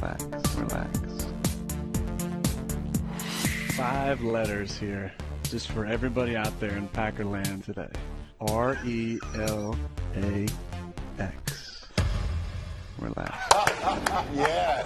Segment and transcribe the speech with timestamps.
[0.00, 0.24] relax,
[0.56, 1.26] relax.
[3.76, 5.12] Five letters here,
[5.44, 7.90] just for everybody out there in Packerland today.
[8.40, 9.76] R E L
[10.16, 10.46] A
[11.18, 11.86] X.
[12.98, 13.36] Relax.
[14.34, 14.84] Yes.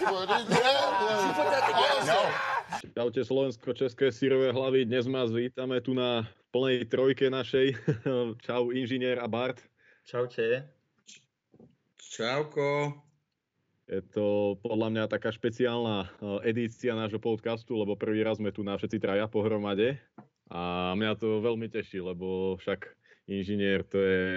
[0.00, 2.04] What is that?
[2.06, 2.20] No.
[2.94, 7.74] Čaute Slovensko-České sírové hlavy, dnes vás vítame tu na plnej trojke našej.
[8.46, 9.62] Čau inžinier a Bart.
[10.06, 10.66] Čaute.
[11.98, 13.07] Čauko.
[13.88, 16.08] Je to podľa mňa taká špeciálna eh,
[16.52, 19.96] edícia nášho podcastu, lebo prvý raz sme tu na všetci traja pohromade.
[20.52, 22.88] A mňa to veľmi teší, lebo však
[23.28, 24.28] inžinier to je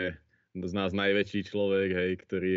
[0.51, 2.51] z nás najväčší človek, hej, ktorý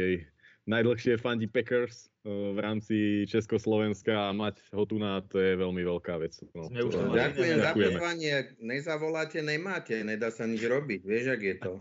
[0.65, 2.97] najdlhšie fandí Packers eh, v rámci
[3.29, 6.33] Československa a mať ho tu na to je veľmi veľká vec.
[6.57, 8.35] No, Sme už to- Ďakujem za pozvanie.
[8.65, 10.01] Nezavoláte, nemáte.
[10.01, 11.01] Nedá sa nič robiť.
[11.05, 11.73] Vieš, ak je to.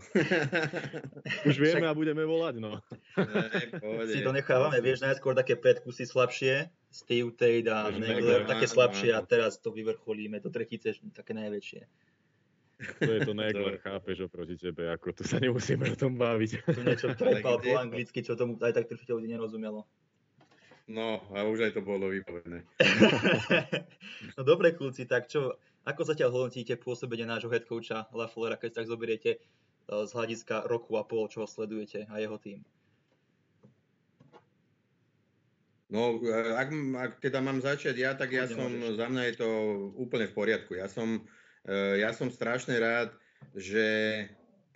[1.48, 2.78] Už vieme a budeme volať, no.
[3.16, 4.06] Ne.
[4.08, 9.20] Si to nechávame, vieš, najskôr také predkusy slabšie, Steve Tate a Nagler, také slabšie a
[9.24, 11.82] teraz to vyvrcholíme do tretice, také najväčšie.
[13.00, 16.50] To je to Nagler, chápeš oproti tebe, ako to sa nemusíme o tom baviť.
[16.64, 17.78] Tu niečo trepal po to?
[17.78, 19.88] anglicky, čo tomu aj tak trošku ľudí nerozumelo.
[20.84, 22.60] No, a už aj to bolo vypovedené.
[24.36, 25.56] no dobre, kľúci, tak čo,
[25.88, 30.68] ako zatiaľ hodnotíte pôsobenie nášho head coacha Laflera, keď sa tak zoberiete eh, z hľadiska
[30.68, 32.60] roku a pol, čo ho sledujete a jeho tým?
[35.94, 38.96] No, e, ak, ak teda mám začať ja, tak ja Kľudne som, môžeš.
[38.98, 39.48] za mňa je to
[39.94, 40.74] úplne v poriadku.
[40.74, 41.22] Ja som,
[41.72, 43.08] ja som strašne rád,
[43.56, 43.88] že,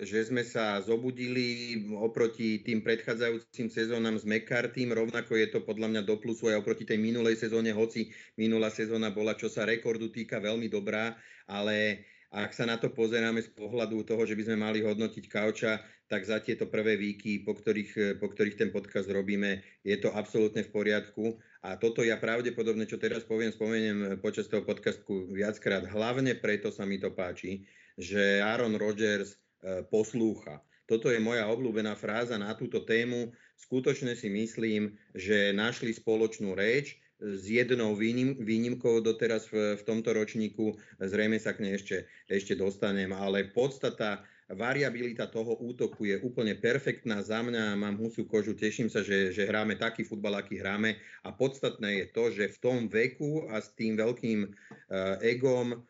[0.00, 6.02] že sme sa zobudili oproti tým predchádzajúcim sezónam s McCartym, rovnako je to podľa mňa
[6.08, 8.08] do plusu aj oproti tej minulej sezóne, hoci
[8.40, 11.12] minulá sezóna bola, čo sa rekordu týka, veľmi dobrá,
[11.44, 15.80] ale ak sa na to pozeráme z pohľadu toho, že by sme mali hodnotiť Kauča,
[16.08, 20.64] tak za tieto prvé výky, po ktorých, po ktorých ten podcast robíme, je to absolútne
[20.64, 21.36] v poriadku.
[21.64, 25.84] A toto ja pravdepodobne, čo teraz poviem, spomeniem počas toho podcastu viackrát.
[25.84, 30.64] Hlavne preto sa mi to páči, že Aaron Rodgers e, poslúcha.
[30.88, 33.28] Toto je moja obľúbená fráza na túto tému.
[33.60, 40.14] Skutočne si myslím, že našli spoločnú reč s jednou výnim, výnimkou doteraz v, v tomto
[40.14, 40.78] ročníku.
[41.02, 47.20] Zrejme sa k nej ešte, ešte dostanem, ale podstata variabilita toho útoku je úplne perfektná
[47.20, 51.28] za mňa, mám husiu kožu, teším sa, že, že hráme taký futbal, aký hráme a
[51.28, 55.80] podstatné je to, že v tom veku a s tým veľkým uh, egom uh,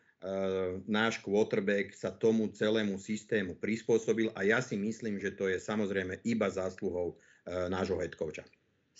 [0.91, 6.19] náš quarterback sa tomu celému systému prispôsobil a ja si myslím, že to je samozrejme
[6.27, 8.11] iba zásluhou uh, nášho head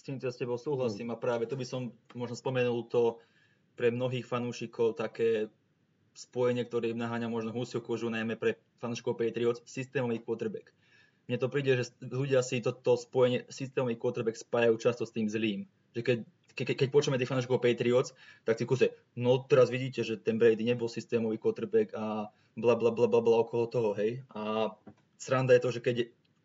[0.09, 3.21] S týmto s tebou súhlasím a práve to by som možno spomenul to
[3.77, 5.53] pre mnohých fanúšikov také
[6.17, 10.73] spojenie, ktoré im naháňa možno husiu kožu, najmä pre fanúšikov Patriots, systémový quarterback.
[11.29, 15.69] Mne to príde, že ľudia si toto spojenie systémový quarterback spájajú často s tým zlým.
[15.93, 16.17] Že keď,
[16.57, 18.17] ke, keď počujeme tých fanúšikov Patriots,
[18.49, 22.89] tak si kuse, no teraz vidíte, že ten Brady nebol systémový quarterback a bla bla
[22.89, 24.25] bla bla bla okolo toho, hej.
[24.33, 24.73] A
[25.21, 25.95] sranda je to, že keď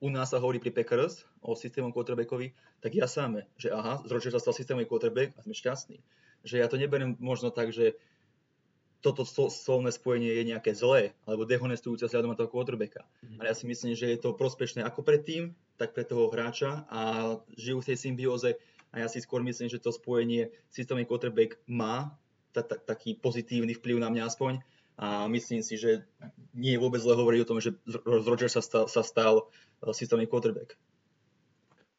[0.04, 2.52] u nás sa hovorí pri Packers o systémovom quarterbackovi,
[2.84, 6.04] tak ja sáme, že aha, z Rodgersa stal systémový quarterback a sme šťastní.
[6.44, 7.96] Že ja to neberiem možno tak, že
[9.00, 13.08] toto solné spojenie je nejaké zlé alebo dehonestujúce vzhľadom na toho quarterbacka.
[13.40, 16.84] Ale ja si myslím, že je to prospešné ako pre tým, tak pre toho hráča
[16.92, 17.00] a
[17.56, 18.50] žijú v tej symbióze
[18.92, 22.16] a ja si skôr myslím, že to spojenie systémový quarterback má
[22.52, 24.60] ta- ta- taký pozitívny vplyv na mňa aspoň
[24.94, 26.06] a myslím si, že
[26.54, 29.50] nie je vôbec zle hovoriť o tom, že z Rodgersa stal, sa stal
[29.82, 30.78] eh, systémový quarterback.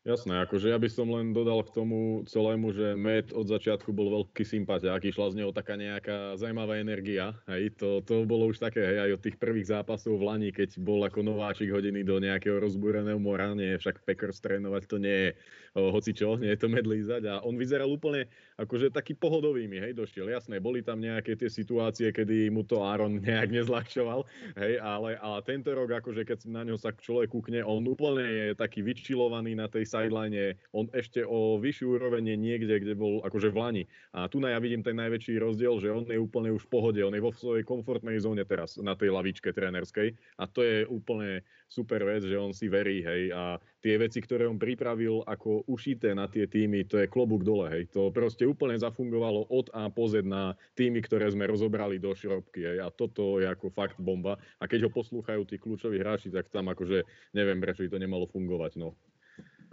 [0.05, 4.13] Jasné, akože ja by som len dodal k tomu celému, že Matt od začiatku bol
[4.21, 8.85] veľký sympatiák, išla z neho taká nejaká zaujímavá energia, hej, to, to bolo už také,
[8.85, 12.61] hej, aj od tých prvých zápasov v Lani, keď bol ako nováčik hodený do nejakého
[12.61, 15.29] rozbúreného mora, nie, však Packers trénovať to nie je
[15.73, 18.29] hoci čo, nie je to medlízať a on vyzeral úplne
[18.61, 22.85] akože taký pohodový mi, hej, došiel, jasné, boli tam nejaké tie situácie, kedy mu to
[22.85, 24.21] Aaron nejak nezľahčoval,
[24.53, 28.45] hej, ale, ale tento rok, akože keď na ňo sa človek kúkne, on úplne je
[28.53, 33.57] taký vyčilovaný na tej sideline, on ešte o vyššiu úroveň niekde, kde bol akože v
[33.57, 33.83] Lani.
[34.11, 36.99] A tu na ja vidím ten najväčší rozdiel, že on je úplne už v pohode,
[36.99, 40.11] on je vo svojej komfortnej zóne teraz na tej lavičke trénerskej.
[40.35, 41.39] A to je úplne
[41.71, 46.13] super vec, že on si verí, hej, a tie veci, ktoré on pripravil ako ušité
[46.13, 50.05] na tie týmy, to je klobúk dole, hej, to proste úplne zafungovalo od A po
[50.05, 54.37] Z na týmy, ktoré sme rozobrali do šrobky, hej, a toto je ako fakt bomba.
[54.61, 57.01] A keď ho poslúchajú tí kľúčoví hráči, tak tam akože
[57.33, 58.93] neviem, prečo by to nemalo fungovať, no.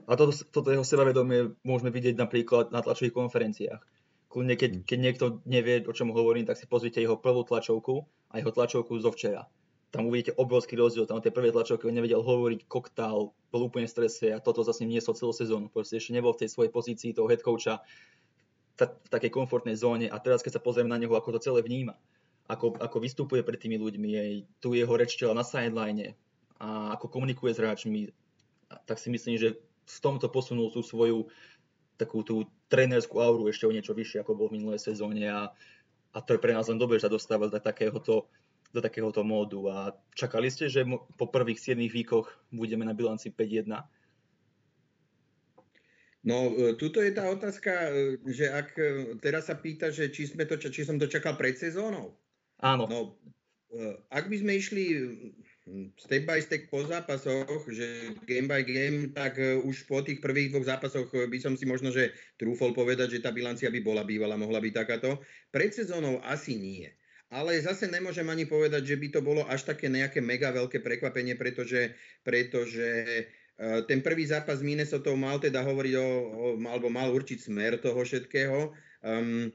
[0.07, 3.83] A toto, toto jeho sebavedomie môžeme vidieť napríklad na tlačových konferenciách.
[4.33, 8.41] Kľudne, keď, keď niekto nevie, o čom hovorím, tak si pozrite jeho prvú tlačovku a
[8.41, 9.45] jeho tlačovku zo včera.
[9.93, 13.93] tam uvidíte obrovský rozdiel, tam tie prvé tlačovky, on nevedel hovoriť, koktál, bol úplne v
[13.93, 15.69] strese a toto zase niesol celú sezónu.
[15.69, 17.85] Proste ešte nebol v tej svojej pozícii toho head coacha
[18.81, 22.01] v takej komfortnej zóne a teraz keď sa pozrieme na neho, ako to celé vníma,
[22.49, 24.35] ako, ako vystupuje pred tými ľuďmi, jej,
[24.65, 26.17] tu jeho reč na sideline
[26.57, 28.01] a ako komunikuje s hráčmi,
[28.89, 29.61] tak si myslím, že
[29.93, 31.29] v tomto posunul tú svoju
[32.01, 35.53] takú tú trénerskú auru ešte o niečo vyššie, ako bol v minulej sezóne a,
[36.13, 38.33] a to je pre nás len dobre, že sa dostáva do takéhoto,
[38.73, 40.89] do takéhoto módu a čakali ste, že
[41.21, 43.69] po prvých 7 výkoch budeme na bilanci 5-1?
[46.23, 50.31] No, e, tuto je tá otázka, e, že ak e, teraz sa pýta, že či,
[50.31, 52.15] sme to, či som to čakal pred sezónou.
[52.63, 52.87] Áno.
[52.87, 53.01] No,
[54.07, 54.85] ak by sme išli
[55.99, 60.67] step by step po zápasoch, že game by game, tak už po tých prvých dvoch
[60.67, 64.59] zápasoch by som si možno, že trúfol povedať, že tá bilancia by bola bývala, mohla
[64.59, 65.23] byť takáto.
[65.55, 66.91] Pred sezónou asi nie.
[67.33, 71.33] Ale zase nemôžem ani povedať, že by to bolo až také nejaké mega veľké prekvapenie,
[71.33, 73.25] pretože, pretože
[73.63, 77.79] Eh, ten prvý zápas s Minnesota mal teda hovoriť o, o, alebo mal určiť smer
[77.79, 78.75] toho všetkého.
[79.07, 79.55] Um,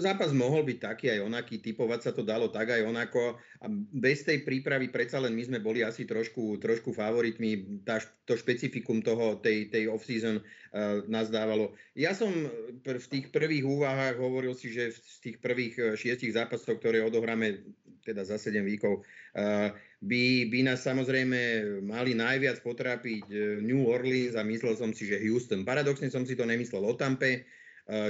[0.00, 3.36] zápas mohol byť taký aj onaký, typovať sa to dalo tak aj onako.
[3.60, 7.84] A bez tej prípravy predsa len my sme boli asi trošku, trošku favoritmi.
[7.84, 11.76] Tá, to špecifikum toho, tej, tej off-season uh, nás dávalo.
[11.92, 12.32] Ja som
[12.80, 17.60] v tých prvých úvahách hovoril si, že z tých prvých eh, šiestich zápasov, ktoré odohráme
[18.08, 19.68] teda za 7 výkov, uh,
[20.00, 21.40] by, by nás samozrejme
[21.84, 23.28] mali najviac potrápiť
[23.60, 25.66] New Orleans a myslel som si, že Houston.
[25.66, 27.50] Paradoxne som si to nemyslel o Tampe,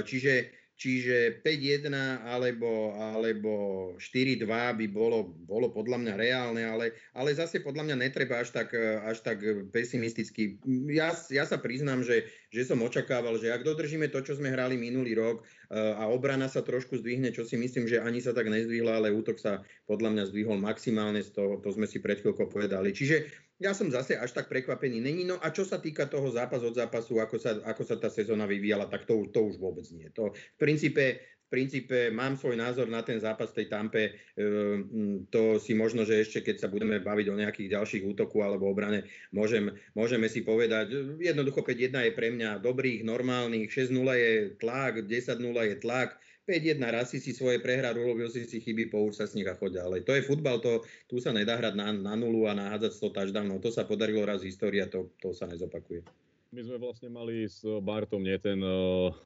[0.05, 1.91] čiže Čiže 5-1
[2.23, 3.51] alebo, alebo
[3.99, 8.71] 4-2 by bolo, bolo podľa mňa reálne, ale, ale zase podľa mňa netreba až tak,
[9.03, 9.43] až tak
[9.75, 10.55] pesimisticky.
[10.87, 14.79] Ja, ja sa priznám, že, že som očakával, že ak dodržíme to, čo sme hrali
[14.79, 18.47] minulý rok eh, a obrana sa trošku zdvihne, čo si myslím, že ani sa tak
[18.47, 22.47] nezdvihla, ale útok sa podľa mňa zdvihol maximálne, z toho, to sme si pred chvíľkou
[22.47, 22.95] povedali.
[22.95, 25.27] Čiže ja som zase až tak prekvapený není.
[25.27, 28.47] No a čo sa týka toho zápas od zápasu, ako sa, ako sa tá sezóna
[28.47, 30.07] vyvíjala, tak to, to už vôbec nie.
[30.15, 34.15] To v princípe, v princípe mám svoj názor na ten zápas tej Tampe.
[34.39, 38.71] Ehm, to si možno, že ešte keď sa budeme baviť o nejakých ďalších útoku alebo
[38.71, 39.03] obrane,
[39.35, 45.35] môžem, môžeme si povedať, jednoducho 5-1 je pre mňa dobrých, normálnych, 6-0 je tlak, 10-0
[45.43, 46.15] je tlak,
[46.49, 49.53] 5-1 raz si si svoje prehrať, urobil si si chyby, pouč sa z nich a
[49.53, 50.09] choď ďalej.
[50.09, 53.61] To je futbal, to, tu sa nedá hrať na, na nulu a nahádzať 100 touchdownov.
[53.61, 56.01] To sa podarilo raz v histórii a to, to sa nezopakuje.
[56.49, 58.57] My sme vlastne mali s Bartom, nie ten,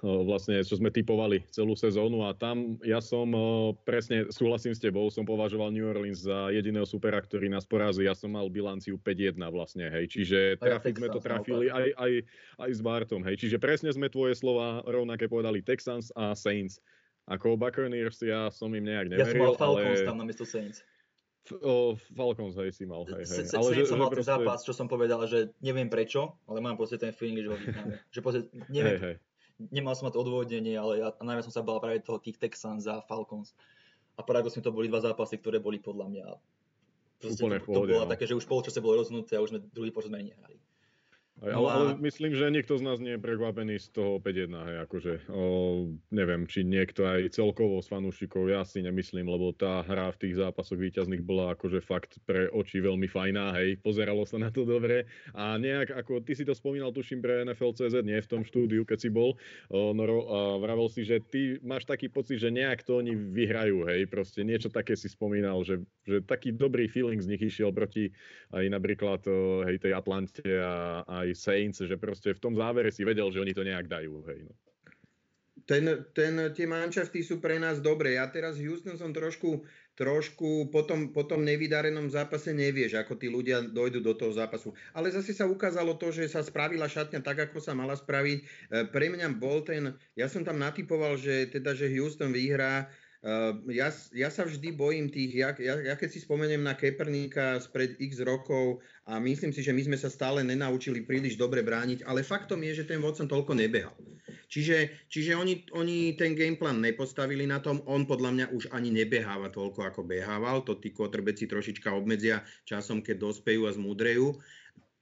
[0.03, 3.31] vlastne, čo sme typovali celú sezónu a tam ja som
[3.87, 8.03] presne, súhlasím s tebou, som považoval New Orleans za jediného supera, ktorý nás porazí.
[8.03, 10.11] Ja som mal bilanciu 5-1 vlastne, hej.
[10.11, 12.11] Čiže trafiť sme to trafili aj, aj,
[12.59, 13.39] aj s Bartom, hej.
[13.39, 16.83] Čiže presne sme tvoje slova rovnaké povedali Texans a Saints.
[17.23, 20.07] Ako Buccaneers ja som im nejak neveril, Ja som mal Falcons ale...
[20.07, 20.83] tam namiesto Saints.
[21.43, 23.51] F- o, Falcons, hej, si mal, hej, hej.
[23.51, 26.95] Ale že, som mal ten zápas, čo som povedal, že neviem prečo, ale mám proste
[26.95, 27.95] ten feeling, že ho vyhráme.
[28.15, 29.15] že proste, neviem, hej, hej.
[29.71, 32.87] nemal som na to odôvodnenie, ale ja, najviac som sa bál práve toho tých Texans
[32.87, 33.51] a Falcons.
[34.15, 36.25] A paradoxne to boli dva zápasy, ktoré boli podľa mňa
[37.23, 38.11] proste, Úplne to, pohode, to bolo no.
[38.11, 40.59] také, že už polčase bolo rozhodnuté a už sme druhý počas sme nehrali.
[41.43, 44.77] Aj, ale, ale myslím, že nikto z nás nie je prekvapený z toho 5-1, hej,
[44.87, 45.43] akože, o,
[46.07, 50.39] neviem, či niekto aj celkovo z fanúšikov, ja si nemyslím, lebo tá hra v tých
[50.39, 55.03] zápasoch výťazných bola akože fakt pre oči veľmi fajná, hej, pozeralo sa na to dobre.
[55.35, 59.03] A nejak, ako ty si to spomínal, tuším pre NFL.cz, nie v tom štúdiu, keď
[59.03, 59.35] si bol,
[59.67, 63.83] o, Noro, a vravel si, že ty máš taký pocit, že nejak to oni vyhrajú,
[63.91, 68.15] hej, proste niečo také si spomínal, že, že taký dobrý feeling z nich išiel proti
[68.55, 69.27] aj napríklad,
[69.67, 73.53] hej, tej Atlante a, a Saints, že proste v tom závere si vedel, že oni
[73.53, 74.23] to nejak dajú.
[74.29, 74.53] Hej, no.
[75.63, 78.19] Ten, ten, tie manšafty sú pre nás dobré.
[78.19, 79.63] Ja teraz Houston som trošku,
[79.95, 84.75] trošku po tom, po tom nevydarenom zápase nevieš, ako tí ľudia dojdú do toho zápasu.
[84.91, 88.37] Ale zase sa ukázalo to, že sa spravila šatňa tak, ako sa mala spraviť.
[88.41, 88.43] E,
[88.91, 92.91] pre mňa bol ten, ja som tam natypoval, že teda, že Houston vyhrá
[93.71, 97.95] ja, ja sa vždy bojím tých, ja, ja, ja keď si spomeniem na Keperníka spred
[97.95, 102.19] x rokov a myslím si, že my sme sa stále nenaučili príliš dobre brániť, ale
[102.19, 103.95] faktom je, že ten Watson toľko nebehal.
[104.51, 109.47] Čiže, čiže oni, oni ten gameplan nepostavili na tom, on podľa mňa už ani nebeháva
[109.49, 114.35] toľko, ako behával, to tí kotrbeci trošička obmedzia časom, keď dospejú a zmúdrejú.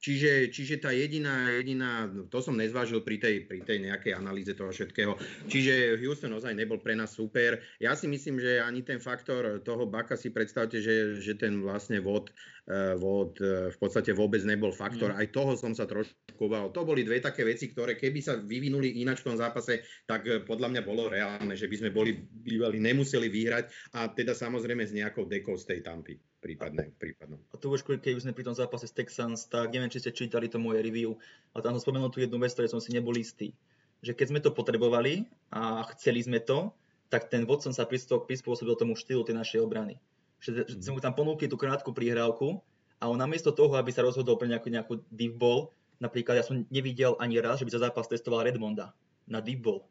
[0.02, 4.74] Čiže, čiže tá jediná, jediná, to som nezvážil pri tej, pri tej nejakej analýze toho
[4.74, 5.14] všetkého.
[5.46, 7.62] Čiže Houston ozaj nebol pre nás super.
[7.78, 12.02] Ja si myslím, že ani ten faktor toho Baka si predstavte, že, že ten vlastne
[12.02, 12.34] vod,
[12.70, 15.12] vod uh, v podstate vôbec nebol faktor.
[15.12, 15.18] Mm.
[15.18, 16.70] Aj toho som sa trošku bál.
[16.70, 20.46] To boli dve také veci, ktoré keby sa vyvinuli ináč v tom zápase, tak uh,
[20.46, 24.94] podľa mňa bolo reálne, že by sme boli bývali, nemuseli vyhrať a teda samozrejme s
[24.94, 26.16] nejakou dekou z tej tampy.
[26.42, 27.38] prípadne, prípadnom.
[27.54, 30.14] A tu už, keď už sme pri tom zápase s Texans, tak neviem, či ste
[30.14, 31.18] čítali to moje review,
[31.54, 33.54] ale tam som spomenul tú jednu vec, ktorej som si nebol istý.
[34.02, 36.74] Že keď sme to potrebovali a chceli sme to,
[37.14, 40.02] tak ten Watson sa prispôsobil tomu štýlu tej našej obrany.
[40.42, 42.60] Že, že sme mu tam ponúkli tú krátku prihrávku
[42.98, 45.70] a on namiesto toho, aby sa rozhodol pre nejakú, nejakú deep ball,
[46.02, 48.98] napríklad ja som nevidel ani raz, že by za zápas testoval Redmonda
[49.30, 49.86] na deep ball.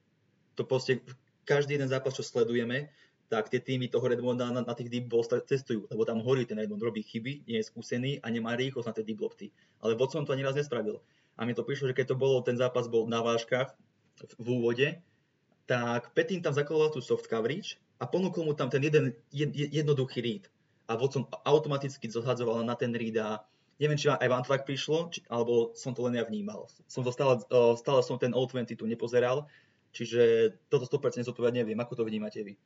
[0.59, 1.07] To proste
[1.47, 2.91] každý jeden zápas, čo sledujeme,
[3.31, 6.59] tak tie týmy toho Redmonda na, na tých deep balls testujú, lebo tam horí ten
[6.59, 9.55] Redmond, robí chyby, nie je skúsený a nemá rýchlosť na tie deep lofty.
[9.79, 10.99] Ale Watson to ani raz nespravil.
[11.39, 13.71] A mi to prišlo, že keď to bolo, ten zápas bol na vážkach
[14.19, 14.89] v, v úvode,
[15.71, 20.25] tak Petin tam zakoloval tú soft coverage a ponúkol mu tam ten jeden jed, jednoduchý
[20.25, 20.45] read.
[20.89, 23.45] A Watson automaticky zhadzoval na ten read a
[23.79, 26.67] neviem, či aj vám to tak prišlo, či, alebo som to len ja vnímal.
[26.89, 27.39] Som to stále,
[27.79, 29.47] stále som ten O20 tu nepozeral,
[29.93, 31.79] čiže toto 100% zodpovedať neviem.
[31.79, 32.57] Ako to vnímate vy?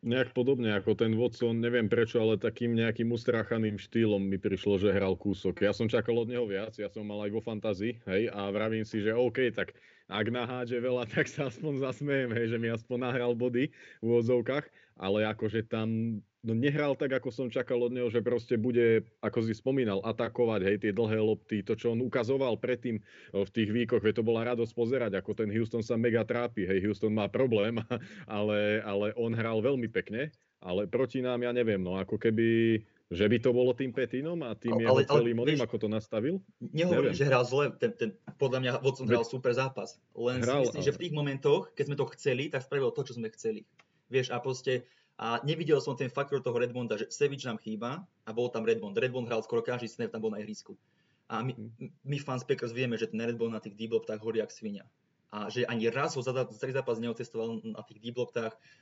[0.00, 4.96] Nejak podobne ako ten Watson, neviem prečo, ale takým nejakým ustráchaným štýlom mi prišlo, že
[4.96, 5.60] hral kúsok.
[5.60, 8.88] Ja som čakal od neho viac, ja som mal aj vo fantázii, hej, a vravím
[8.88, 9.76] si, že OK, tak
[10.08, 13.68] ak nahádže veľa, tak sa aspoň zasmejem, hej, že mi aspoň nahral body
[14.00, 18.56] v úvodzovkách, ale akože tam no nehral tak, ako som čakal od neho, že proste
[18.56, 23.00] bude, ako si spomínal, atakovať, hej, tie dlhé lopty, to, čo on ukazoval predtým
[23.32, 26.80] v tých výkoch, veď to bola radosť pozerať, ako ten Houston sa mega trápi, hej,
[26.88, 27.76] Houston má problém,
[28.28, 30.32] ale, ale on hral veľmi pekne,
[30.64, 32.80] ale proti nám, ja neviem, no ako keby,
[33.12, 36.40] že by to bolo tým Petinom a tým ale, jeho celým oným, ako to nastavil?
[36.60, 40.72] Nehovorím, že hral zle, ten, ten, podľa mňa Watson hral super zápas, len hral, si
[40.72, 40.88] myslím, ale...
[40.88, 43.68] že v tých momentoch, keď sme to chceli, tak spravil to, čo sme chceli.
[44.10, 48.30] Vieš, a proste a nevidel som ten faktor toho Redmonda, že Sevič nám chýba a
[48.32, 48.96] bol tam Redmond.
[48.96, 50.80] Redmond hral skoro každý snap, tam bol na ihrisku.
[51.28, 51.92] A my, mhm.
[52.08, 54.88] my fans Packers vieme, že ten Redmond na tých d tak horí jak svinia.
[55.28, 58.16] A že ani raz ho za celý zápas neotestoval na tých d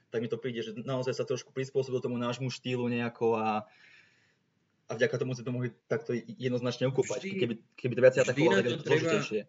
[0.09, 3.67] tak mi to príde, že naozaj sa trošku prispôsobil tomu nášmu štýlu nejako a,
[4.89, 7.21] a vďaka tomu sme to mohli takto jednoznačne ukúpať.
[7.35, 9.41] Keby, keby to viac atakovalo, tak je to zložitejšie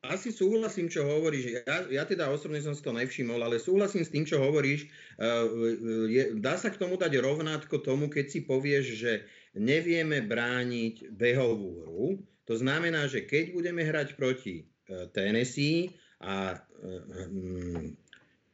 [0.00, 1.60] asi súhlasím, čo hovoríš.
[1.64, 4.88] Ja, ja teda osobne som si to nevšimol, ale súhlasím s tým, čo hovoríš.
[5.20, 9.12] Uh, je, dá sa k tomu dať rovnátko tomu, keď si povieš, že
[9.52, 12.06] nevieme brániť behovú hru.
[12.48, 15.92] To znamená, že keď budeme hrať proti uh, Tennessee
[16.24, 18.09] a uh,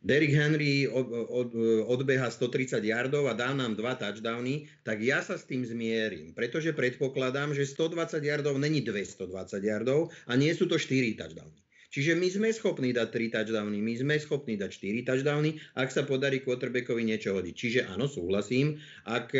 [0.07, 1.51] Derrick Henry od, od,
[1.91, 6.71] odbeha 130 yardov a dá nám dva touchdowny, tak ja sa s tým zmierim, pretože
[6.71, 9.27] predpokladám, že 120 yardov není 220
[9.67, 11.59] yardov a nie sú to 4 touchdowny.
[11.91, 16.07] Čiže my sme schopní dať 3 touchdowny, my sme schopní dať 4 touchdowny, ak sa
[16.07, 17.55] podarí quarterbackovi niečo hodiť.
[17.57, 18.79] Čiže áno, súhlasím,
[19.11, 19.35] ak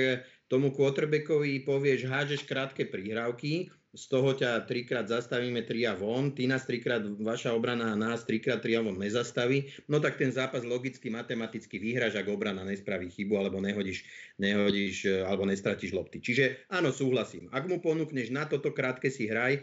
[0.51, 6.45] tomu quarterbackovi povieš, hážeš krátke príhrávky, z toho ťa trikrát zastavíme tri a von, ty
[6.45, 11.09] nás trikrát, vaša obrana nás trikrát tri a von nezastaví, no tak ten zápas logicky,
[11.09, 14.05] matematicky vyhráš, ak obrana nespraví chybu, alebo nehodíš,
[14.37, 16.21] nehodíš e, alebo nestratíš lopty.
[16.21, 17.49] Čiže áno, súhlasím.
[17.57, 19.61] Ak mu ponúkneš na toto krátke si hraj e,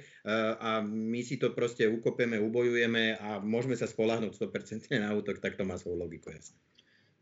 [0.57, 5.61] a my si to proste ukopeme, ubojujeme a môžeme sa spolahnúť 100% na útok, tak
[5.61, 6.57] to má svoju logiku, jasne.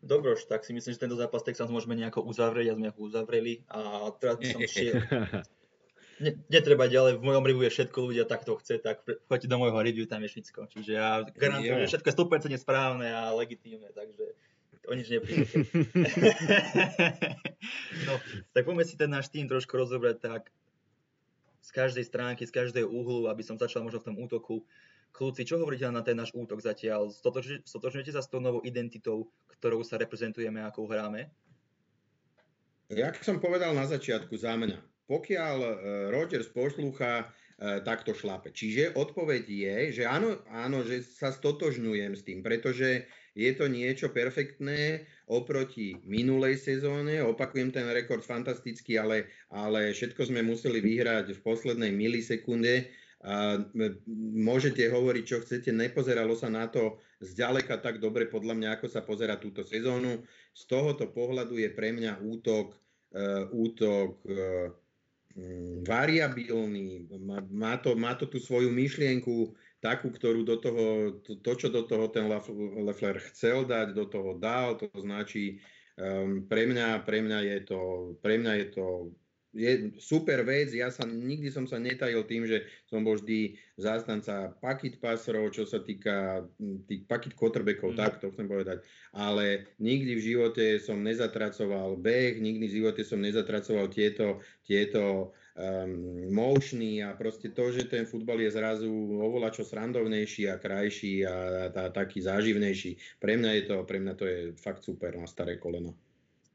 [0.02, 3.62] Dobroš, tak si myslím, že tento zápas Texans môžeme nejako uzavrieť, ja sme ho uzavreli
[3.70, 4.98] a teraz by som šiel,
[6.22, 9.82] ne, netreba ďalej, v mojom review je všetko, ľudia takto chce, tak choďte do môjho
[9.82, 10.70] review, tam je všetko.
[10.70, 12.16] Čiže ja garantujem, že všetko je
[12.54, 14.38] 100% správne a legitímne, takže
[14.86, 15.56] o nič nepríjete.
[18.08, 18.14] no,
[18.54, 20.54] tak poďme si ten náš tým trošku rozobrať tak
[21.62, 24.66] z každej stránky, z každej uhlu, aby som začal možno v tom útoku.
[25.12, 27.12] Kľúci, čo hovoríte na ten náš útok zatiaľ?
[27.12, 29.28] Stotožňujete sa s tou novou identitou,
[29.60, 31.28] ktorou sa reprezentujeme, ako hráme?
[32.92, 35.72] Jak som povedal na začiatku, za mňa pokiaľ e,
[36.16, 37.28] Rogers poslúcha,
[37.60, 38.56] e, tak to šlape.
[38.56, 43.04] Čiže odpoveď je, že áno, áno, že sa stotožňujem s tým, pretože
[43.36, 47.20] je to niečo perfektné oproti minulej sezóne.
[47.24, 52.92] Opakujem ten rekord fantastický, ale, ale všetko sme museli vyhrať v poslednej milisekunde.
[53.22, 53.62] A
[54.34, 59.06] môžete hovoriť, čo chcete, nepozeralo sa na to zďaleka tak dobre podľa mňa, ako sa
[59.06, 60.26] pozera túto sezónu.
[60.58, 62.74] Z tohoto pohľadu je pre mňa útok,
[63.54, 64.26] útok
[65.88, 70.86] variabilný, má, má, to, má to tú svoju myšlienku, takú, ktorú do toho,
[71.26, 72.30] to, to čo do toho ten
[72.86, 75.58] Leffler chcel dať, do toho dal, to značí,
[75.98, 77.82] um, pre, mňa, pre mňa je to,
[78.22, 78.86] pre mňa je to
[79.52, 84.56] je super vec, ja sa, nikdy som sa netajil tým, že som bol vždy zástanca
[84.64, 86.48] paket passerov, čo sa týka
[86.88, 87.98] tých paket quarterbackov, mm.
[88.00, 88.80] tak to chcem povedať,
[89.12, 96.32] ale nikdy v živote som nezatracoval beh, nikdy v živote som nezatracoval tieto, tieto um,
[96.32, 101.36] motiony a proste to, že ten futbal je zrazu oveľa čo srandovnejší a krajší a,
[101.68, 103.20] a, a taký záživnejší.
[103.20, 106.11] Pre mňa je to, pre mňa to je fakt super na staré koleno.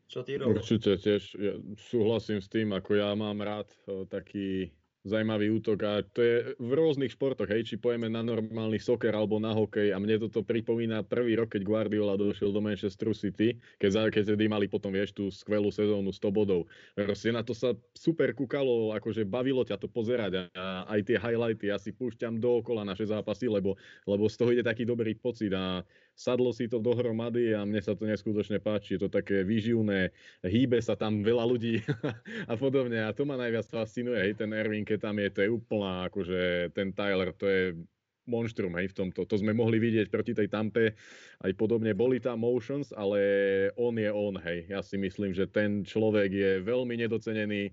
[0.07, 0.63] Čo ty, Robo?
[0.63, 1.55] Určite tiež ja
[1.91, 4.71] súhlasím s tým, ako ja mám rád o, taký
[5.07, 9.39] zaujímavý útok a to je v rôznych športoch, hej, či pojeme na normálny soker alebo
[9.39, 14.11] na hokej a mne toto pripomína prvý rok, keď Guardiola došiel do Manchester City, keď,
[14.11, 16.67] keď tedy mali potom, vieš, tú skvelú sezónu 100 bodov.
[16.99, 21.71] Proste na to sa super kúkalo, akože bavilo ťa to pozerať a aj tie highlighty
[21.71, 23.79] ja si púšťam dookola naše zápasy, lebo,
[24.11, 27.93] lebo z toho ide taký dobrý pocit a sadlo si to dohromady a mne sa
[27.93, 28.97] to neskutočne páči.
[28.97, 31.85] Je to také výživné, hýbe sa tam veľa ľudí
[32.51, 33.05] a podobne.
[33.05, 34.17] A to ma najviac fascinuje.
[34.17, 37.63] Hej, ten Erwin, keď tam je, to je úplná, akože ten Tyler, to je
[38.27, 39.23] monštrum hej, v tomto.
[39.25, 40.99] To sme mohli vidieť proti tej Tampe
[41.47, 41.95] aj podobne.
[41.95, 43.21] Boli tam motions, ale
[43.79, 44.67] on je on, hej.
[44.67, 47.71] Ja si myslím, že ten človek je veľmi nedocenený,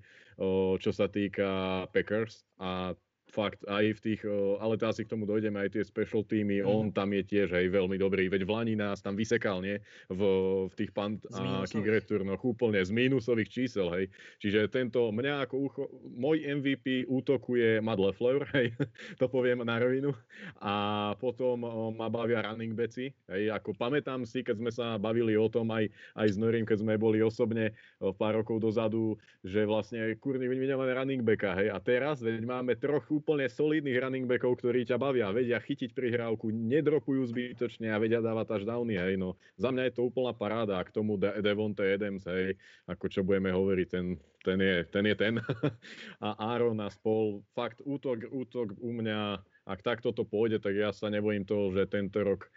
[0.78, 2.94] čo sa týka Packers a
[3.34, 4.22] fakt aj v tých,
[4.62, 6.70] ale to asi k tomu dojdeme, aj tie special týmy, mm.
[6.70, 9.82] on tam je tiež hej, veľmi dobrý, veď Vlani nás tam vysekal, nie?
[10.14, 10.22] V,
[10.70, 14.06] v tých pant a returnoch úplne z mínusových čísel, hej.
[14.38, 18.78] Čiže tento, mňa ako ucho, môj MVP útoku je Matt Lefleur, hej,
[19.18, 20.14] to poviem na rovinu.
[20.62, 25.34] A potom o, ma bavia running backi, hej, ako pamätám si, keď sme sa bavili
[25.34, 25.90] o tom aj,
[26.22, 30.94] aj s Norím, keď sme boli osobne o, pár rokov dozadu, že vlastne kurný vyňujeme
[30.94, 35.32] running backa, hej, a teraz, veď máme trochu úplne solidných running backov, ktorí ťa bavia,
[35.32, 39.40] vedia chytiť prihrávku, nedropujú zbytočne a vedia dávať touchdowny, hej, no.
[39.56, 43.24] Za mňa je to úplná paráda a k tomu De- Devonte Adams, hej, ako čo
[43.24, 45.40] budeme hovoriť, ten, ten, je, ten je ten.
[46.28, 50.92] a Aaron a spol, fakt útok, útok u mňa, ak takto to pôjde, tak ja
[50.92, 52.52] sa nebojím toho, že tento rok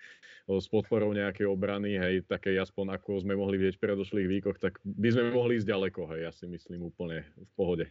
[0.51, 4.83] s podporou nejakej obrany, hej, také aspoň ako sme mohli vidieť v predošlých výkoch, tak
[4.83, 7.87] by sme mohli ísť ďaleko, hej, ja si myslím úplne v pohode.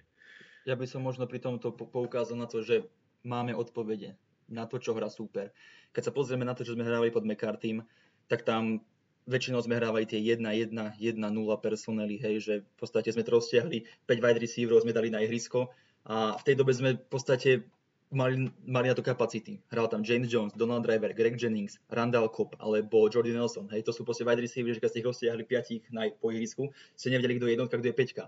[0.66, 2.90] Ja by som možno pri tomto poukázal na to, že
[3.22, 4.18] máme odpovede
[4.50, 5.54] na to, čo hrá super.
[5.94, 7.86] Keď sa pozrieme na to, čo sme hrávali pod McCartym,
[8.26, 8.82] tak tam
[9.30, 11.22] väčšinou sme hrávali tie 1-1, 1-0
[11.62, 15.70] personely, hej, že v podstate sme to roztiahli, 5 wide receiverov sme dali na ihrisko
[16.06, 17.66] a v tej dobe sme v podstate
[18.14, 19.58] mali, mali na to kapacity.
[19.74, 23.66] Hral tam James Jones, Donald Driver, Greg Jennings, Randall Cobb alebo Jordy Nelson.
[23.74, 26.70] Hej, to sú proste wide receiver, že keď ste ich roztiahli piatich na, po ihrisku,
[26.94, 28.24] ste nevedeli, kto je jednotka, kto je peťka.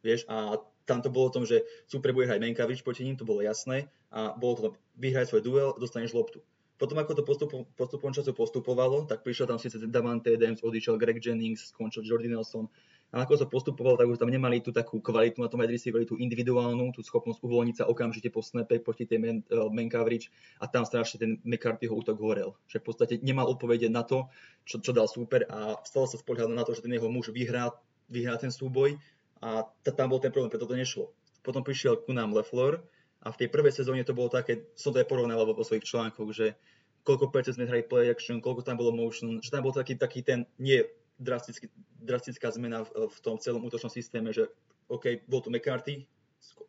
[0.00, 0.56] Vieš, a
[0.88, 3.92] tam to bolo o tom, že super bude hrať Menkavič proti ním, to bolo jasné
[4.08, 6.40] a bolo to vyhrať svoj duel, dostaneš loptu.
[6.78, 11.18] Potom ako to postupom, postupom času postupovalo, tak prišiel tam síce Davante Adams, odišiel Greg
[11.18, 12.70] Jennings, skončil Jordy Nelson.
[13.10, 16.04] A ako sa postupovalo, tak už tam nemali tú takú kvalitu na tom wide receiveri,
[16.06, 20.28] tú individuálnu, tú schopnosť uvoľniť sa okamžite po snape proti tej man, uh, man coverage
[20.60, 22.52] a tam strašne ten McCarthyho útok horel.
[22.68, 24.28] Že v podstate nemal odpovede na to,
[24.68, 27.72] čo, čo dal super a stalo sa spoliehať na to, že ten jeho muž vyhrá,
[28.12, 29.00] vyhrá ten súboj
[29.42, 31.14] a tam bol ten problém, preto to nešlo.
[31.42, 32.82] Potom prišiel ku nám Lefleur
[33.22, 36.30] a v tej prvej sezóne to bolo také, som to aj porovnával vo svojich článkoch,
[36.34, 36.58] že
[37.06, 40.20] koľko percent sme hrali play action, koľko tam bolo motion, že tam bol taký, taký
[40.20, 40.84] ten, nie
[41.16, 44.50] drastický, drastická zmena v, v tom celom útočnom systéme, že
[44.92, 46.06] OK, bol tu McCarthy,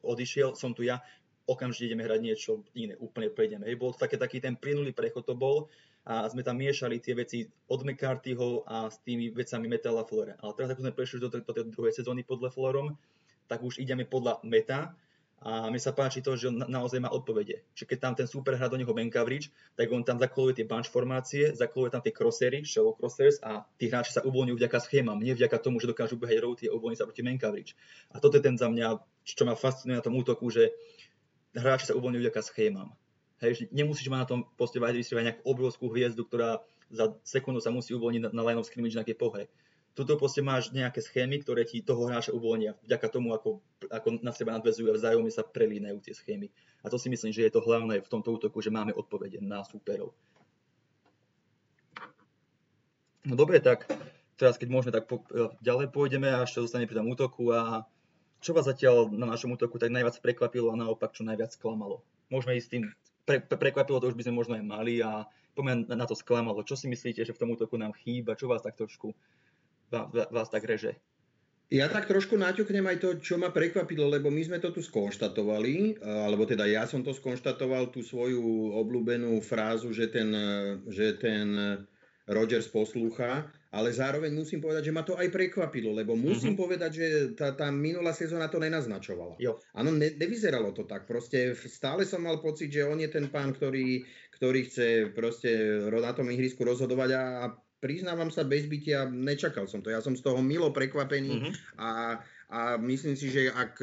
[0.02, 1.04] odišiel, som tu ja,
[1.50, 3.66] okamžite ideme hrať niečo iné, úplne prejdeme.
[3.66, 5.66] Hej, bol to také, taký ten plynulý prechod to bol
[6.06, 10.40] a sme tam miešali tie veci od McCarthyho a s tými vecami Metala Flore.
[10.40, 12.96] Ale teraz, ako sme prešli do, do tej druhej sezóny pod Leflorom,
[13.50, 14.94] tak už ideme podľa meta
[15.40, 17.64] a mi sa páči to, že on naozaj má odpovede.
[17.72, 19.48] Čiže keď tam ten super hrá do neho man coverage,
[19.80, 23.88] tak on tam zakoluje tie bunch formácie, zakoluje tam tie crossery, shallow crossers a tí
[23.88, 27.08] hráči sa uvoľňujú vďaka schémam, nie vďaka tomu, že dokážu behať routy a uvoľniť sa
[27.08, 27.80] proti man coverage.
[28.12, 30.76] A toto je ten za mňa, čo ma fascinuje na tom útoku, že
[31.56, 32.92] hráči sa uvoľňujú vďaka schémam.
[33.40, 36.60] Hej, nemusíš mať na tom poste wide receiver nejakú obrovskú hviezdu, ktorá
[36.92, 39.48] za sekundu sa musí uvoľniť na, na line of scrimmage na pohe.
[39.96, 44.32] Tuto proste máš nejaké schémy, ktoré ti toho hráča uvoľnia vďaka tomu, ako, ako na
[44.32, 46.48] seba nadvezujú a vzájomne sa prelínajú tie schémy.
[46.84, 49.64] A to si myslím, že je to hlavné v tomto útoku, že máme odpovede na
[49.66, 50.16] superov.
[53.28, 53.92] No dobre, tak
[54.40, 57.84] teraz keď môžeme, tak po, e, ďalej pôjdeme a ešte zostane pri tom útoku a
[58.40, 62.00] čo vás zatiaľ na našom útoku tak najviac prekvapilo a naopak čo najviac sklamalo?
[62.32, 62.84] Môžeme ísť tým
[63.30, 66.66] pre, pre, prekvapilo, to už by sme možno aj mali a poďme na, to sklamalo.
[66.66, 68.34] Čo si myslíte, že v tom útoku nám chýba?
[68.34, 69.14] Čo vás tak trošku
[69.94, 70.98] vás, tak reže?
[71.70, 76.02] Ja tak trošku naťuknem aj to, čo ma prekvapilo, lebo my sme to tu skonštatovali,
[76.02, 80.34] alebo teda ja som to skonštatoval, tú svoju obľúbenú frázu, že ten,
[80.90, 81.46] že ten
[82.30, 86.62] Rogers poslúcha, ale zároveň musím povedať, že ma to aj prekvapilo, lebo musím mm-hmm.
[86.62, 89.42] povedať, že tá, tá minulá sezóna to nenaznačovala.
[89.74, 91.10] Áno, ne, nevyzeralo to tak.
[91.10, 94.06] Proste stále som mal pocit, že on je ten pán, ktorý,
[94.38, 95.50] ktorý chce proste
[95.90, 97.46] na tom ihrisku rozhodovať a, a
[97.82, 99.90] priznávam sa bez bytia, nečakal som to.
[99.90, 101.54] Ja som z toho milo prekvapený mm-hmm.
[101.82, 102.22] a,
[102.54, 103.82] a myslím si, že ak,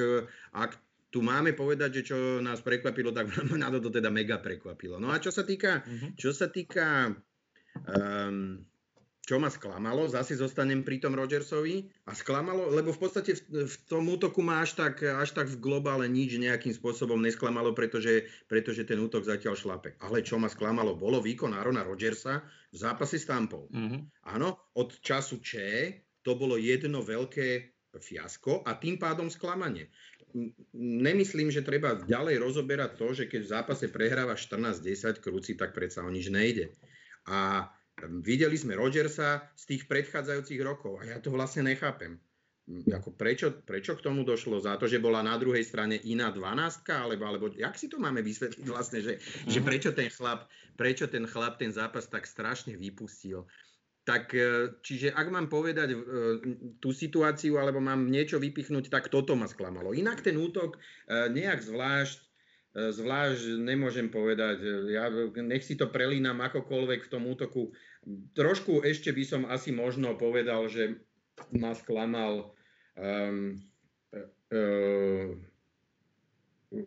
[0.54, 0.70] ak
[1.10, 5.02] tu máme povedať, že čo nás prekvapilo, tak na to teda mega prekvapilo.
[5.02, 6.10] No a čo sa týka, mm-hmm.
[6.14, 7.10] čo sa týka
[7.84, 8.64] um,
[9.26, 13.76] čo ma sklamalo, zase zostanem pri tom Rodgersovi a sklamalo, lebo v podstate v, v
[13.90, 18.86] tom útoku ma až tak, až tak v globále nič nejakým spôsobom nesklamalo, pretože, pretože
[18.86, 19.98] ten útok zatiaľ šlape.
[19.98, 23.66] Ale čo ma sklamalo, bolo výkon Arona Rodgersa v zápase s Tampou.
[23.74, 24.30] Mm-hmm.
[24.30, 25.66] Áno, od času Če
[26.22, 29.90] to bolo jedno veľké fiasko a tým pádom sklamanie.
[30.76, 36.06] Nemyslím, že treba ďalej rozoberať to, že keď v zápase prehráva 14-10 krúci, tak predsa
[36.06, 36.70] o nič nejde.
[37.26, 37.66] A
[38.22, 42.20] videli sme Rodgersa z tých predchádzajúcich rokov a ja to vlastne nechápem.
[42.66, 44.58] Ako prečo, prečo k tomu došlo?
[44.58, 48.26] Za to, že bola na druhej strane iná 12 alebo, alebo jak si to máme
[48.26, 53.46] vysvetliť vlastne, že, že prečo ten chlap, prečo ten chlap ten zápas tak strašne vypustil?
[54.02, 55.98] Tak e, čiže ak mám povedať e,
[56.82, 59.94] tú situáciu alebo mám niečo vypichnúť, tak toto ma sklamalo.
[59.94, 62.25] Inak ten útok e, nejak zvlášť
[62.76, 64.60] zvlášť nemôžem povedať.
[64.60, 65.08] E, Ja
[65.40, 67.72] nech si to prelínam akokoľvek v tom útoku.
[68.36, 71.00] Trošku ešte by som asi možno povedal, že
[71.56, 72.52] ma sklamal
[72.96, 73.56] um,
[74.52, 75.28] uh,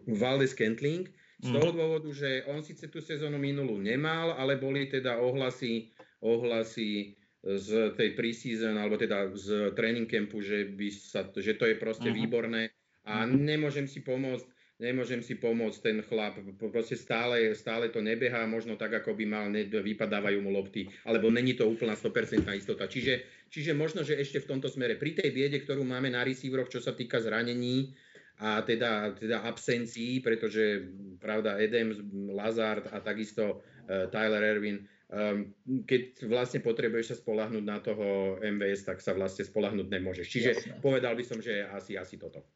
[0.08, 5.18] Valdez Kentling z toho dôvodu, že on síce tú sezónu minulú nemal, ale boli teda
[5.18, 11.66] ohlasy, ohlasy z tej preseason, alebo teda z training campu, že, by sa, že to
[11.66, 12.16] je proste Mhm.
[12.16, 12.76] výborné
[13.08, 18.80] a nemôžem si pomôcť, nemôžem si pomôcť ten chlap, proste stále, stále to nebeha, možno
[18.80, 22.88] tak, ako by mal, ne, vypadávajú mu lopty, alebo není to úplná 100% istota.
[22.88, 26.72] Čiže, čiže možno, že ešte v tomto smere, pri tej biede, ktorú máme na receiveroch,
[26.72, 27.92] čo sa týka zranení,
[28.40, 30.88] a teda, teda absencií, pretože
[31.20, 32.00] pravda Adams,
[32.32, 35.52] Lazard a takisto uh, Tyler Erwin, um,
[35.84, 40.28] keď vlastne potrebuješ sa spolahnúť na toho MVS, tak sa vlastne spolahnúť nemôžeš.
[40.32, 40.80] Čiže Jasné.
[40.80, 42.48] povedal by som, že asi, asi toto.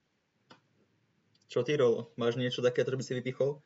[1.54, 2.10] Čo ty, Rolo?
[2.18, 3.62] Máš niečo také, čo by si vypichol?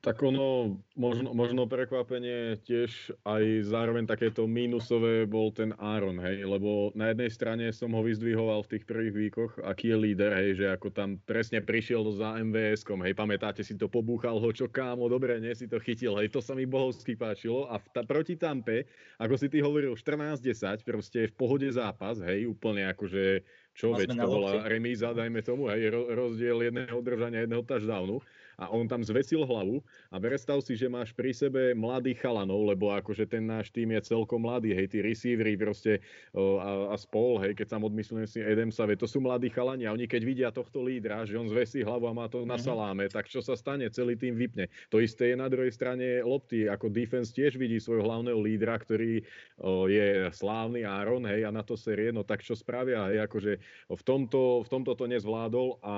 [0.00, 6.88] Tak ono, možno, možno prekvapenie tiež aj zároveň takéto mínusové bol ten Aaron, hej, lebo
[6.96, 10.66] na jednej strane som ho vyzdvihoval v tých prvých výkoch, aký je líder, hej, že
[10.72, 15.36] ako tam presne prišiel za MVS-kom, hej, pamätáte si to, pobúchal ho, čo kámo, dobre,
[15.36, 18.88] nie si to chytil, hej, to sa mi bohovsky páčilo a v ta, proti Tampe,
[19.20, 23.44] ako si ty hovoril, 14-10, proste v pohode zápas, hej, úplne akože,
[23.74, 28.18] čo, veď to bola remíza, dajme tomu, hej, ro- rozdiel jedného udržania, jedného touchdownu
[28.60, 29.80] a on tam zvesil hlavu
[30.12, 34.00] a predstav si, že máš pri sebe mladých chalanov, lebo akože ten náš tým je
[34.04, 36.04] celkom mladý, hej, tí receivery proste
[36.36, 39.94] a, a spol, hej, keď sa odmyslím si Adamsa, veď to sú mladí chalani a
[39.94, 42.60] oni keď vidia tohto lídra, že on zvesí hlavu a má to na Mhm.
[42.60, 43.88] saláme, tak čo sa stane?
[43.88, 44.68] Celý tým vypne.
[44.92, 49.24] To isté je na druhej strane lopty, ako defense tiež vidí svojho hlavného lídra, ktorý
[49.58, 53.52] o, je slávny Aaron, hej, a na to série, no tak čo spravia, hej, akože
[53.88, 55.94] v tomto, v tomto to nezvládol a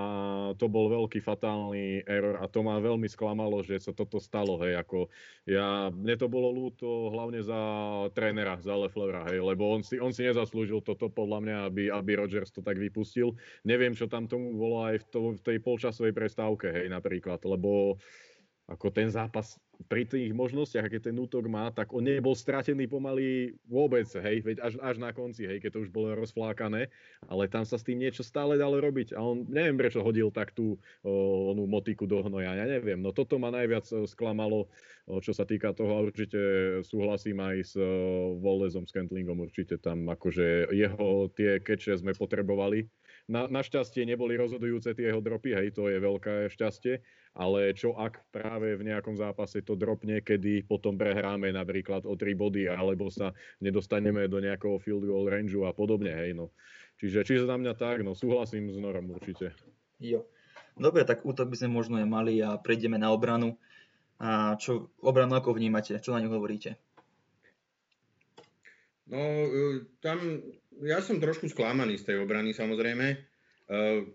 [0.56, 4.76] to bol veľký fatálny error a to ma veľmi sklamalo, že sa toto stalo, hej,
[4.76, 5.08] ako
[5.48, 7.60] ja, mne to bolo ľúto hlavne za
[8.12, 12.10] trénera, za Leflevra, hej, lebo on si, on si nezaslúžil toto podľa mňa, aby, aby
[12.20, 13.32] Rodgers to tak vypustil.
[13.64, 17.96] Neviem, čo tam tomu bolo aj v, to, v tej polčasovej prestávke, hej, napríklad, lebo
[18.72, 23.58] ako ten zápas pri tých možnostiach, aké ten útok má, tak on nebol stratený pomaly
[23.66, 26.86] vôbec, hej, veď až, až na konci, hej, keď to už bolo rozflákané,
[27.26, 30.54] ale tam sa s tým niečo stále dalo robiť a on, neviem prečo hodil tak
[30.54, 31.12] tú o,
[31.50, 34.70] onú motiku do hnoja, ja neviem, no toto ma najviac o, sklamalo,
[35.10, 36.38] o, čo sa týka toho a určite
[36.86, 42.86] súhlasím aj s o, Voldezom, s Kentlingom, určite tam akože jeho tie keče sme potrebovali,
[43.32, 47.00] na, našťastie neboli rozhodujúce tie jeho dropy, hej, to je veľké šťastie,
[47.32, 52.36] ale čo ak práve v nejakom zápase to dropne, kedy potom prehráme napríklad o 3
[52.36, 53.32] body, alebo sa
[53.64, 56.52] nedostaneme do nejakého field goal rangeu a podobne, hej, no.
[57.00, 59.56] Čiže, čiže za mňa tak, no súhlasím s Norom určite.
[59.96, 60.28] Jo.
[60.76, 63.56] Dobre, tak útok by sme možno aj mali a prejdeme na obranu.
[64.22, 65.98] A čo obranu ako vnímate?
[65.98, 66.78] Čo na ňu hovoríte?
[69.10, 70.40] No, e, tam
[70.82, 73.06] ja som trošku sklamaný z tej obrany samozrejme.
[73.12, 73.16] E,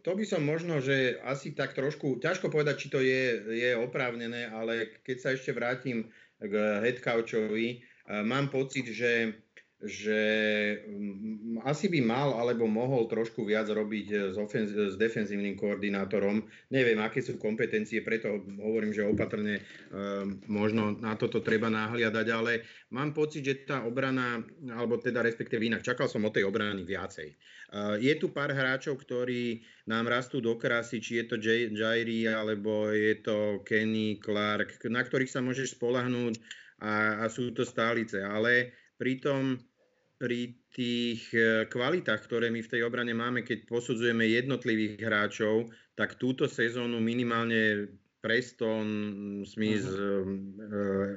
[0.03, 4.51] To by som možno, že asi tak trošku, ťažko povedať, či to je, je oprávnené,
[4.51, 6.53] ale keď sa ešte vrátim k
[6.83, 7.77] headcouchovi, e,
[8.21, 9.33] mám pocit, že,
[9.77, 10.21] že
[10.89, 16.41] mm, asi by mal alebo mohol trošku viac robiť s, ofenz- s defenzívnym koordinátorom.
[16.73, 19.63] Neviem, aké sú kompetencie, preto hovorím, že opatrne e,
[20.49, 24.41] možno na toto treba nahliadať, ale mám pocit, že tá obrana,
[24.73, 27.37] alebo teda respektíve inak, čakal som od tej obrany viacej.
[27.67, 29.59] Uh, je tu pár hráčov, ktorí
[29.91, 35.03] nám rastú do krásy, či je to Jay- Jairi, alebo je to Kenny Clark, na
[35.03, 36.39] ktorých sa môžeš spolahnúť
[36.79, 38.23] a, a sú to stálice.
[38.23, 39.59] Ale pritom
[40.17, 46.17] pri tých eh, kvalitách, ktoré my v tej obrane máme, keď posudzujeme jednotlivých hráčov, tak
[46.21, 48.87] túto sezónu minimálne Preston,
[49.45, 51.15] Smith, uh-huh.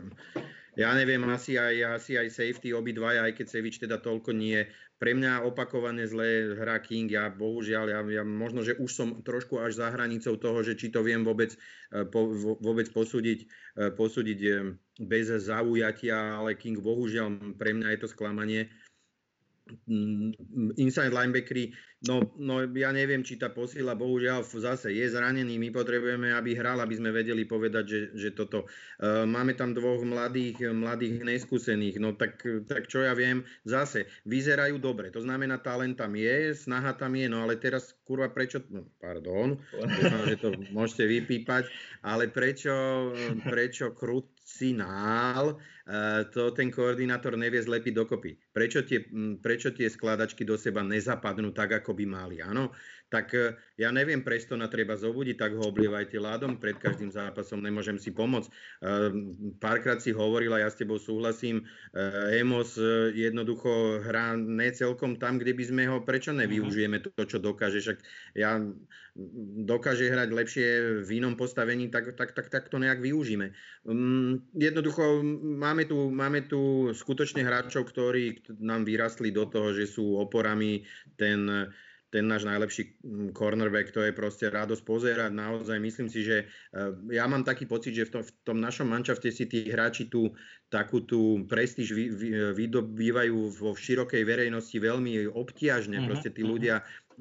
[0.77, 4.63] ja neviem, asi aj, asi aj safety obidvaja, aj keď Sevič teda toľko nie.
[5.01, 9.57] Pre mňa opakované zlé hra King, ja bohužiaľ, ja, ja možno, že už som trošku
[9.57, 11.57] až za hranicou toho, že či to viem vôbec,
[11.89, 12.29] e, po,
[12.61, 13.49] vôbec posúdiť,
[13.81, 14.51] e, posúdiť e,
[15.01, 18.69] bez zaujatia, ale King bohužiaľ pre mňa je to sklamanie.
[19.87, 20.35] Mm,
[20.77, 21.71] inside linebackery,
[22.09, 26.81] no, no ja neviem, či tá posila bohužiaľ zase je zranený, my potrebujeme, aby hral,
[26.81, 28.67] aby sme vedeli povedať, že, že toto.
[28.99, 34.81] Uh, máme tam dvoch mladých, mladých neskúsených, no tak, tak čo ja viem, zase vyzerajú
[34.81, 38.89] dobre, to znamená talent tam je, snaha tam je, no ale teraz kurva prečo, no
[38.99, 41.69] pardon, dúfam, že to môžete vypípať,
[42.03, 42.73] ale prečo,
[43.45, 45.61] prečo krucinál
[46.31, 48.39] to ten koordinátor nevie zlepiť dokopy.
[48.55, 49.03] Prečo tie,
[49.43, 52.37] prečo tie skladačky do seba nezapadnú tak, ako by mali?
[52.39, 52.71] Áno,
[53.11, 57.99] tak e, ja neviem, Prestona treba zobudiť, tak ho oblievajte ládom, pred každým zápasom nemôžem
[57.99, 58.49] si pomôcť.
[58.49, 58.55] E,
[59.59, 62.79] párkrát si hovoril a ja s tebou súhlasím, e, Emos
[63.13, 67.99] jednoducho hrá ne celkom tam, kde by sme ho, prečo nevyužijeme to, čo dokáže, však
[68.39, 68.63] ja
[69.67, 70.67] dokáže hrať lepšie
[71.03, 73.51] v inom postavení, tak, tak, tak, tak to nejak využíme.
[74.55, 75.27] Jednoducho
[75.59, 80.87] máme tu, máme tu skutočne hráčov, ktorí nám vyrastli do toho, že sú oporami
[81.19, 81.51] ten
[82.11, 85.31] ten náš najlepší mm, cornerback, to je proste radosť pozerať.
[85.31, 88.91] Naozaj myslím si, že eh, ja mám taký pocit, že v tom, v tom našom
[88.91, 90.35] mančafte si tí hráči tú
[90.71, 95.99] takú tú prestíž vy, vy, vydobývajú vo širokej verejnosti veľmi obtiažne.
[95.99, 96.11] Mm-hmm.
[96.11, 96.51] Proste tí mhm.
[96.51, 96.77] ľudia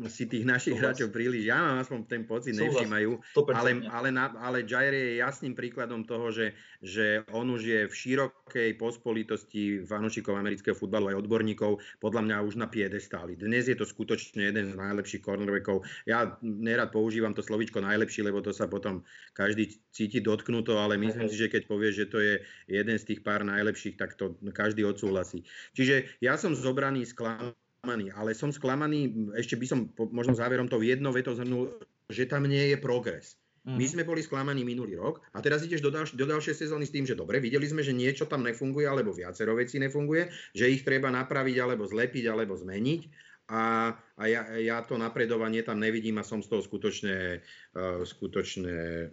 [0.08, 0.96] si tých našich Súhlas.
[0.96, 3.12] hráčov príliš, ja mám aspoň ten pocit, nevšímajú,
[3.52, 7.94] ale, ale, na, ale Jair je jasným príkladom toho, že, že on už je v
[7.94, 13.36] širokej pospolitosti fanúšikov amerického futbalu aj odborníkov, podľa mňa už na piedestáli.
[13.36, 15.84] Dnes je to skutočne jeden z najlepších cornerbackov.
[16.08, 19.04] Ja nerad používam to slovičko najlepší, lebo to sa potom
[19.36, 22.40] každý cíti dotknuto, ale myslím si, že keď povie, že to je
[22.72, 25.44] jeden z tých pár najlepších, tak to každý odsúhlasí.
[25.76, 29.80] Čiže ja som zobraný sklamaný sklamaný, ale som sklamaný, ešte by som
[30.12, 31.72] možno záverom to jedno veto zhrnul,
[32.12, 33.40] že tam nie je progres.
[33.64, 33.76] Mm.
[33.80, 36.94] My sme boli sklamaní minulý rok a teraz ideš do, ďalš- do ďalšej sezóny s
[36.96, 40.84] tým, že dobre, videli sme, že niečo tam nefunguje alebo viacero vecí nefunguje, že ich
[40.84, 46.28] treba napraviť alebo zlepiť alebo zmeniť a, a ja, ja to napredovanie tam nevidím a
[46.28, 47.42] som z toho skutočne,
[47.74, 49.10] uh, skutočne,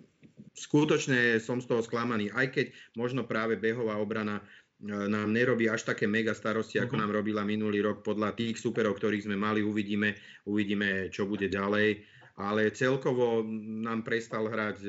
[0.52, 2.28] skutočne som z toho sklamaný.
[2.36, 2.68] Aj keď
[3.00, 4.44] možno práve behová obrana
[4.84, 7.02] nám nerobí až také mega starosti, ako uh-huh.
[7.08, 8.04] nám robila minulý rok.
[8.04, 12.04] Podľa tých superov, ktorých sme mali, uvidíme, uvidíme čo bude ďalej.
[12.36, 13.40] Ale celkovo
[13.80, 14.84] nám prestal hrať,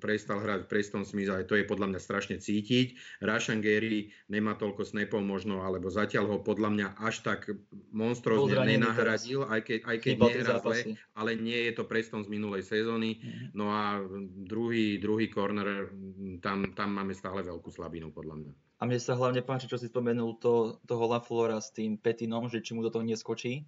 [0.00, 3.20] prestal hrať Preston Smith a to je podľa mňa strašne cítiť.
[3.20, 7.52] Rashan Gary nemá toľko snapov možno, alebo zatiaľ ho podľa mňa až tak
[7.92, 12.64] monstrózne nenahradil, aj keď, aj keď nehrá zle, ale nie je to Preston z minulej
[12.64, 13.20] sezóny.
[13.20, 13.52] Uh-huh.
[13.52, 14.00] No a
[14.48, 15.92] druhý, druhý corner,
[16.40, 18.52] tam, tam máme stále veľkú slabinu podľa mňa.
[18.76, 22.60] A mne sa hlavne páči, čo si spomenul to, toho Laflora s tým Petinom, že
[22.60, 23.64] či mu do toho neskočí.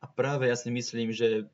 [0.00, 1.48] A práve ja si myslím, že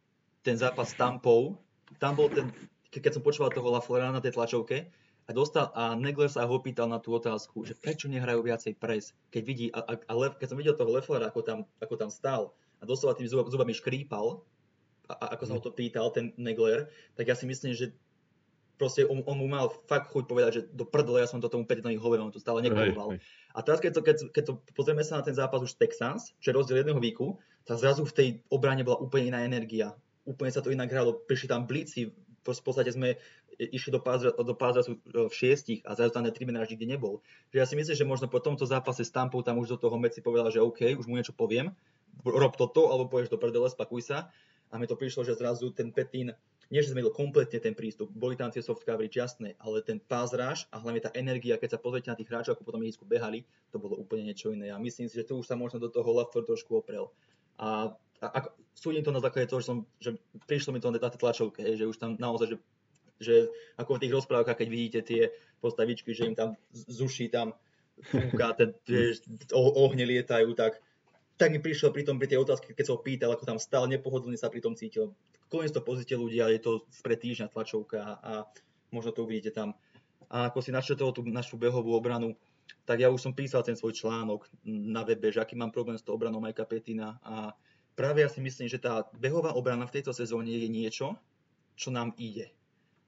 [0.47, 1.59] ten zápas s Tampou,
[1.99, 2.51] tam bol ten,
[2.95, 4.91] keď som počúval toho Laflora na tej tlačovke,
[5.23, 9.15] a, dostal, a Negler sa ho pýtal na tú otázku, že prečo nehrajú viacej pres,
[9.31, 12.51] keď vidí, a, a, a keď som videl toho Leflera, ako tam, ako tam stál
[12.83, 14.43] a doslova tými zubami škrípal,
[15.07, 17.95] a, a ako sa ho to pýtal, ten Negler, tak ja si myslím, že
[18.77, 21.69] proste on, on mu mal fakt chuť povedať, že do prdele, ja som to tomu
[21.69, 23.21] Petitovi hovoril, on to stále nekoloval.
[23.53, 26.51] A teraz, keď to, keď, keď to pozrieme sa na ten zápas už Texans, čo
[26.51, 29.95] je rozdiel jedného výku, tak zrazu v tej obrane bola úplne iná energia.
[30.27, 32.11] Úplne sa to inak hralo, prišli tam blíci,
[32.43, 33.15] v podstate sme
[33.59, 34.99] išli do pázra, do pázra e,
[35.31, 37.23] v šiestich a zrazu tam tri mená nikde nebol.
[37.55, 39.95] Že ja si myslím, že možno po tomto zápase s Tampou tam už do toho
[40.01, 41.71] Meci povedal, že OK, už mu niečo poviem,
[42.27, 44.19] rob toto, alebo povieš do prdele, spakuj sa.
[44.73, 46.33] A mi to prišlo, že zrazu ten Petín
[46.73, 50.33] nie, že zmenil kompletne ten prístup, boli tam tie soft coverage, jasné, ale ten pass
[50.33, 53.45] rush a hlavne tá energia, keď sa pozrite na tých hráčov, ako potom ihrisku behali,
[53.69, 54.73] to bolo úplne niečo iné.
[54.73, 57.13] A myslím si, že tu už sa možno do toho Lafleur trošku oprel.
[57.61, 57.93] A,
[58.25, 58.39] a, a
[58.73, 60.17] súdim to na základe toho, že, som, že
[60.49, 62.59] prišlo mi to na tej tlačovke, že už tam naozaj, že,
[63.21, 63.37] že
[63.77, 65.23] ako v tých rozprávkach, keď vidíte tie
[65.61, 67.53] postavičky, že im tam zuší tam
[68.09, 68.57] fúka,
[69.53, 70.81] ohne lietajú, tak
[71.43, 73.91] tak mi prišiel pri tom, pri tej otázke, keď som ho pýtal, ako tam stál,
[73.91, 75.11] nepohodlne sa pri tom cítil.
[75.51, 78.47] Koniec to pozrite ľudia, je to pre týždňa tlačovka a
[78.95, 79.75] možno to uvidíte tam.
[80.31, 82.39] A ako si načetol tú našu behovú obranu,
[82.87, 86.07] tak ja už som písal ten svoj článok na webe, že aký mám problém s
[86.07, 87.59] tou obranou Majka Petina a
[87.99, 91.19] práve ja si myslím, že tá behová obrana v tejto sezóne je niečo,
[91.75, 92.55] čo nám ide.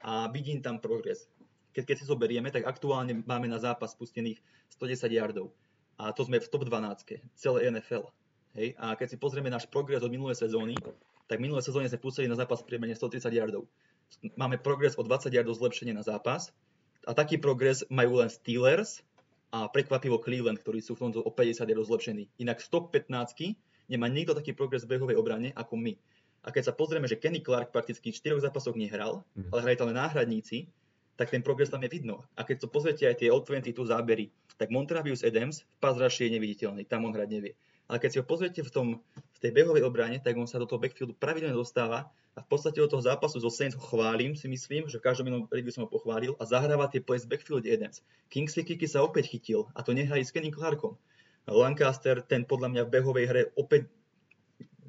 [0.02, 1.30] A vidím tam progres.
[1.70, 4.42] Keď, keď si zoberieme, tak aktuálne máme na zápas spustených
[4.74, 5.54] 110 yardov.
[6.02, 8.10] A to sme v top 12 celé NFL.
[8.54, 8.74] Hej?
[8.78, 10.74] A keď si pozrieme náš progres od minulej sezóny,
[11.26, 13.66] tak minulé sezóne sme pustili na zápas priemene 130 yardov.
[14.38, 16.52] Máme progres o 20 yardov zlepšenie na zápas
[17.08, 19.02] a taký progres majú len Steelers
[19.50, 22.24] a prekvapivo Cleveland, ktorí sú v tomto o 50 je rozlepšení.
[22.42, 23.56] Inak z top 15
[23.88, 25.94] nemá nikto taký progres v behovej obrane ako my.
[26.44, 29.48] A keď sa pozrieme, že Kenny Clark prakticky v 4 zápasoch nehral, Mhm.
[29.50, 30.68] ale hrali tam len náhradníci,
[31.16, 32.26] tak ten progres tam je vidno.
[32.36, 36.28] A keď to pozriete aj tie All 22 zábery, tak Montravius Adams v pass je
[36.28, 37.52] neviditeľný, tam on hrať nevie.
[37.84, 40.64] Ale keď si ho pozriete v, tom, v tej behovej obrane, tak on sa do
[40.64, 44.48] toho backfieldu pravidelne dostáva a v podstate od toho zápasu zo Saints ho chválim, si
[44.48, 48.00] myslím, že v každom inom review som ho pochválil a zahráva tie plays backfield Adams.
[48.32, 50.96] Kingsley Kiki sa opäť chytil a to nehrali s Kenny Clarkom.
[51.44, 53.92] Lancaster, ten podľa mňa v behovej hre opäť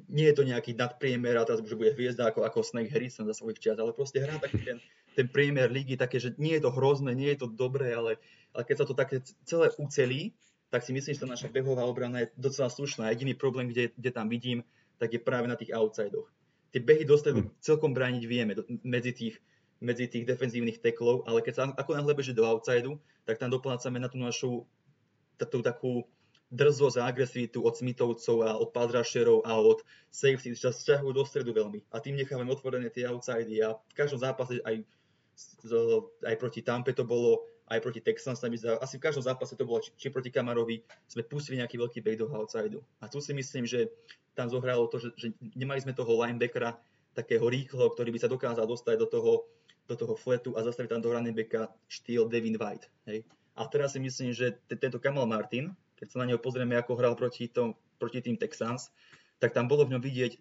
[0.08, 3.34] nie je to nejaký nadpriemer a teraz už bude hviezda ako, ako Snake Harrison za
[3.36, 4.78] svojich čias, ale proste hrá taký ten,
[5.18, 8.16] ten priemer ligy také, že nie je to hrozné, nie je to dobré, ale,
[8.54, 10.32] ale keď sa to také celé ucelí,
[10.76, 13.08] tak si myslím, že tá naša behová obrana je docela slušná.
[13.08, 14.60] Jediný problém, kde, kde tam vidím,
[15.00, 16.28] tak je práve na tých outsidoch.
[16.68, 18.52] Tie behy do stredu celkom brániť vieme
[18.84, 19.40] medzi tých,
[19.80, 23.96] medzi tých defenzívnych teklov, ale keď sa ako náhle beží do outsidu, tak tam doplácame
[23.96, 24.68] na tú našu
[25.40, 26.04] tú takú
[26.52, 29.80] drzosť a agresivitu od Smithovcov a od padrašerov a od
[30.12, 31.88] safety, čo sa sťahujú do stredu veľmi.
[31.88, 34.84] A tým nechávame otvorené tie outsidy a v každom zápase aj,
[36.20, 39.82] aj proti Tampe to bolo, aj proti Texans zdá, asi v každom zápase to bolo,
[39.82, 42.78] či, či proti Kamarovi, sme pustili nejaký veľký back do outsidu.
[43.02, 43.90] A tu si myslím, že
[44.38, 46.78] tam zohralo to, že, že nemali sme toho linebackera
[47.16, 49.32] takého rýchleho, ktorý by sa dokázal dostať do toho,
[49.88, 52.86] do toho fletu a zastaviť tam do running backa štýl Devin White.
[53.10, 53.24] Hej.
[53.56, 56.92] A teraz si myslím, že t- tento Kamal Martin, keď sa na neho pozrieme, ako
[57.00, 58.92] hral proti, tom, proti tým Texans,
[59.40, 60.36] tak tam bolo v ňom vidieť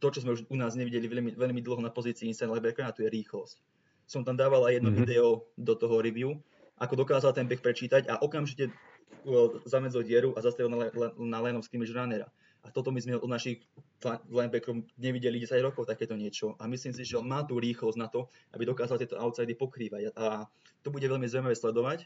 [0.00, 2.94] to, čo sme už u nás nevideli veľmi, veľmi dlho na pozícii inside linebackera, a
[2.94, 3.58] to je rýchlosť.
[4.06, 4.96] Som tam dával aj jedno Mhm.
[4.96, 5.10] mm-hmm.
[5.10, 5.26] video
[5.58, 6.38] do toho review,
[6.80, 11.92] ako dokázal ten back prečítať a okamžite uh, zamedzol dieru a zastavil na, na scrimmage
[11.92, 12.32] runnera.
[12.60, 13.64] A toto my sme od našich
[14.04, 16.56] li- linebackerov nevideli 10 rokov takéto niečo.
[16.60, 20.12] A myslím si, že on má tú rýchlosť na to, aby dokázal tieto outsidy pokrývať.
[20.12, 20.44] A
[20.84, 22.04] to bude veľmi zaujímavé sledovať.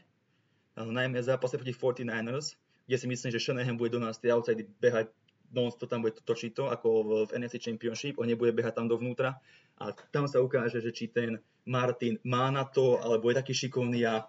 [0.79, 2.55] A najmä zápase proti 49ers,
[2.87, 5.11] kde si myslím, že Shanahan bude do nás tie outsidy behať
[5.55, 6.87] non to tam bude točiť to, ako
[7.29, 9.39] v NFC Championship, on nebude behať tam dovnútra
[9.79, 14.03] a tam sa ukáže, že či ten Martin má na to, alebo je taký šikovný
[14.03, 14.25] a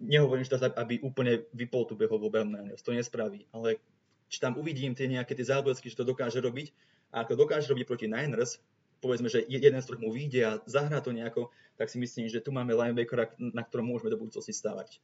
[0.00, 3.80] nehovorím, že to, aby úplne vypol tú behovú obranu, to nespraví, ale
[4.26, 6.74] či tam uvidím tie nejaké tie záblesky, že to dokáže robiť
[7.14, 8.58] a ak to dokáže robiť proti Niners,
[9.00, 12.40] povedzme, že jeden z troch mu vyjde a zahrá to nejako, tak si myslím, že
[12.42, 14.98] tu máme linebackera, na ktorom môžeme do budúcnosti stávať.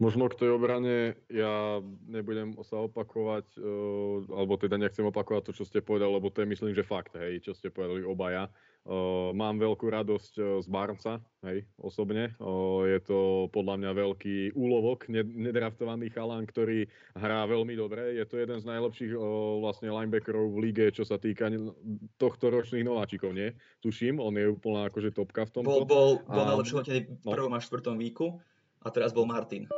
[0.00, 5.68] Možno k tej obrane ja nebudem sa opakovať, uh, alebo teda nechcem opakovať to, čo
[5.68, 8.48] ste povedali, lebo to je myslím, že fakt, hej, čo ste povedali obaja.
[9.30, 12.32] Mám veľkú radosť z Barnca, hej, osobne.
[12.88, 18.16] Je to podľa mňa veľký úlovok, nedraftovaný chalán, ktorý hrá veľmi dobre.
[18.16, 19.12] Je to jeden z najlepších
[19.60, 21.52] vlastne linebackerov v lige, čo sa týka
[22.16, 23.52] tohto ročných nováčikov, nie?
[23.84, 25.68] Tuším, on je úplná akože topka v tomto.
[25.68, 26.74] Bol, bol, bol A- najlepší
[27.20, 27.30] v no.
[27.36, 28.40] prvom až štvrtom víku
[28.80, 29.68] a teraz bol Martin.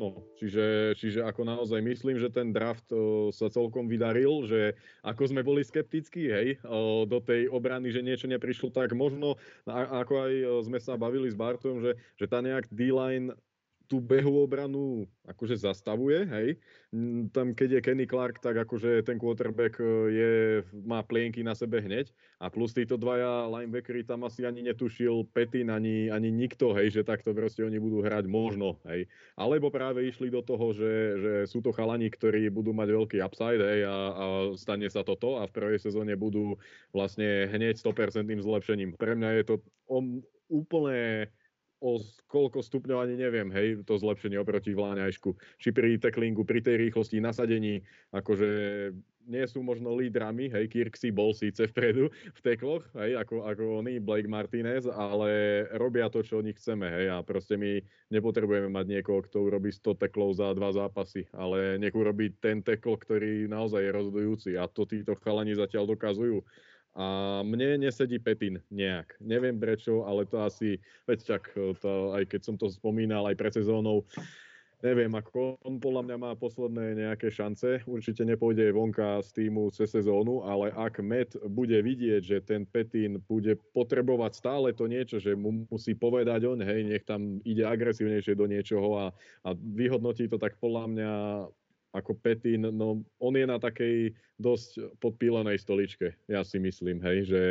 [0.00, 4.72] No, čiže, čiže ako naozaj myslím, že ten draft o, sa celkom vydaril, že
[5.04, 9.36] ako sme boli skeptickí, hej, o, do tej obrany, že niečo neprišlo, tak možno,
[9.68, 10.32] a, ako aj
[10.64, 13.36] sme sa bavili s Bartom, že, že tá nejak D-line
[13.90, 16.48] tú behovú obranu akože zastavuje, hej.
[17.34, 20.32] Tam keď je Kenny Clark, tak akože ten quarterback e, je,
[20.86, 25.74] má plienky na sebe hneď a plus títo dvaja linebackery tam asi ani netušil Petin,
[25.74, 29.10] ani, ani nikto, hej, že takto proste oni budú hrať možno, hej.
[29.34, 33.58] Alebo práve išli do toho, že, že sú to chalani, ktorí budú mať veľký upside,
[33.58, 34.24] hej, a, a
[34.54, 36.54] stane sa toto a v prvej sezóne budú
[36.94, 38.94] vlastne hneď 100% zlepšením.
[38.94, 39.54] Pre mňa je to
[39.90, 41.26] om, úplne
[41.80, 45.32] o koľko stupňov ani neviem, hej, to zlepšenie oproti Vláňajšku.
[45.56, 47.80] Či pri tacklingu, pri tej rýchlosti, nasadení,
[48.12, 48.48] akože
[49.30, 54.00] nie sú možno lídrami, hej, Kirksey bol síce vpredu v tekloch, hej, ako, ako oný
[54.00, 59.22] Blake Martinez, ale robia to, čo od chceme, hej, a proste my nepotrebujeme mať niekoho,
[59.24, 63.90] kto urobí 100 teklov za dva zápasy, ale nech urobí ten tekl, ktorý naozaj je
[63.92, 66.42] rozhodujúci a to títo chalani zatiaľ dokazujú.
[66.98, 69.14] A mne nesedí Petin nejak.
[69.22, 73.54] Neviem prečo, ale to asi, veď tak, to, aj keď som to spomínal aj pred
[73.54, 74.02] sezónou,
[74.82, 77.84] neviem, ako on podľa mňa má posledné nejaké šance.
[77.84, 83.20] Určite nepôjde vonka z týmu cez sezónu, ale ak Met bude vidieť, že ten Petin
[83.28, 88.34] bude potrebovať stále to niečo, že mu musí povedať on, hej, nech tam ide agresívnejšie
[88.34, 89.06] do niečoho a,
[89.44, 91.12] a vyhodnotí to, tak podľa mňa
[91.90, 97.42] ako Petin, no on je na takej dosť podpílenej stoličke, ja si myslím, hej, že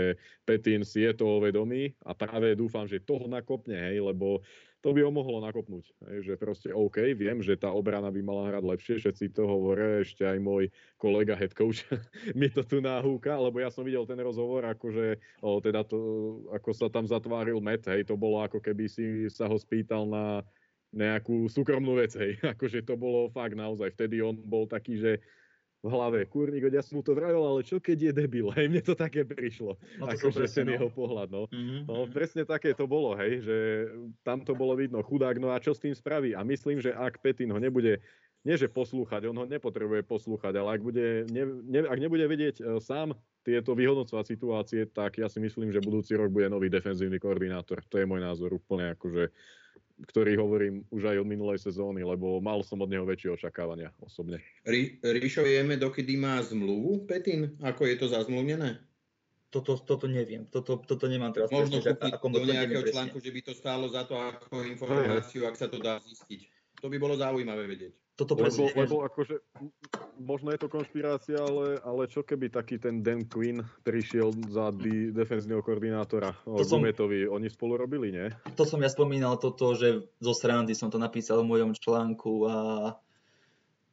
[0.48, 4.40] Petin si je toho vedomý a práve dúfam, že toho nakopne, hej, lebo
[4.80, 5.92] to by ho mohlo nakopnúť.
[6.08, 10.08] Hej, že proste OK, viem, že tá obrana by mala hrať lepšie, všetci to hovoria,
[10.08, 11.84] ešte aj môj kolega head coach
[12.40, 16.00] mi to tu nahúka, lebo ja som videl ten rozhovor, akože o, teda to,
[16.56, 20.48] ako sa tam zatváril Matt, hej, to bolo ako keby si sa ho spýtal na
[20.90, 25.12] nejakú súkromnú vec, hej, akože to bolo fakt naozaj, vtedy on bol taký, že
[25.80, 28.84] v hlave, kurník, ja som mu to vravil, ale čo keď je debil, hej, mne
[28.84, 30.74] to také prišlo, No to akože ten no.
[30.76, 31.48] jeho pohľad, no.
[31.48, 31.88] Mhm.
[31.88, 33.58] No, presne také to bolo, hej, že
[34.26, 36.36] tam to bolo vidno, chudák, no a čo s tým spraví?
[36.36, 38.04] A myslím, že ak Petin ho nebude,
[38.44, 42.56] nie že poslúchať, on ho nepotrebuje poslúchať, ale ak, bude, ne, ne, ak nebude vedieť
[42.60, 43.12] e, sám
[43.44, 47.84] tieto vyhodnocovať situácie, tak ja si myslím, že budúci rok bude nový defenzívny koordinátor.
[47.92, 49.32] To je môj názor úplne akože
[50.08, 54.39] ktorý hovorím už aj od minulej sezóny, lebo mal som od neho väčšie očakávania osobne.
[54.64, 57.60] Ri, Ríšo, vieme, dokedy má zmluvu, Petin?
[57.60, 58.80] Ako je to zazmluvnené?
[59.50, 62.93] Toto, toto neviem, toto, toto nemám teraz Možno presne, do nejakého presne.
[62.93, 66.45] článku, že by to stálo za to ako informáciu, ak sa to dá zistiť.
[66.80, 67.93] To by bolo zaujímavé vedieť.
[68.20, 69.39] Toto Lebo, lebo akože,
[70.20, 75.15] možno je to konšpirácia, ale, ale čo keby taký ten Dan Quinn prišiel za di,
[75.15, 78.28] defenzívneho koordinátora To to som- Gumetovi, oni spolu robili, nie?
[78.59, 82.55] to som ja spomínal toto, že zo srandy som to napísal v mojom článku a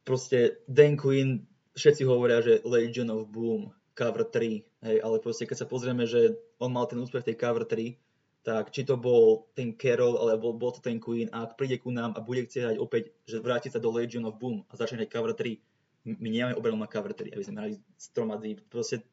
[0.03, 5.57] proste Dan Quinn, všetci hovoria, že Legion of Boom, cover 3, hej, ale proste keď
[5.63, 7.95] sa pozrieme, že on mal ten úspech tej cover 3,
[8.43, 11.91] tak či to bol ten Carroll, alebo bol to ten Queen, a ak príde ku
[11.91, 15.03] nám a bude chcieť hrať opäť, že vrátiť sa do Legion of Boom a začne
[15.03, 15.59] hrať cover 3,
[16.07, 18.63] m- my nemáme obranu na cover 3, aby sme hrali s troma deep.
[18.71, 19.03] Proste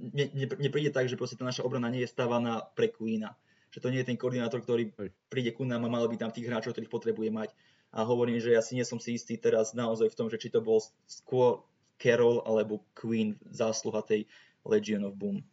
[0.00, 3.36] ne, ne, nepríde tak, že proste tá naša obrana nie je stávaná pre Queena.
[3.72, 4.92] Že to nie je ten koordinátor, ktorý
[5.32, 7.50] príde ku nám a mal by tam tých hráčov, ktorých potrebuje mať.
[7.92, 10.48] A hovorím, že ja si nie som si istý teraz naozaj v tom, že či
[10.48, 11.64] to bol skôr
[12.00, 14.24] Carroll alebo Queen zásluha tej
[14.64, 15.44] Legion of Boom.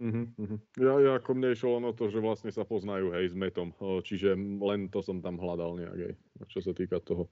[0.00, 0.58] Uh-huh, uh-huh.
[0.80, 3.76] Ja, ja ako mne išlo len o to, že vlastne sa poznajú, hej, s Metom,
[4.00, 6.14] čiže len to som tam hľadal nejak, hej,
[6.48, 7.28] čo sa týka toho.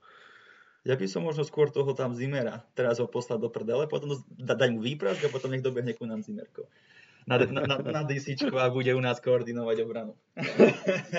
[0.84, 4.52] Ja by som možno skôr toho tam Zimera, teraz ho poslať do prdele, potom da,
[4.52, 6.68] dať mu výprask a potom nech dobehne ku nám Zimerko.
[7.24, 10.16] Na, na, na, na DCčku a bude u nás koordinovať obranu.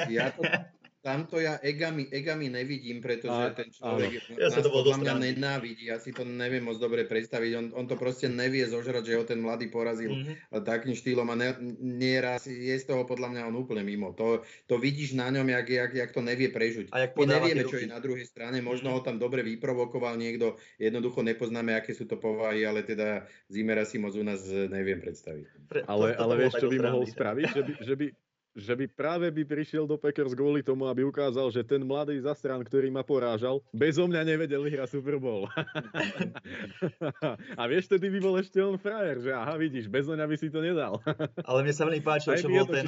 [0.09, 0.41] Ja to,
[0.99, 5.13] tamto ja egami, egami nevidím, pretože A- ten človek Ja nás to bol podľa mňa
[5.25, 5.83] nenávidí.
[5.85, 7.51] Ja si to neviem moc dobre predstaviť.
[7.53, 10.61] On, on to proste nevie zožrať, že ho ten mladý porazil Mhm.
[10.61, 14.11] takým štýlom a ne, nieraz je z toho podľa mňa on úplne mimo.
[14.13, 16.91] To, to vidíš na ňom, jak, jak, jak to nevie prežuť.
[16.91, 18.59] A jak My nevieme, čo je na druhej strane.
[18.59, 18.93] Možno Mhm.
[18.93, 20.59] ho tam dobre vyprovokoval niekto.
[20.77, 24.99] Jednoducho nepoznáme, aké sú to povahy, ale teda Zimera si moc u nás eh, neviem
[24.99, 25.45] predstaviť.
[25.65, 27.45] Pre, Ale, to- toto ale vieš, čo by mohol spraviť?
[27.49, 28.05] Že by, že by,
[28.61, 32.61] že by práve by prišiel do Packers kvôli tomu, aby ukázal, že ten mladý zastran,
[32.61, 35.47] ktorý ma porážal, bezo mňa nevedel vyhrať Super Bowl.
[37.59, 40.47] a vieš, vtedy by bol ešte on frajer, že aha, vidíš, bez mňa by si
[40.51, 40.99] to nedal.
[41.49, 42.85] Ale mne sa veľmi páčilo, čo bol ten...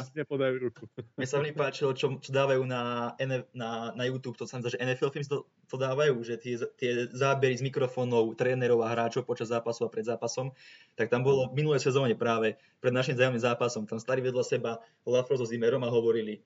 [0.59, 0.83] ruku.
[1.19, 3.13] Mne sa veľmi páčilo, čo, čo dávajú na,
[3.53, 6.59] na, na YouTube, to sa mi zdá, že NFL Films to, to dávajú, že tie,
[6.75, 10.51] tie zábery z mikrofónov trénerov a hráčov počas zápasu a pred zápasom,
[10.99, 14.81] tak tam bolo v minulej sezóne práve pred našim zájomným zápasom, tam stali vedľa seba
[15.05, 16.41] Lafro so Zimmerom a hovorili,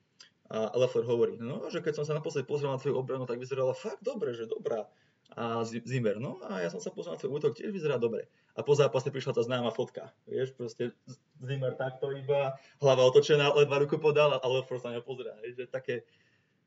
[0.51, 3.71] a Lafleur hovorí, no, že keď som sa naposledy pozrel na tvoju obranu, tak vyzerala
[3.71, 4.91] fakt dobre, že dobrá.
[5.39, 8.27] A Zi- Zimmer, no a ja som sa pozrel na tvoj útok, tiež vyzerá dobre.
[8.53, 10.11] A po zápase prišla tá známa fotka.
[10.27, 10.91] Vieš, proste
[11.39, 15.31] Zimmer takto iba, hlava otočená, ledva ruku podal a Lefort sa na ňo pozerá.
[15.47, 16.03] Že také...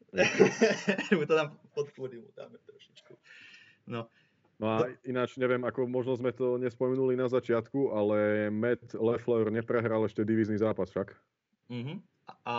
[1.20, 3.12] mu to tam podkúri mu dáme trošičku.
[3.92, 4.08] No,
[4.58, 10.02] No a ináč neviem, ako možno sme to nespomenuli na začiatku, ale Matt Leffler neprehral
[10.02, 11.14] ešte divízny zápas však.
[11.70, 12.02] uh-huh.
[12.28, 12.54] A, a,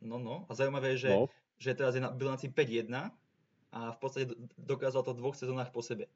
[0.00, 1.28] no, no, a zaujímavé je, že, No,
[1.60, 3.12] že teraz je na bilancii 5-1
[3.68, 6.08] a v podstate do- dokázal to v dvoch sezónach po sebe.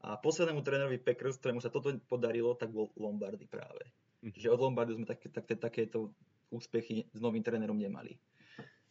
[0.00, 3.84] A poslednému trénerovi Packers, ktorému sa toto podarilo, tak bol Lombardy práve.
[4.20, 4.36] Mhm.
[4.36, 6.12] Že od Lombardu sme také, také, takéto
[6.50, 8.18] úspechy s novým trénerom nemali.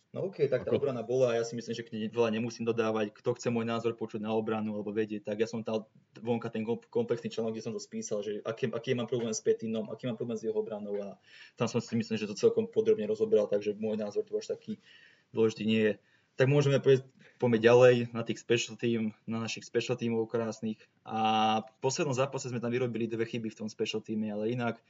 [0.10, 2.66] No OK, tak tá Ako- obrana bola a ja si myslím, že k veľa nemusím
[2.66, 3.14] dodávať.
[3.14, 5.86] Kto chce môj názor počuť na obranu alebo vedieť, tak ja som dal
[6.18, 9.45] vonka ten kom- komplexný článok, kde som to spísal, že aký, aký mám problém s
[9.45, 11.14] Petinom, aký mám problém s jeho obranou a
[11.53, 14.82] tam som si myslím, že to celkom podrobne rozobral, takže môj názor tu až taký
[15.30, 15.93] dôležitý nie je.
[16.41, 17.05] Tak môžeme prejsť
[17.39, 20.82] poďme ďalej na tých special team, na našich special teamov krásnych.
[21.07, 24.82] A v poslednom zápase sme tam vyrobili dve chyby v tom special teame, ale inak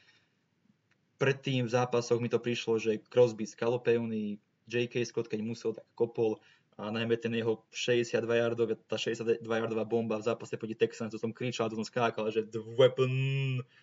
[1.21, 5.01] predtým v zápasoch mi to prišlo, že Crosby skalopeľný, J.K.
[5.09, 6.37] Scott, keď musel, tak kopol
[6.79, 11.19] a najmä ten jeho 62 yardov, tá 62 yardová bomba v zápase proti Texans, to
[11.19, 13.11] som kričal, to som skákal, že the weapon,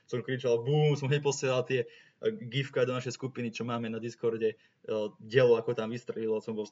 [0.08, 4.00] som kričal, boom, som hneď posielal tie eh, gifka do našej skupiny, čo máme na
[4.00, 6.64] Discorde, eh, dielo, ako tam vystrelilo, som bol,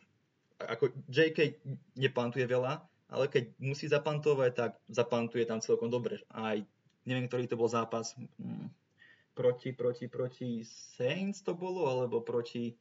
[0.64, 1.60] ako J.K.
[1.92, 2.80] nepantuje veľa,
[3.12, 6.24] ale keď musí zapantovať, tak zapantuje tam celkom dobre.
[6.32, 6.56] Aj
[7.04, 8.72] neviem, ktorý to bol zápas, mm,
[9.36, 10.64] proti, proti, proti
[10.96, 12.72] Saints to bolo, alebo proti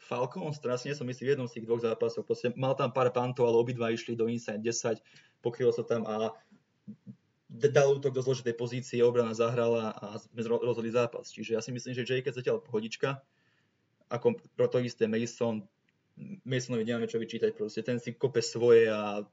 [0.00, 2.24] Falcons, teraz nie som myslí v jednom z tých dvoch zápasov.
[2.24, 4.96] Proste mal tam pár pantov, ale obidva išli do inside 10,
[5.44, 6.32] pokrylo sa tam a
[7.50, 11.28] dal útok do zložitej pozície, obrana zahrala a sme rozhodli zápas.
[11.28, 13.20] Čiže ja si myslím, že Jake zatiaľ pohodička.
[14.10, 15.62] Ako to isté Mason,
[16.44, 19.24] Masonovi nemáme čo vyčítať, proste ten si kope svoje a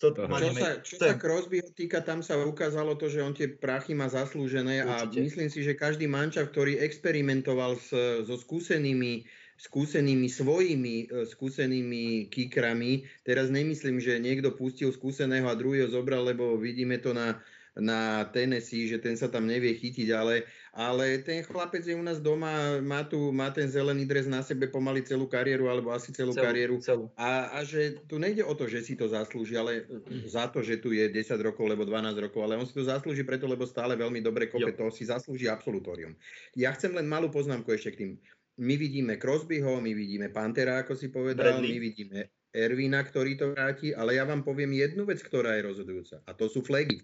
[0.00, 3.48] to, to čo sa, čo sa Crosbyho týka, tam sa ukázalo to, že on tie
[3.50, 5.18] prachy má zaslúžené Určite.
[5.18, 7.90] a myslím si, že každý mančav, ktorý experimentoval s,
[8.24, 9.24] so skúsenými
[9.60, 13.04] skúsenými svojimi e, skúsenými kikrami.
[13.20, 17.36] Teraz nemyslím, že niekto pustil skúseného a druhý ho zobral, lebo vidíme to na,
[17.76, 22.24] na Tennessee, že ten sa tam nevie chytiť, ale, ale ten chlapec je u nás
[22.24, 26.32] doma, má, tu, má ten zelený dres na sebe pomaly celú kariéru, alebo asi celú,
[26.32, 26.74] celú kariéru.
[26.80, 27.12] Celú.
[27.20, 29.84] A, a že tu nejde o to, že si to zaslúži, ale
[30.24, 33.28] za to, že tu je 10 rokov, alebo 12 rokov, ale on si to zaslúži
[33.28, 34.78] preto, lebo stále veľmi dobre kope, jo.
[34.80, 36.16] to si zaslúži absolutórium.
[36.56, 38.12] Ja chcem len malú poznámku ešte k tým
[38.60, 41.74] my vidíme Crosbyho, my vidíme Pantera, ako si povedal, Bradley.
[41.74, 42.18] my vidíme
[42.52, 46.46] Ervina, ktorý to vráti, ale ja vám poviem jednu vec, ktorá je rozhodujúca a to
[46.50, 47.00] sú flagy.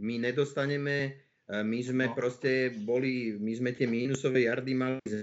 [0.00, 1.16] My nedostaneme
[1.50, 2.14] my sme no.
[2.14, 5.18] proste boli, my sme tie mínusové jardy mali z,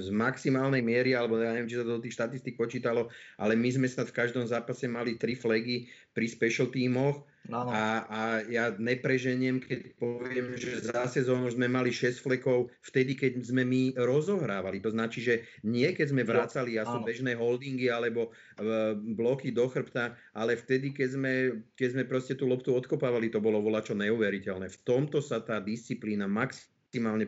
[0.00, 3.68] z maximálnej miery, alebo ja neviem, či sa to do tých štatistik počítalo, ale my
[3.68, 5.84] sme snad v každom zápase mali tri flagy
[6.16, 12.22] pri special tímoch A, a ja nepreženiem, keď poviem, že za sezónu sme mali 6
[12.22, 14.78] flekov vtedy, keď sme my rozohrávali.
[14.84, 19.66] To značí, že nie keď sme vracali, ja sú bežné holdingy alebo uh, bloky do
[19.66, 21.32] chrbta, ale vtedy, keď sme,
[21.74, 24.70] keď sme proste tú loptu odkopávali, to bolo volačo neuveriteľné.
[24.70, 26.79] V tomto sa tá disciplína maximálne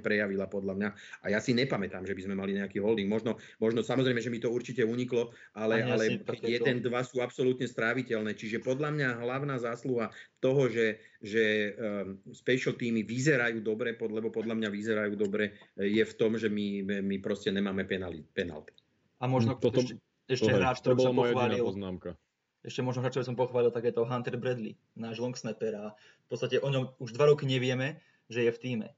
[0.03, 0.89] prejavila podľa mňa.
[1.23, 3.07] A ja si nepamätám, že by sme mali nejaký holding.
[3.07, 8.35] Možno, možno samozrejme, že mi to určite uniklo, ale, ale jeden, dva sú absolútne stráviteľné.
[8.35, 10.11] Čiže podľa mňa hlavná zásluha
[10.43, 16.03] toho, že, že um, special týmy vyzerajú dobre, pod, lebo podľa mňa vyzerajú dobre, je
[16.03, 18.75] v tom, že my, my proste nemáme penalty.
[19.23, 22.19] A možno toto, ešte, ešte to hráč, to bola moja pochválil, poznámka
[22.63, 26.27] ešte možno hráčovi som pochválil, tak je to Hunter Bradley, náš long snapper a v
[26.31, 27.99] podstate o ňom už dva roky nevieme,
[28.31, 28.89] že je v týme.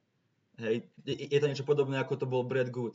[0.60, 2.94] Hej, je to niečo podobné, ako to bol Brad Good.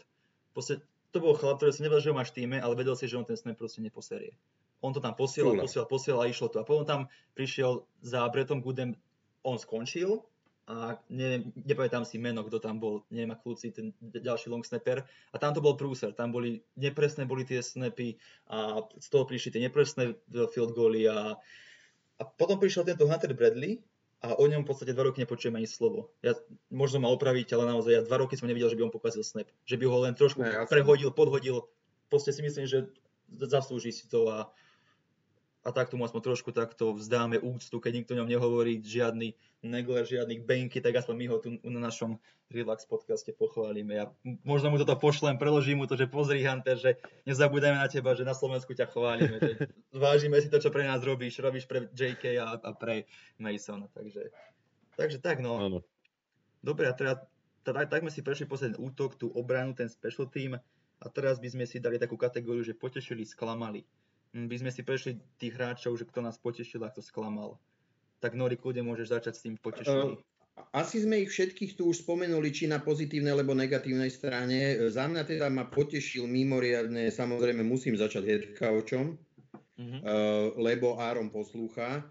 [0.56, 0.80] Proste
[1.12, 3.18] to bol chlap, ktorý si nevedel, že ho máš v týme, ale vedel si, že
[3.18, 4.38] on ten snap proste neposerie.
[4.80, 6.64] On to tam posielal, posielal, posielal a išlo to.
[6.64, 7.02] A potom tam
[7.36, 8.96] prišiel za Bretom Goodem,
[9.44, 10.24] on skončil
[10.70, 15.02] a neviem, nepamätám si meno, kto tam bol, neviem, kľúci, ten ďalší long snapper.
[15.34, 19.58] A tam to bol prúser, tam boli, nepresné boli tie snapy a z toho prišli
[19.58, 20.14] tie nepresné
[20.54, 21.36] field goally a,
[22.16, 23.82] a potom prišiel tento Hunter Bradley
[24.20, 26.12] a o ňom v podstate dva roky nepočujem ani slovo.
[26.20, 26.36] Ja,
[26.68, 29.48] možno ma opraviť, ale naozaj ja dva roky som nevidel, že by on pokazil snap.
[29.64, 31.72] Že by ho len trošku ne, prehodil, podhodil.
[32.12, 32.92] Proste si myslím, že
[33.32, 34.52] zaslúži si to a
[35.60, 40.08] a tak mu aspoň trošku takto vzdáme úctu, keď nikto o ňom nehovorí žiadny Negler,
[40.08, 42.16] žiadny Benky, tak aspoň my ho tu na našom
[42.48, 43.92] Relax podcaste pochválime.
[44.00, 44.06] Ja
[44.48, 46.96] možno mu toto pošlem, preložím mu to, že pozri Hunter, že
[47.28, 49.54] nezabudeme na teba, že na Slovensku ťa chválime, že
[49.94, 53.04] vážime si to, čo pre nás robíš, robíš pre JK a, a pre
[53.36, 54.32] Masona, takže,
[54.96, 55.60] takže tak no.
[55.60, 55.80] Áno.
[56.64, 57.28] Dobre, a teda,
[57.68, 60.56] teda tak sme si prešli posledný útok, tú obranu, ten special team
[61.00, 63.84] a teraz by sme si dali takú kategóriu, že potešili, sklamali.
[64.30, 67.58] By sme si prešli tých hráčov, že kto nás potešil a kto sklamal.
[68.22, 70.22] Tak Nori, kľudne môžeš začať s tým potešením.
[70.76, 74.76] Asi sme ich všetkých tu už spomenuli, či na pozitívnej alebo negatívnej strane.
[74.92, 80.00] Za mňa teda ma potešil mimoriadne, samozrejme musím začať headcouchom, uh-huh.
[80.60, 82.04] lebo Áron poslúcha.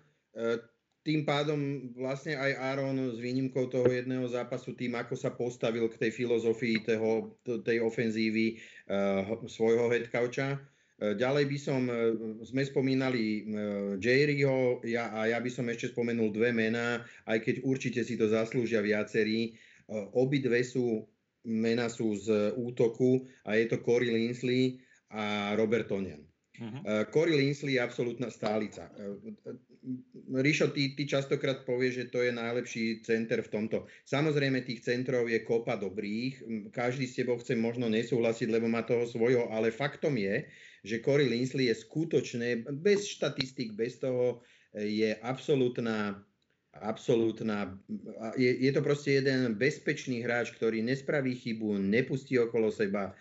[1.04, 6.08] Tým pádom vlastne aj Áron s výnimkou toho jedného zápasu, tým ako sa postavil k
[6.08, 8.58] tej filozofii toho, tej ofenzívy
[9.44, 11.94] svojho headcoucha, E, ďalej by som, e,
[12.42, 13.40] sme spomínali e,
[14.02, 18.26] Jerryho ja, a ja by som ešte spomenul dve mená, aj keď určite si to
[18.26, 19.54] zaslúžia viacerí.
[20.18, 21.08] Obidve sú,
[21.48, 26.20] mená sú z útoku a je to Corey Linsley a Robert Tonian.
[26.60, 27.08] Uh-huh.
[27.08, 28.92] Corey Linsley je absolútna stálica.
[30.28, 33.88] Ríšo, ty, ty častokrát povieš, že to je najlepší center v tomto.
[34.04, 36.68] Samozrejme, tých centrov je kopa dobrých.
[36.68, 40.44] Každý s tebou chce možno nesúhlasiť, lebo má toho svojho, ale faktom je,
[40.84, 44.42] že Corey Linsley je skutočne, bez štatistik, bez toho,
[44.74, 46.22] je absolútna
[46.76, 47.74] absolútna,
[48.36, 53.16] je, je to proste jeden bezpečný hráč, ktorý nespraví chybu, nepustí okolo seba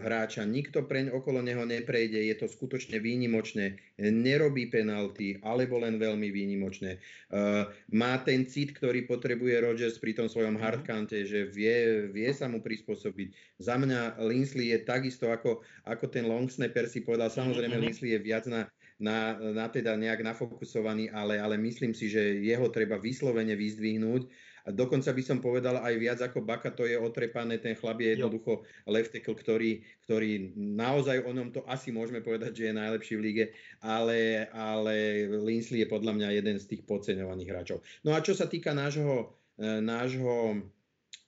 [0.00, 6.32] hráča, nikto preň okolo neho neprejde, je to skutočne výnimočné, nerobí penalty, alebo len veľmi
[6.32, 6.96] výnimočné.
[6.96, 10.62] Eh, má ten cit, ktorý potrebuje Rodgers pri tom svojom mhm.
[10.62, 13.60] hardkante, že vie, vie sa mu prispôsobiť.
[13.60, 17.92] Za mňa Linsley je takisto ako, ako ten long snapper si povedal, samozrejme mm-hmm.
[17.92, 18.66] Linsley je viac na,
[18.98, 24.26] na, na teda nejak nafokusovaný, ale, ale myslím si, že jeho treba vyslovene vyzdvihnúť.
[24.66, 28.14] A dokonca by som povedal aj viac ako Baka, to je otrepané, ten chlap je
[28.14, 33.14] jednoducho left tackle, ktorý, ktorý naozaj o ňom to asi môžeme povedať, že je najlepší
[33.18, 33.44] v lige,
[33.82, 37.78] ale, ale Linsley je podľa mňa jeden z tých podceňovaných hráčov.
[38.06, 40.62] No a čo sa týka nášho, e, nášho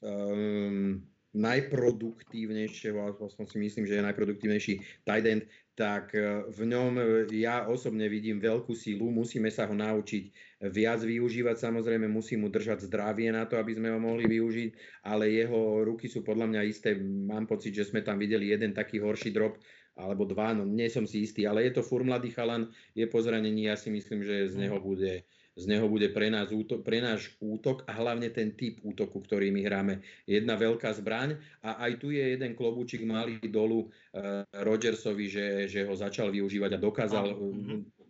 [0.04, 1.02] um,
[1.34, 5.42] najproduktívnejšieho, aspoň si myslím, že je najproduktívnejší tight end,
[5.74, 7.04] tak e, v ňom e,
[7.34, 10.24] ja osobne vidím veľkú sílu, musíme sa ho naučiť
[10.70, 15.34] viac využívať, samozrejme musí mu držať zdravie na to, aby sme ho mohli využiť, ale
[15.34, 19.34] jeho ruky sú podľa mňa isté, mám pocit, že sme tam videli jeden taký horší
[19.34, 19.58] drop,
[19.94, 23.22] alebo dva, no nie som si istý, ale je to fur mladý chalan, je po
[23.22, 26.98] zranení, ja si myslím, že z neho bude z neho bude pre, nás útok, pre
[26.98, 29.94] náš útok a hlavne ten typ útoku, ktorý my hráme.
[30.26, 35.86] Jedna veľká zbraň a aj tu je jeden klobúčik malý dolu uh, Rodgersovi, že, že
[35.86, 37.38] ho začal využívať a dokázal uh,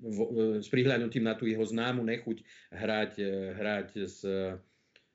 [0.00, 2.38] v, uh, s prihľadnutím na tú jeho známu nechuť
[2.72, 3.12] hrať,
[3.60, 4.24] hrať s,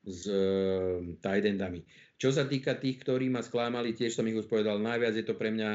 [0.05, 1.81] s uh, tight endami.
[2.21, 5.33] Čo sa týka tých, ktorí ma sklamali, tiež som ich už povedal, najviac je to
[5.33, 5.69] pre mňa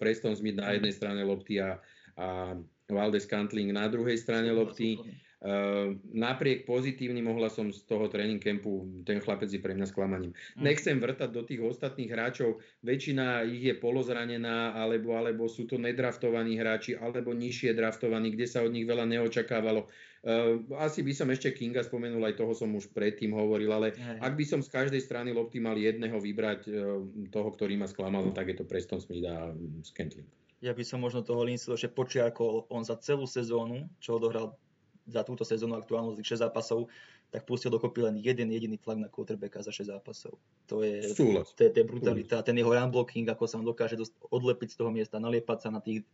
[0.00, 1.76] Preston Smith na jednej strane lopty a,
[2.16, 2.56] a
[2.88, 4.96] Valdes Cantling na druhej strane lopty.
[5.44, 10.32] Ehm, napriek pozitívnym mohla som z toho tréning campu, ten chlapec je pre mňa sklamaním.
[10.56, 10.64] Mm.
[10.64, 16.56] Nechcem vrtať do tých ostatných hráčov, väčšina ich je polozranená, alebo, alebo sú to nedraftovaní
[16.56, 19.84] hráči, alebo nižšie draftovaní, kde sa od nich veľa neočakávalo.
[20.24, 24.24] Uh, asi by som ešte Kinga spomenul, aj toho som už predtým hovoril, ale aj.
[24.24, 28.32] ak by som z každej strany lopty mal jedného vybrať, uh, toho, ktorý ma sklamal,
[28.32, 29.52] tak je to Preston Smith a
[29.84, 30.24] Scantling.
[30.64, 34.56] Ja by som možno toho Linsleyho ešte počiarkol, on za celú sezónu, čo odohral
[35.04, 36.88] za túto sezónu aktuálnu z 6 zápasov,
[37.28, 40.38] tak pustil dokopy len jeden jediný tlak na quarterbacka za 6 zápasov.
[40.70, 42.40] To je, to, je, to je brutalita.
[42.46, 45.68] Ten jeho run blocking, ako sa on dokáže dost, odlepiť z toho miesta, naliepať sa
[45.74, 46.06] na tých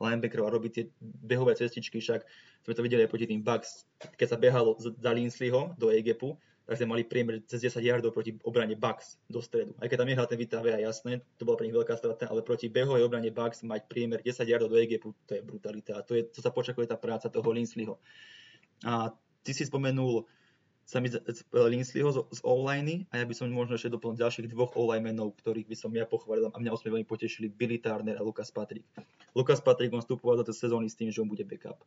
[0.00, 2.24] linebackerov a robiť tie behové cestičky, však
[2.64, 3.84] sme to videli aj proti tým Bucks,
[4.16, 8.38] keď sa behalo za Linsleyho do EGPu, tak sme mali priemer cez 10 yardov proti
[8.46, 9.74] obrane Bucks do stredu.
[9.82, 12.70] Aj keď tam nehral ten Vitavia, jasné, to bola pre nich veľká strata, ale proti
[12.70, 15.98] behovej obrane Bucks mať priemer 10 yardov do EGP, to je brutalita.
[15.98, 17.98] A to, je, to sa počakuje tá práca toho Linsleyho.
[18.86, 20.26] A ty si spomenul
[20.82, 21.08] sa mi
[21.54, 25.38] Linsleyho z, z online a ja by som možno ešte doplnil ďalších dvoch online menov,
[25.38, 28.82] ktorých by som ja pochválil a mňa osme veľmi potešili, Billy Turner a Lucas Patrick.
[29.32, 31.86] Lucas Patrick on vstupoval do tej sezóny s tým, že on bude backup.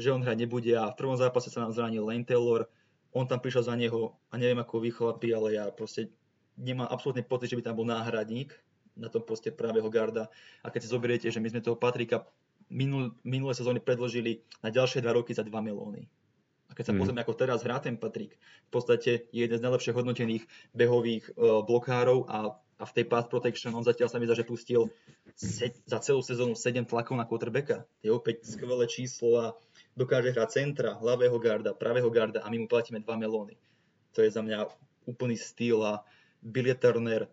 [0.00, 2.64] Že on hrať nebude a v prvom zápase sa nám zranil Lane Taylor,
[3.12, 6.08] on tam prišiel za neho a neviem ako vy chlapi, ale ja proste
[6.56, 8.54] nemám absolútne pocit, že by tam bol náhradník
[8.96, 10.32] na tom poste právého garda.
[10.64, 12.26] A keď si zoberiete, že my sme toho Patrika
[12.70, 16.06] minul, minulé sezóny predložili na ďalšie dva roky za 2 milóny.
[16.80, 17.00] Keď sa mm.
[17.04, 21.60] pozrieme, ako teraz hrá ten Patrik, v podstate je jeden z najlepšie hodnotených behových uh,
[21.60, 24.88] blokárov a, a v tej pass protection on zatiaľ sa mi zdá, že pustil
[25.36, 27.84] se, za celú sezónu 7 tlakov na quarterbacka.
[28.00, 29.46] Je opäť skvelé číslo a
[29.92, 33.60] dokáže hrať centra, ľavého garda, pravého garda a my mu platíme 2 melóny.
[34.16, 34.64] To je za mňa
[35.04, 36.00] úplný styl a
[36.40, 37.28] Billy Turner.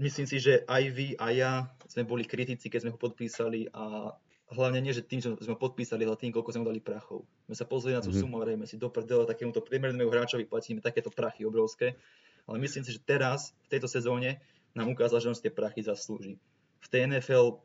[0.00, 1.52] Myslím si, že aj vy, aj ja
[1.84, 4.16] sme boli kritici, keď sme ho podpísali a
[4.52, 7.24] hlavne nie, že tým, že sme podpísali, ale tým, koľko sme mu dali prachov.
[7.48, 8.22] My sa pozreli na tú mm-hmm.
[8.22, 11.96] sumu a si do prdela takémuto priemernému hráčovi platíme takéto prachy obrovské.
[12.44, 14.42] Ale myslím si, že teraz, v tejto sezóne,
[14.76, 16.36] nám ukázal, že on si tie prachy zaslúži.
[16.82, 17.60] V tej NFL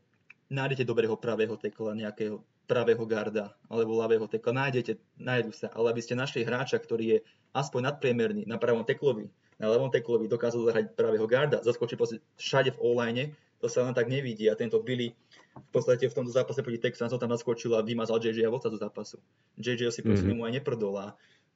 [0.47, 4.67] nájdete dobrého pravého tekla, nejakého pravého garda alebo ľavého tekla.
[4.67, 7.19] Nájdete, nájdu sa, ale aby ste našli hráča, ktorý je
[7.55, 11.97] aspoň nadpriemerný na pravom teklovi, na ľavom teklovi, dokázal zahrať pravého garda, zaskočí
[12.37, 13.25] všade v online,
[13.57, 15.17] to sa len tak nevidí a tento Billy
[15.59, 18.77] v podstate v tomto zápase proti Texansom tam naskočil a vymazal JJ a Vlca do
[18.77, 19.17] zápasu.
[19.57, 20.37] JJ si proste mm-hmm.
[20.37, 20.95] mu aj neprdol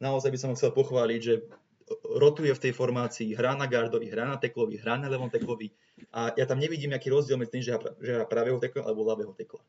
[0.01, 1.45] naozaj by som ho chcel pochváliť, že
[2.17, 5.69] rotuje v tej formácii, hrá na gardovi, hrá na teklovi, hrá na levom teklovi
[6.09, 9.61] a ja tam nevidím nejaký rozdiel medzi tým, že hrá pravého tekla alebo ľavého tekla.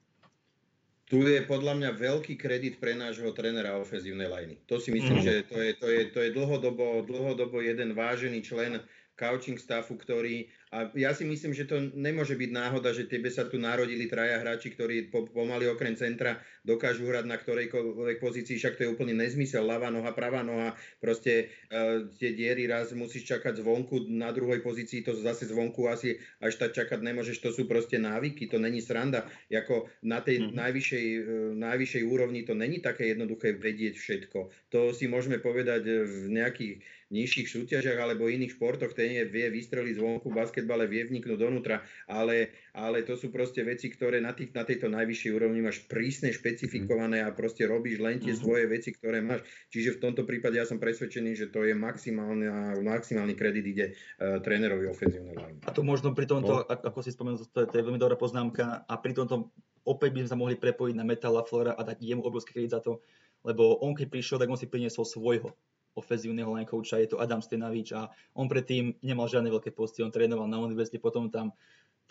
[1.12, 4.56] Tu je podľa mňa veľký kredit pre nášho trénera ofenzívnej lajny.
[4.64, 5.24] To si myslím, mm.
[5.28, 8.80] že to je, to, je, to je dlhodobo, dlhodobo jeden vážený člen
[9.12, 13.44] coaching staffu, ktorý a ja si myslím, že to nemôže byť náhoda, že tebe sa
[13.44, 18.80] tu narodili traja hráči, ktorí po, pomaly okrem centra dokážu hrať na ktorejkoľvek pozícii, však
[18.80, 23.60] to je úplný nezmysel, ľavá noha, pravá noha, proste uh, tie diery raz musíš čakať
[23.60, 28.00] zvonku, na druhej pozícii to zase zvonku asi až tak čakať nemôžeš, to sú proste
[28.00, 30.56] návyky, to není sranda, ako na tej mm-hmm.
[30.56, 34.72] najvyššej, uh, najvyššej úrovni to není také jednoduché vedieť všetko.
[34.72, 36.80] To si môžeme povedať v nejakých
[37.12, 41.82] nižších súťažiach alebo iných športoch, ten je, vie vystreliť zvonku basket basketbale vie vniknúť donútra,
[42.06, 46.30] ale, ale to sú proste veci, ktoré na, tých, na tejto najvyššej úrovni máš prísne
[46.30, 48.40] špecifikované a proste robíš len tie Mhm.
[48.40, 49.42] svoje veci, ktoré máš.
[49.74, 52.46] Čiže v tomto prípade ja som presvedčený, že to je maximálny,
[52.86, 55.58] maximálny kredit ide uh, trénerovi ofenzívnej line.
[55.66, 56.68] A to možno pri tomto, No.
[56.68, 59.50] ako si spomenul, to je, to je veľmi dobrá poznámka a pri tomto
[59.82, 62.80] opäť by sme sa mohli prepojiť na Metala Flora a dať jemu obrovský kredit za
[62.84, 63.02] to,
[63.42, 65.50] lebo on keď prišiel, tak on si priniesol svojho
[65.92, 70.12] ofenzívneho line coacha, je to Adam Stenavič a on predtým nemal žiadne veľké posty, on
[70.12, 71.52] trénoval na univerzite, potom tam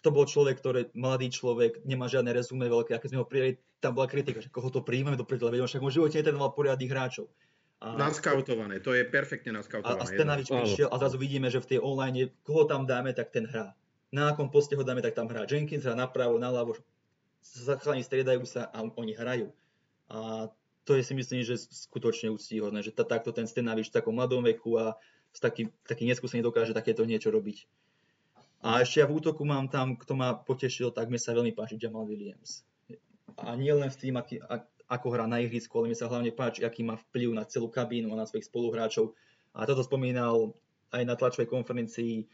[0.01, 3.61] to bol človek, ktorý, mladý človek, nemá žiadne rezume veľké, a keď sme ho prijali,
[3.77, 6.17] tam bola kritika, že koho to príjmeme do prdele, veď on však on v živote
[6.17, 7.29] netrénoval poriadnych hráčov.
[7.81, 10.01] A, Naskautované, to je perfektne a, naskautované.
[10.01, 10.65] a Stenavič Áno.
[10.65, 13.73] prišiel a zrazu vidíme, že v tej online, koho tam dáme, tak ten hrá.
[14.13, 15.49] Na akom poste ho dáme, tak tam hrá.
[15.49, 16.77] Jenkins hrá napravo, naľavo,
[17.81, 19.49] chalani striedajú sa a oni hrajú.
[20.13, 20.49] A
[20.91, 24.75] to je si myslím, že skutočne úctíhodné, že takto ten Stenavič v takom mladom veku
[24.75, 24.99] a
[25.31, 27.63] s takým, taký neskúsený dokáže takéto niečo robiť.
[28.59, 31.79] A ešte ja v útoku mám tam, kto ma potešil, tak mi sa veľmi páči
[31.79, 32.67] Jamal Williams.
[33.39, 34.43] A nie len v tým, aký,
[34.91, 38.11] ako hrá na ihrisku, ale mi sa hlavne páči, aký má vplyv na celú kabínu
[38.11, 39.15] a na svojich spoluhráčov.
[39.55, 40.51] A toto spomínal
[40.91, 42.27] aj na tlačovej konferencii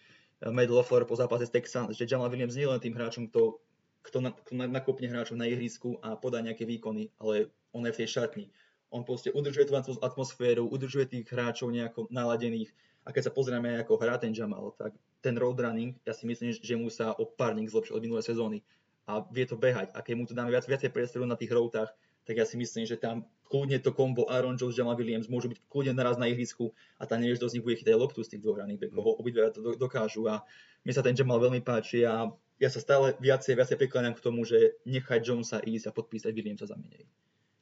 [0.49, 3.61] Matt LaFleur po zápase s Texans, že Jamal Williams nie je len tým hráčom, kto,
[4.07, 7.91] kto, na, kto na- nakopne hráčov na ihrisku a podá nejaké výkony, ale on je
[7.91, 8.45] v tej šatni.
[8.87, 12.71] On proste udržuje tú atmos- atmosféru, udržuje tých hráčov nejako naladených.
[13.03, 15.59] A keď sa pozrieme, ako hrá ten Jamal, tak ten road
[16.07, 18.63] ja si myslím, že mu sa o pár nich zlepšil od minulé sezóny.
[19.07, 19.91] A vie to behať.
[19.95, 21.91] A keď mu tu dáme viac, viacej priestoru na tých routách,
[22.27, 25.63] tak ja si myslím, že tam kľudne to kombo Aaron Jones, Jamal Williams môžu byť
[25.71, 28.43] kľudne naraz na ihrisku a tam nevieš, kto z nich bude chytať loptu z tých
[28.43, 29.15] dvoch running backov.
[29.15, 30.43] Obidve to do- dokážu a
[30.83, 32.27] mne sa ten Jamal veľmi páči a
[32.57, 36.65] ja sa stále viacej, viacej prikláňam k tomu, že nechať Jonesa ísť a podpísať Williamsa
[36.65, 37.05] za menej.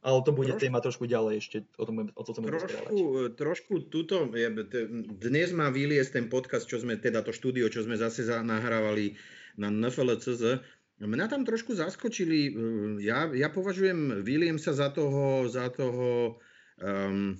[0.05, 3.73] Ale to bude Trošku- téma trošku ďalej ešte, o tom o tom budeme Trošku, trošku
[3.89, 4.29] tuto,
[5.17, 9.17] dnes má vyliesť ten podcast, čo sme, teda to štúdio, čo sme zase za, nahrávali
[9.57, 10.61] na NFLCZ.
[11.01, 12.53] Mňa tam trošku zaskočili,
[13.01, 16.37] ja, ja považujem Williamsa za toho, za toho
[16.79, 17.33] um,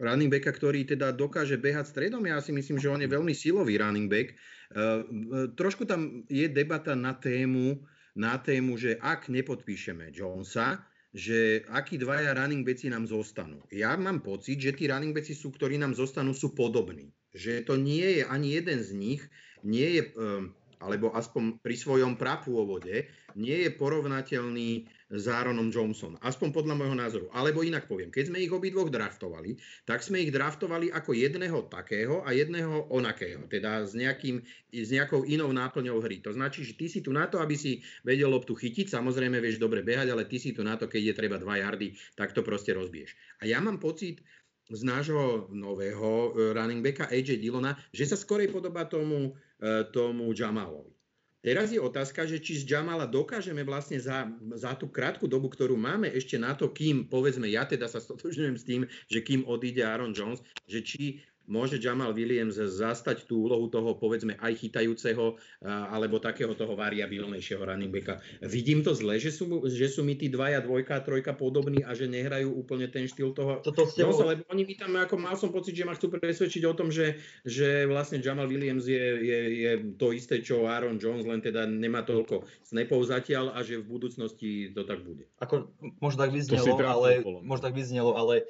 [0.00, 2.24] running backa, ktorý teda dokáže behať stredom.
[2.24, 4.32] Ja si myslím, že on je veľmi silový running back.
[4.70, 7.82] Uh, trošku tam je debata na tému,
[8.14, 13.58] na tému, že ak nepodpíšeme Jonesa, že akí dvaja running backi nám zostanú.
[13.74, 17.10] Ja mám pocit, že tí running backi, sú, ktorí nám zostanú, sú podobní.
[17.34, 19.22] Že to nie je ani jeden z nich,
[19.66, 26.14] nie je, um, alebo aspoň pri svojom prapôvode, nie je porovnateľný s Aaronom Johnson.
[26.22, 27.26] Aspoň podľa môjho názoru.
[27.34, 32.22] Alebo inak poviem, keď sme ich obidvoch draftovali, tak sme ich draftovali ako jedného takého
[32.22, 33.50] a jedného onakého.
[33.50, 34.38] Teda s, nejakým,
[34.70, 36.22] s nejakou inou náplňou hry.
[36.22, 39.58] To značí, že ty si tu na to, aby si vedel loptu chytiť, samozrejme vieš
[39.58, 42.46] dobre behať, ale ty si tu na to, keď je treba 2 yardy, tak to
[42.46, 43.18] proste rozbiješ.
[43.42, 44.22] A ja mám pocit,
[44.70, 50.30] z nášho nového eh, running backa AJ Dillona, že sa skorej podobá tomu, eh, tomu
[50.30, 50.99] Jamalovi.
[51.40, 54.28] Teraz je otázka, že či z Jamala dokážeme vlastne za,
[54.60, 58.56] za tú krátku dobu, ktorú máme ešte na to, kým, povedzme, ja teda sa stotožňujem
[58.60, 63.66] s tým, že kým odíde Aaron Jones, že či môže Jamal Williams zastať tú úlohu
[63.66, 65.34] toho, povedzme, aj chytajúceho,
[65.66, 68.22] alebo takého toho variabilnejšieho running backa.
[68.46, 72.06] Vidím to zle, že sú, že sú mi tí dvaja, dvojka trojka podobní a že
[72.06, 75.34] nehrajú úplne ten štýl toho, Toto s tebou, No, lebo oni mi tam, ako mal
[75.34, 79.40] som pocit, že ma chcú presvedčiť o tom, že, že vlastne Jamal Williams je, je,
[79.66, 83.88] je to isté, čo Aaron Jones, len teda nemá toľko snapov zatiaľ a že v
[83.88, 85.24] budúcnosti to tak bude.
[85.40, 85.72] ako,
[86.04, 88.44] možno tak vyznelo, ale, možno tak vyznelo, ale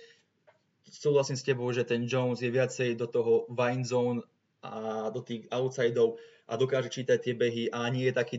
[0.88, 4.24] súhlasím s tebou, že ten Jones je viacej do toho wine zone
[4.60, 8.36] a do tých outsideov a dokáže čítať tie behy a nie je taký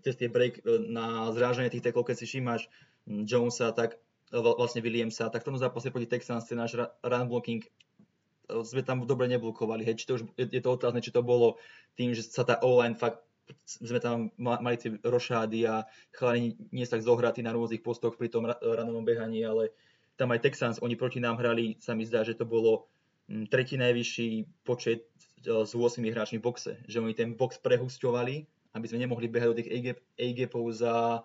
[0.00, 2.72] tie break e, na zrážanie tých teklov, keď si všimáš
[3.04, 4.00] mm, Jonesa, tak
[4.32, 7.68] vla- vlastne Williamsa, tak v tom zápase proti Texans ten náš run blocking e,
[8.64, 9.84] sme tam dobre neblokovali.
[9.84, 11.60] Hej, či to už, je, to otázne, či to bolo
[11.92, 13.20] tým, že sa tá O-line fakt
[13.66, 18.14] sme tam ma- mali tie rošády a chalani nie sú tak zohratí na rôznych postoch
[18.16, 19.74] pri tom ra- ranovom behaní, ale
[20.16, 22.86] tam aj Texans, oni proti nám hrali, sa mi zdá, že to bolo
[23.28, 25.08] mm, tretí najvyšší počet
[25.44, 26.72] e, s 8 hráčmi v boxe.
[26.86, 28.34] Že oni ten box prehusťovali,
[28.76, 31.24] aby sme nemohli behať do tých A-gap, A-gapov za,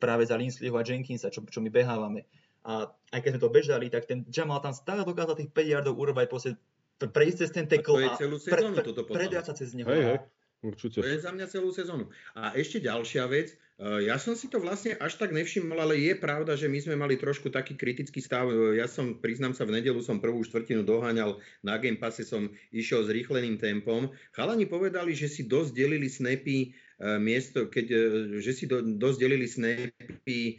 [0.00, 2.24] práve za Linsleyho a Jenkinsa, čo, čo my behávame.
[2.66, 5.94] A aj keď sme to bežali, tak ten Jamal tam stále dokázal tých 5 yardov
[5.94, 6.50] urobať, proste
[6.98, 9.20] pre- prejsť cez ten A to je a celú pre, sezónu pre, toto podľa mňa.
[9.22, 9.86] predrať sa cez neho.
[9.86, 10.18] Hej, hej,
[10.66, 10.98] určite.
[11.00, 12.10] To je za mňa celú sezónu.
[12.34, 16.16] A ešte ďalšia vec, Eh, ja som si to vlastne až tak nevšimol, ale je
[16.16, 18.48] pravda, že my sme mali trošku taký kritický stav.
[18.48, 22.48] Eh, Ja som, priznám sa, v nedelu som prvú štvrtinu doháňal, na Game Passe som
[22.72, 24.08] išiel s rýchleným tempom.
[24.32, 27.86] Chalani povedali, že si dosť delili snapy eh, miesto, keď,
[28.40, 30.56] že si do, dosť delili snapy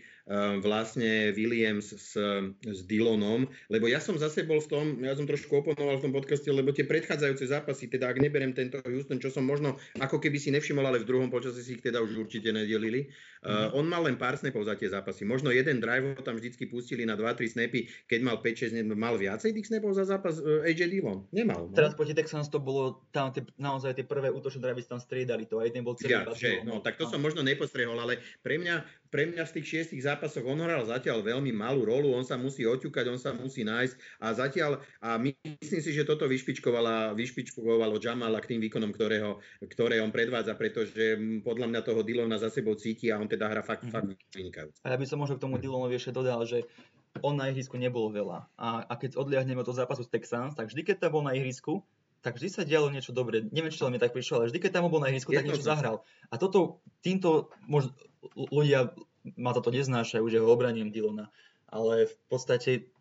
[0.60, 2.20] vlastne Williams s,
[2.60, 6.14] s Dylanom, lebo ja som zase bol v tom, ja som trošku oponoval v tom
[6.14, 10.36] podcaste, lebo tie predchádzajúce zápasy, teda ak neberiem tento Houston, čo som možno ako keby
[10.36, 13.08] si nevšimol, ale v druhom počasí si ich teda už určite nedelili,
[13.46, 15.22] Uh, on mal len pár snapov za tie zápasy.
[15.22, 19.54] Možno jeden drive tam vždycky pustili na 2-3 snapy, keď mal 5-6, ne- mal viacej
[19.54, 21.24] tých snapov za zápas uh, AJ Dillon?
[21.30, 21.70] Nemal.
[21.70, 21.76] No?
[21.78, 25.46] Teraz proti Texans to bolo tam tie, naozaj tie prvé útočné drive sa tam striedali
[25.46, 26.66] to a jeden bol celý Viac, že?
[26.66, 30.44] No, tak to som možno nepostrehol, ale pre mňa, pre mňa v tých šiestich zápasoch
[30.44, 34.28] on hral zatiaľ veľmi malú rolu, on sa musí oťukať, on sa musí nájsť a
[34.36, 34.72] zatiaľ,
[35.04, 40.56] a myslím si, že toto vyšpičkovala, vyšpičkovalo Jamala k tým výkonom, ktorého, ktoré on predvádza,
[40.56, 44.08] pretože mm, podľa mňa toho Dillona za sebou cíti a on teda hrá fakt, fakt
[44.36, 44.80] vynikajúco.
[44.84, 46.68] A ja by som možno k tomu Dylonovi ešte dodal, že
[47.26, 48.46] on na ihrisku nebolo veľa.
[48.58, 51.34] A, a keď odliahneme od toho zápasu s Texans, tak vždy, keď tam bol na
[51.34, 51.82] ihrisku,
[52.28, 53.40] tak vždy sa dialo niečo dobré.
[53.40, 55.80] Neviem, čo mi tak prišlo, ale vždy, keď tam bol na ihrisku, tak niečo Jednoznačne.
[55.80, 55.96] zahral.
[56.28, 57.88] A toto, týmto mož,
[58.36, 58.92] ľudia
[59.40, 61.32] ma toto neznášajú, že ho obraním Dylona.
[61.72, 62.92] Ale v podstate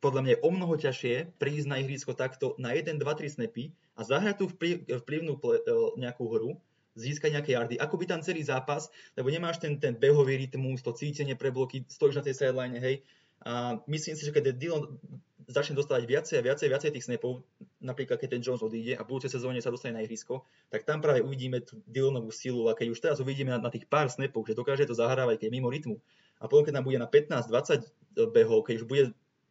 [0.00, 3.76] podľa mňa je o mnoho ťažšie prísť na ihrisko takto na 1, 2, 3 snapy
[3.96, 5.62] a zahrať tú vplyv, vplyvnú ple, e,
[6.00, 6.56] nejakú hru,
[6.96, 10.96] získať nejaké yardy, ako by tam celý zápas, lebo nemáš ten, ten behový rytmus, to
[10.96, 13.04] cítenie pre bloky, stojíš na tej sideline, hej.
[13.44, 15.00] A myslím si, že keď Dylan
[15.50, 17.42] začne dostávať viacej a viacej, viacej tých snapov,
[17.82, 21.02] napríklad keď ten Jones odíde a v budúcej sezóne sa dostane na ihrisko, tak tam
[21.02, 22.70] práve uvidíme tú Dylanovú silu.
[22.70, 25.46] A keď už teraz uvidíme na, na tých pár snapoch, že dokáže to zahrávať, keď
[25.50, 25.98] je mimo rytmu.
[26.40, 29.04] A potom keď nám bude na 15-20 behov, keď už bude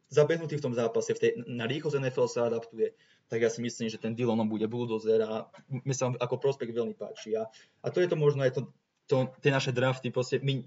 [0.10, 2.98] zabehnutý v tom zápase, v tej, na rýchlosť NFL sa adaptuje,
[3.30, 6.98] tak ja si myslím, že ten Dylan bude bulldozer a mi sa ako prospekt veľmi
[6.98, 7.38] páči.
[7.38, 7.46] A,
[7.86, 8.62] a to je to možno aj to,
[9.06, 10.66] to, tie naše drafty, proste my,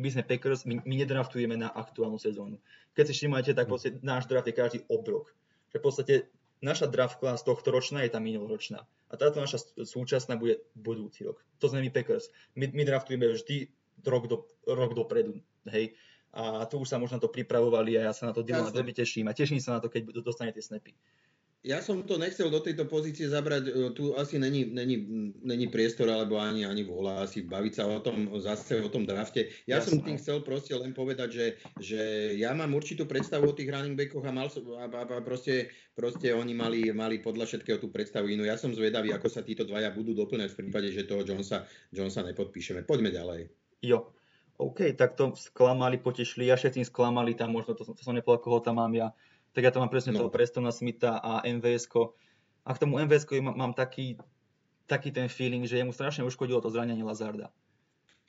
[0.00, 2.56] my sme Packers, my, my nedraftujeme na aktuálnu sezónu.
[2.96, 5.30] Keď si všimáte, tak proste náš draft je každý obrok.
[5.70, 6.14] Že v podstate
[6.64, 8.88] naša draft class tohto ročná je tá minuloročná.
[9.10, 11.40] A táto naša súčasná bude budúci rok.
[11.60, 12.32] To sme my Packers.
[12.56, 13.68] My, my draftujeme vždy
[14.08, 15.40] rok, do, rok dopredu.
[15.68, 15.92] Hej.
[16.30, 18.70] A tu už sa možno to pripravovali a ja sa na to Jasne.
[18.70, 19.26] veľmi teším.
[19.26, 20.94] A teším sa na to, keď dostane tie snapy.
[21.60, 24.96] Ja som to nechcel do tejto pozície zabrať, e, tu asi není, není,
[25.44, 29.52] není priestor alebo ani, ani vôľa asi baviť sa o tom, zase o tom drafte.
[29.68, 30.06] Ja som Jasné.
[30.08, 31.46] tým chcel proste len povedať, že,
[31.76, 32.00] že
[32.40, 35.68] ja mám určitú predstavu o tých running backoch a, mal, som- a, a, a proste,
[35.92, 38.48] proste oni mali, mali podľa všetkého tú predstavu inú.
[38.48, 42.24] Ja som zvedavý, ako sa títo dvaja budú doplňať v prípade, že toho Jonesa, Jonesa
[42.24, 42.88] nepodpíšeme.
[42.88, 43.52] Poďme ďalej.
[43.84, 44.16] Jo.
[44.60, 48.44] OK, tak to sklamali, potešili, ja všetkým sklamali, tam možno, to som, to som nepovedal,
[48.44, 49.08] koho tam mám ja.
[49.50, 50.26] Tak ja tam mám presne No.
[50.26, 51.90] toho Prestona Smitha a MVS.
[51.90, 52.14] -ko.
[52.64, 54.20] A k tomu MVS mám, mám taký,
[54.86, 57.50] taký ten feeling, že jemu strašne uškodilo to zranenie Lazarda.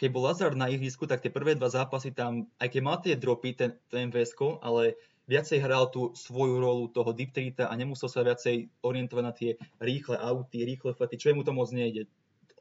[0.01, 3.13] Keď bol Lazard na ihrisku, tak tie prvé dva zápasy tam, aj keď mal tie
[3.13, 4.33] dropy, ten, ten MVS,
[4.65, 4.97] ale
[5.29, 9.61] viacej hral tú svoju rolu toho deep treata a nemusel sa viacej orientovať na tie
[9.77, 12.09] rýchle auty, rýchle flety, čo mu to moc nejde.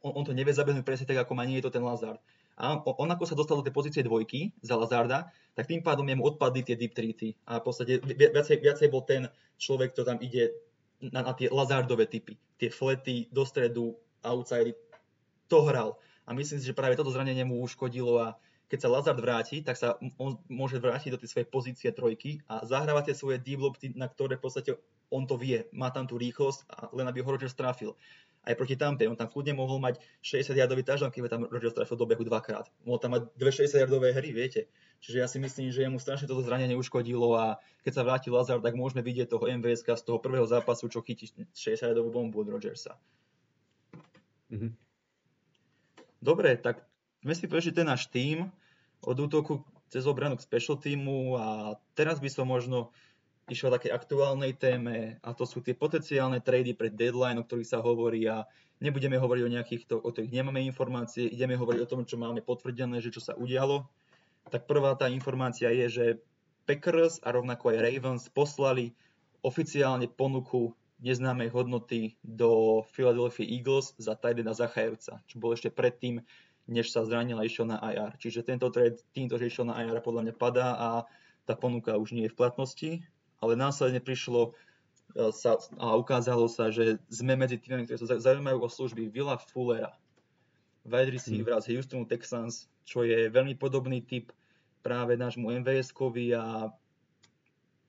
[0.04, 2.20] On, on to nevie zabehnúť presne tak, ako má nie je to ten Lazard.
[2.60, 6.04] A on, on ako sa dostal do tej pozície dvojky za Lazarda, tak tým pádom
[6.04, 7.32] jemu odpadli tie deep treaty.
[7.48, 10.52] A v podstate vi- viacej, viacej bol ten človek, kto tam ide
[11.00, 12.36] na, na tie Lazardové typy.
[12.60, 14.76] Tie flety do stredu, outside,
[15.48, 15.96] to hral.
[16.28, 18.36] A myslím si, že práve toto zranenie mu uškodilo a
[18.70, 22.62] keď sa Lazard vráti, tak sa on môže vrátiť do tej svojej pozície trojky a
[22.62, 24.70] zahrávať tie svoje deep lopty, na ktoré v podstate
[25.10, 25.66] on to vie.
[25.74, 27.98] Má tam tú rýchlosť a len aby ho Rodgers trafil.
[28.40, 32.00] Aj proti Tampe, on tam kľudne mohol mať 60 yardový touchdown, keby tam Rodgers trafil
[32.00, 32.72] do behu dvakrát.
[32.88, 34.72] Mohol tam mať dve 60 yardové hry, viete.
[35.04, 38.64] Čiže ja si myslím, že mu strašne toto zranenie uškodilo a keď sa vráti Lazard,
[38.64, 42.48] tak môžeme vidieť toho MVS z toho prvého zápasu, čo chytí 60 yardovú bombu od
[42.48, 42.96] Rodgersa.
[44.48, 44.72] Mhm.
[46.20, 46.84] Dobre, tak
[47.20, 48.48] sme si prešli ten náš tým
[49.04, 51.46] od útoku cez obranu k special týmu a
[51.96, 52.92] teraz by som možno
[53.50, 57.82] išiel také aktuálnej téme a to sú tie potenciálne trady pred deadline, o ktorých sa
[57.82, 58.46] hovorí a
[58.78, 62.40] nebudeme hovoriť o nejakých, to, o ktorých nemáme informácie, ideme hovoriť o tom, čo máme
[62.46, 63.90] potvrdené, že čo sa udialo.
[64.48, 66.06] Tak prvá tá informácia je, že
[66.64, 68.94] Packers a rovnako aj Ravens poslali
[69.42, 70.70] oficiálne ponuku
[71.02, 76.22] neznámej hodnoty do Philadelphia Eagles za Tydena Zachajevca, čo bol ešte predtým,
[76.70, 78.14] než sa zranil a išiel na IR.
[78.20, 80.88] Čiže tento trade týmto, že išiel na IR podľa mňa padá a
[81.48, 82.90] tá ponuka už nie je v platnosti,
[83.40, 84.52] ale následne prišlo
[85.16, 89.40] e, sa, a ukázalo sa, že sme medzi tými, ktorí sa zaujímajú o služby Villa
[89.40, 89.96] Fullera,
[90.88, 94.32] wide receiver z Houstonu Texans, čo je veľmi podobný typ
[94.80, 96.72] práve nášmu MVS-kovi a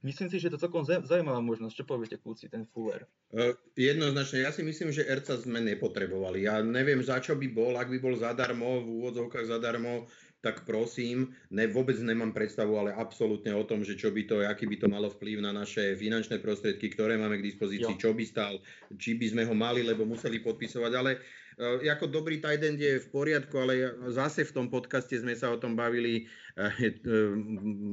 [0.01, 1.77] Myslím si, že je to celkom zau- zaujímavá možnosť.
[1.77, 3.05] Čo poviete, kľúci, ten Fuller?
[3.29, 6.49] Uh, jednoznačne, ja si myslím, že Erca sme nepotrebovali.
[6.49, 10.09] Ja neviem, za čo by bol, ak by bol zadarmo, v úvodzovkách zadarmo,
[10.41, 14.65] tak prosím, ne, vôbec nemám predstavu, ale absolútne o tom, že čo by to, aký
[14.65, 18.01] by to malo vplyv na naše finančné prostriedky, ktoré máme k dispozícii, Jo.
[18.01, 18.57] čo by stal,
[18.97, 21.21] či by sme ho mali, lebo museli podpisovať, ale
[21.61, 25.53] uh, ako dobrý tight end je v poriadku, ale zase v tom podcaste sme sa
[25.53, 26.25] o tom bavili,
[26.57, 27.37] uh, uh,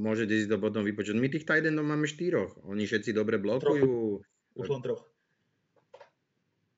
[0.01, 1.21] môžete si to potom vypočuť.
[1.21, 4.25] My tých tight endov máme štyroch, oni všetci dobre blokujú.
[4.57, 5.18] Už len troch.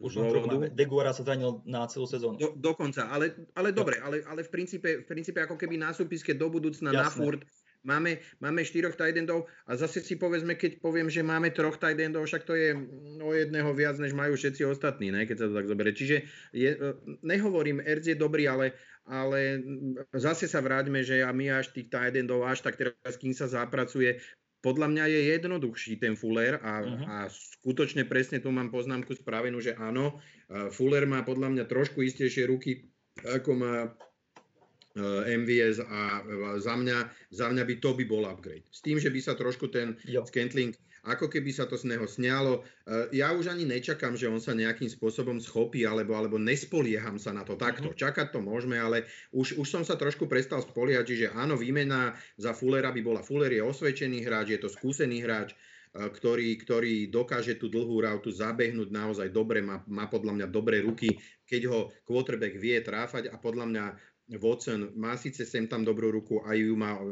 [0.01, 0.73] Už len troch máme.
[0.73, 2.41] Deguara sa zranil na celú sezónu.
[2.41, 6.33] Do, dokonca, ale, ale dobre, ale, ale v, princípe, v princípe ako keby na súpiske
[6.33, 7.21] do budúcna na Jasné.
[7.21, 7.45] furt
[7.85, 12.01] máme, máme štyroch tight endov a zase si povedzme, keď poviem, že máme troch tight
[12.01, 15.47] endov, však to je mm, o jedného viac, než majú všetci ostatní, ne, keď sa
[15.49, 15.93] to tak zoberie.
[15.97, 16.17] Čiže
[16.53, 16.91] je, e,
[17.25, 18.77] nehovorím, Erz je dobrý, ale,
[19.09, 23.17] ale mm, zase sa vráťme, že a my až tých tight endov, až tak teraz,
[23.17, 24.21] kým sa zapracuje,
[24.61, 27.05] podľa mňa je jednoduchší ten Fuller a, Mhm.
[27.05, 32.03] a skutočne presne tu mám poznámku spravenú, že áno, Uh, Fuller má podľa mňa trošku
[32.03, 32.83] istejšie ruky,
[33.23, 36.99] ako má uh, MVS a uh, za mňa,
[37.31, 38.67] za mňa by to by bol upgrade.
[38.67, 40.27] S tým, že by sa trošku ten Jo.
[40.27, 40.75] Scantling,
[41.07, 42.61] ako keby sa to z neho sňalo.
[42.85, 47.33] Uh, Ja už ani nečakám, že on sa nejakým spôsobom schopí, alebo, alebo nespolieham sa
[47.33, 47.93] na to takto.
[47.97, 52.53] Čakať to môžeme, ale už, už som sa trošku prestal spoliehať, čiže áno, výmena za
[52.53, 53.21] Fullera by bola.
[53.25, 58.29] Fuller je osvedčený hráč, je to skúsený hráč, eh, ktorý, ktorý dokáže tú dlhú rautu
[58.29, 61.17] zabehnúť naozaj dobre, má, má podľa mňa dobré ruky,
[61.49, 63.85] keď ho quarterback vie tráfať a podľa mňa
[64.39, 67.03] Watson má síce sem tam dobrú ruku, aj ju má eh,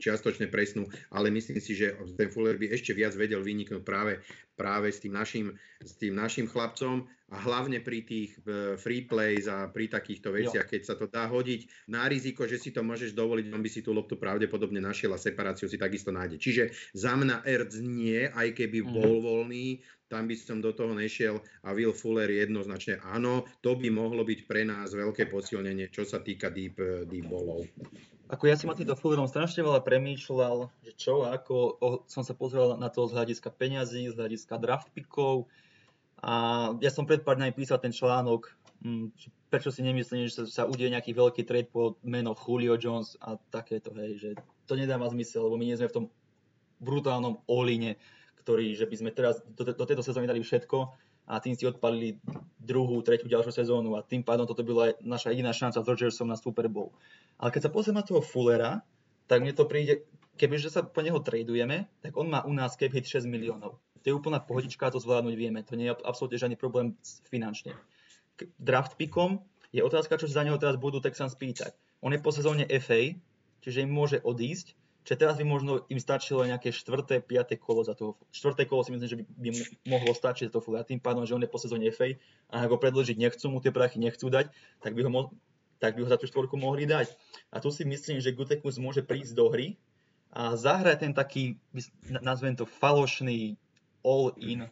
[0.00, 4.88] čiastočne presnú, ale myslím si, že ten Fuller by ešte viac vedel vyniknúť práve, práve
[4.88, 5.52] s, tým našim,
[5.82, 10.64] s tým našim chlapcom a hlavne pri tých eh, free plays a pri takýchto veciach,
[10.64, 13.84] keď sa to dá hodiť na riziko, že si to môžeš dovoliť, on by si
[13.84, 16.40] tú loptu pravdepodobne našiel a separáciu si takisto nájde.
[16.40, 16.62] Čiže
[16.96, 18.90] za mňa Ertz nie, aj keby Mhm.
[18.94, 23.88] bol voľný, tam by som do toho nešiel a Will Fuller jednoznačne áno, to by
[23.88, 27.64] mohlo byť pre nás veľké posilnenie, čo sa týka deep, eh, deep ballov.
[28.32, 32.32] Ako ja som nad týmto Fullerom strašne veľa premýšľal, že čo ako, o, som sa
[32.32, 35.44] pozrel na to z hľadiska peňazí, z hľadiska draft pickov
[36.24, 38.48] a ja som pred pár dňami písal ten článok,
[38.80, 42.80] mm, že prečo si nemyslím, že sa, sa udeje nejaký veľký trade po meno Julio
[42.80, 44.30] Jones a takéto, hej, že
[44.64, 46.06] to nedáva zmysel, lebo my nie sme v tom
[46.80, 48.00] brutálnom oline,
[48.44, 50.92] ktorý, že by sme teraz do, do tejto sezóny dali všetko
[51.32, 52.20] a tým si odpalili
[52.60, 56.36] druhú, tretiu, ďalšiu sezónu a tým pádom toto bola naša jediná šanca s Rodgersom na
[56.36, 56.92] Super Bowl.
[57.40, 58.84] Ale keď sa pozriem na toho Fullera,
[59.24, 60.04] tak mne to príde,
[60.36, 63.80] kebyže sa po neho tradujeme, tak on má u nás cap hit 6 miliónov.
[64.04, 65.64] To je úplná pohodička, to zvládnuť vieme.
[65.64, 66.92] To nie je absolútne žiadny problém
[67.32, 67.72] finančne.
[68.36, 69.40] K draft pickom
[69.72, 71.72] je otázka, čo sa za neho teraz budú Texans pýtať.
[72.04, 73.16] On je po sezóne FA,
[73.64, 77.92] čiže im môže odísť, čiže teraz by možno im stačilo nejaké štvrté, piaté kolo za
[77.92, 78.16] toho.
[78.32, 79.48] Štvrté kolo si myslím, že by, by
[79.86, 82.16] mohlo stačiť za to Fullera, tým pádom, že on je po sezóne FA
[82.48, 84.48] a ak ho predložiť nechcú, mu tie prachy nechcú dať,
[84.80, 85.32] tak by ho, mo-
[85.78, 87.12] tak by ho za tú štvorku mohli dať.
[87.52, 89.76] A tu si myslím, že Gutekus môže prísť do hry
[90.32, 91.60] a zahrať ten taký,
[92.08, 93.60] nazvem to, falošný
[94.02, 94.66] all-in.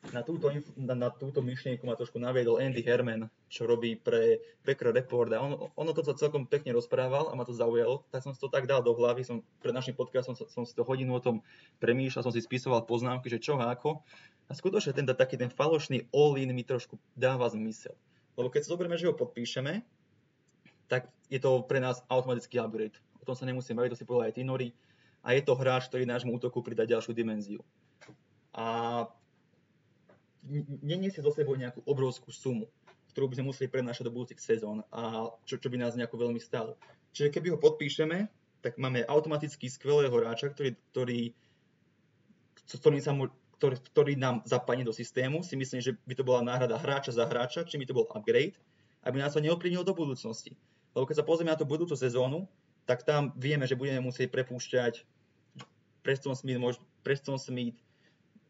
[0.00, 0.48] Na túto,
[0.80, 5.44] na, na túto myšlienku ma trošku naviedol Andy Herman, čo robí pre Packer Report a
[5.44, 8.64] on, ono to celkom pekne rozprával a ma to zaujalo, tak som si to tak
[8.64, 11.44] dal do hlavy, som pred našim podcastom som, som si to hodinu o tom
[11.84, 14.00] premýšľal, som si spisoval poznámky, že čo a ako.
[14.48, 17.92] A skutočne ten taký ten falošný all-in mi trošku dáva zmysel.
[18.40, 19.84] Lebo keď zoberieme, že ho podpíšeme,
[20.88, 22.96] tak je to pre nás automatický upgrade.
[23.20, 24.72] O tom sa nemusím baviť, to si povedal aj ty, Nori.
[25.20, 27.60] A je to hráč, ktorý nášmu útoku pridá ďalšiu dimenziu.
[28.56, 29.06] A
[30.82, 32.66] neniesie so sebou nejakú obrovskú sumu,
[33.12, 36.40] ktorú by sme museli prenášať do budúcich sezón a čo, čo by nás nejako veľmi
[36.40, 36.80] stalo.
[37.12, 38.30] Čiže keby ho podpíšeme,
[38.60, 41.20] tak máme automaticky skvelého hráča, ktorý, ktorý,
[42.76, 45.40] ktorý, sa mu, ktorý, ktorý nám zapadne do systému.
[45.40, 48.60] Si myslím, že by to bola náhrada hráča za hráča, či by to bol upgrade,
[49.04, 50.54] aby nás to neovplyvnilo do budúcnosti.
[50.92, 52.46] Lebo keď sa pozrieme na tú budúcu sezónu,
[52.84, 55.06] tak tam vieme, že budeme musieť prepúšťať
[56.02, 57.76] Preston Smith, Preston Smith,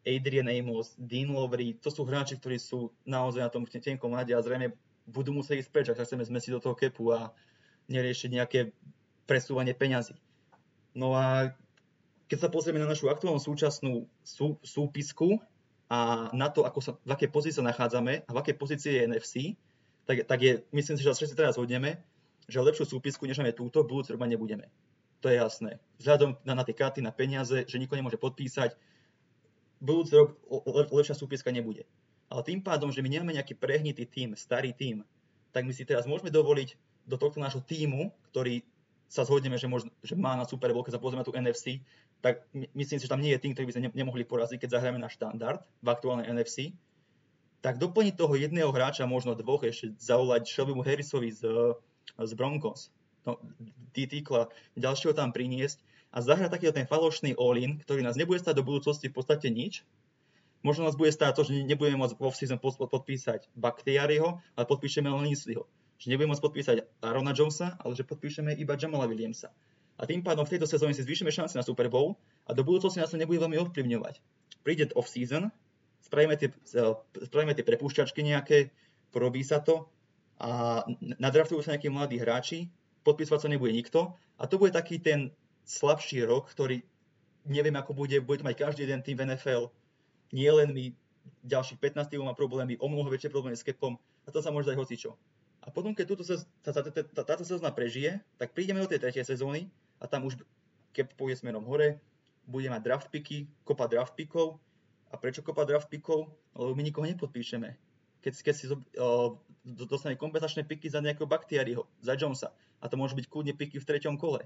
[0.01, 4.41] Adrian Amos, Dean Lowry, to sú hráči, ktorí sú naozaj na tom tenkom ľade a
[4.41, 4.73] zrejme
[5.05, 7.29] budú musieť ísť preč, ak sa chceme zmesiť do toho kepu a
[7.89, 8.59] neriešiť nejaké
[9.29, 10.17] presúvanie peňazí.
[10.97, 11.53] No a
[12.25, 15.37] keď sa pozrieme na našu aktuálnu súčasnú sú, súpisku
[15.91, 19.05] a na to, ako sa, v akej pozícii sa nachádzame a v akej pozícii je
[19.05, 19.33] NFC,
[20.07, 22.01] tak, tak je, myslím si, že všetci teraz hodneme,
[22.49, 24.71] že lepšiu súpisku, než máme túto, budúci rok nebudeme.
[25.21, 25.77] To je jasné.
[26.01, 28.73] Vzhľadom na, na tie karty, na peniaze, že nikto nemôže podpísať,
[29.81, 31.83] budúci rok le, lepšia súpiska nebude.
[32.31, 35.03] Ale tým pádom, že my nemáme nejaký prehnitý tým, starý tým,
[35.51, 38.63] tak my si teraz môžeme dovoliť do tohto nášho týmu, ktorý
[39.11, 41.83] sa zhodneme, že, možno, že má na Super Bowl, keď sa pozrieme na tú NFC,
[42.23, 44.63] tak my- myslím si, že tam nie je tým, ktorý by sme ne- nemohli poraziť,
[44.63, 46.71] keď zahráme na štandard v aktuálnej NFC.
[47.59, 51.43] Tak doplniť toho jedného hráča, možno dvoch, ešte zavolať Shelbymu Harrisovi z,
[52.15, 52.95] z Broncos,
[53.27, 53.35] no,
[53.91, 54.47] týkla,
[54.79, 59.07] ďalšieho tam priniesť a zahrať takýto ten falošný all-in, ktorý nás nebude stať do budúcnosti
[59.07, 59.87] v podstate nič.
[60.61, 65.09] Možno nás bude stáť to, že nebudeme môcť v off-season pod- podpísať Bakhtiariho, ale podpíšeme
[65.09, 65.65] len Linsleyho.
[65.97, 69.49] Že nebudeme môcť podpísať Arona Jonesa, ale že podpíšeme iba Jamala Williamsa.
[69.97, 73.01] A tým pádom v tejto sezóne si zvýšime šance na Super Bowl a do budúcnosti
[73.01, 74.21] nás to nebude veľmi ovplyvňovať.
[74.61, 75.49] Príde off-season,
[76.05, 76.53] spravíme tie,
[77.25, 78.73] spravíme tie prepúšťačky nejaké,
[79.09, 79.89] porobí sa to
[80.41, 82.69] a nadraftujú sa nejakí mladí hráči,
[83.01, 85.33] podpisovať sa nebude nikto a to bude taký ten
[85.65, 86.81] slabší rok, ktorý
[87.45, 89.73] neviem ako bude, bude to mať každý jeden tým v NFL,
[90.31, 90.93] nie len my,
[91.45, 94.69] ďalších 15 tímov má problémy, o mnoho väčšie problémy s capom a to sa môže
[94.69, 95.17] dať hocičo.
[95.61, 98.89] A potom, keď túto sez, tá, tá, tá, tá, táto sezóna prežije, tak prídeme do
[98.89, 99.69] tej tretej sezóny
[100.01, 100.41] a tam už
[100.93, 102.01] cap pôjde smerom hore,
[102.49, 104.57] bude mať draft picky, kopa draft pickov.
[105.11, 106.33] A prečo kopa draft pickov?
[106.57, 107.77] Lebo my nikoho nepodpíšeme.
[108.25, 112.49] Keď, keď si o, do- dostane kompenzačné piky za nejakého Bakhtiariho, za Jonesa.
[112.81, 114.41] A to môže byť kľudne piky v treťom kole.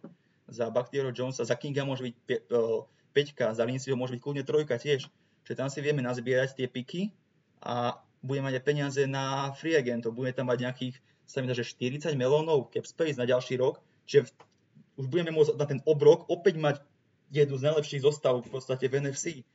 [0.45, 2.85] Za Bakhtiariho Jonesa, za Kinga môže byť pe, o,
[3.15, 5.09] peťka, za Lindsayho môže byť kľudne trojka tiež.
[5.45, 7.13] Čiže tam si vieme nazbierať tie piky
[7.61, 10.13] a budeme mať aj peniaze na free agentov.
[10.13, 13.81] Budeme tam mať nejakých, sa mi dá, že 40 melónov cap space na ďalší rok.
[14.09, 14.33] Čiže
[14.97, 16.75] už budeme môcť na ten obrok opäť mať
[17.33, 19.45] jednu z najlepších zostav v podstate v NFC.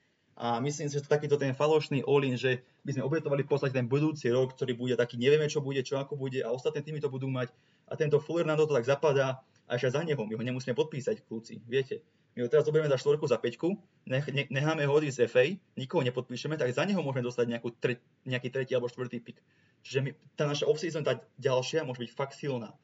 [0.40, 3.76] A myslím si, že to takýto ten falošný all-in, že by sme obetovali v podstate
[3.76, 6.96] ten budúci rok, ktorý bude taký, nevieme čo bude, čo ako bude a ostatné týmy
[7.04, 7.52] to budú mať.
[7.84, 11.22] A tento Fuller nám toho tak zapadá a ešte za neho, my ho nemusíme podpísať,
[11.30, 12.02] kľúci, viete.
[12.34, 13.78] My ho teraz zoberieme za štvorku, za peťku,
[14.10, 15.44] nech, ne, necháme ho odísť z FA,
[15.78, 19.38] nikoho nepodpíšeme, tak za neho môžeme dostať nejakú tre, nejaký tretí alebo štvrtý pick.
[19.86, 22.74] Čiže my, tá naša off-season, tá ďalšia, môže byť fakt silná.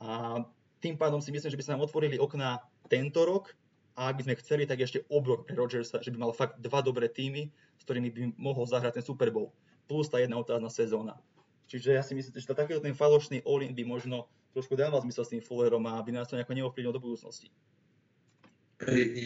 [0.00, 0.40] A
[0.80, 3.52] tým pádom si myslím, že by sa nám otvorili okná tento rok
[4.00, 6.80] a ak by sme chceli, tak ešte obrok pre Rodgersa, že by mal fakt dva
[6.80, 9.52] dobré týmy, s ktorými by mohol zahrať ten Super Bowl.
[9.84, 11.20] Plus tá jedna otázna sezóna.
[11.68, 15.32] Čiže ja si myslím, že takýto ten falošný all-in by možno trošku dával zmysel s
[15.32, 17.50] tým Fullerom a by nás to nejako neovplyvnilo do budúcnosti.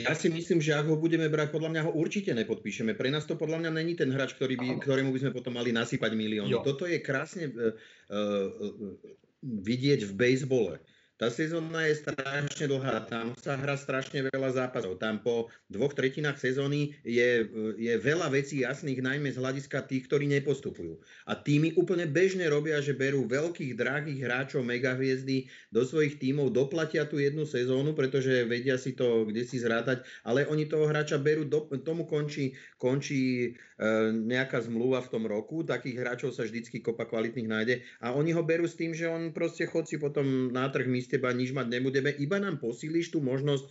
[0.03, 2.99] Ja si myslím, že ak ho budeme brať, podľa mňa ho určite nepodpíšeme.
[2.99, 5.71] Pre nás to podľa mňa není ten hráč, ktorý by, ktorému by sme potom mali
[5.71, 6.51] nasypať milióny.
[6.51, 6.67] Jo.
[6.67, 8.51] Toto je krásne uh, uh,
[9.47, 10.83] vidieť v bejsbole.
[11.15, 14.99] Tá sezóna je strašne dlhá, tam sa hrá strašne veľa zápasov.
[14.99, 17.47] Tam po dvoch tretinách sezóny je,
[17.79, 20.99] je veľa vecí jasných, najmä z hľadiska tých, ktorí nepostupujú.
[21.31, 27.07] A týmy úplne bežne robia, že berú veľkých, drahých hráčov, megahviezdy do svojich tímov, doplatia
[27.07, 31.47] tú jednu sezónu, pretože vedia si to kde si zrátať, ale oni toho hráča berú,
[31.47, 37.07] do, tomu končí, končí e, nejaká zmluva v tom roku, takých hráčov sa vždycky kopa
[37.07, 40.67] kvalitných nájde a oni ho berú s tým, že on proste chod si potom na
[40.67, 43.71] trh, z teba nič mať nebudeme, iba nám posíliš tú možnosť e,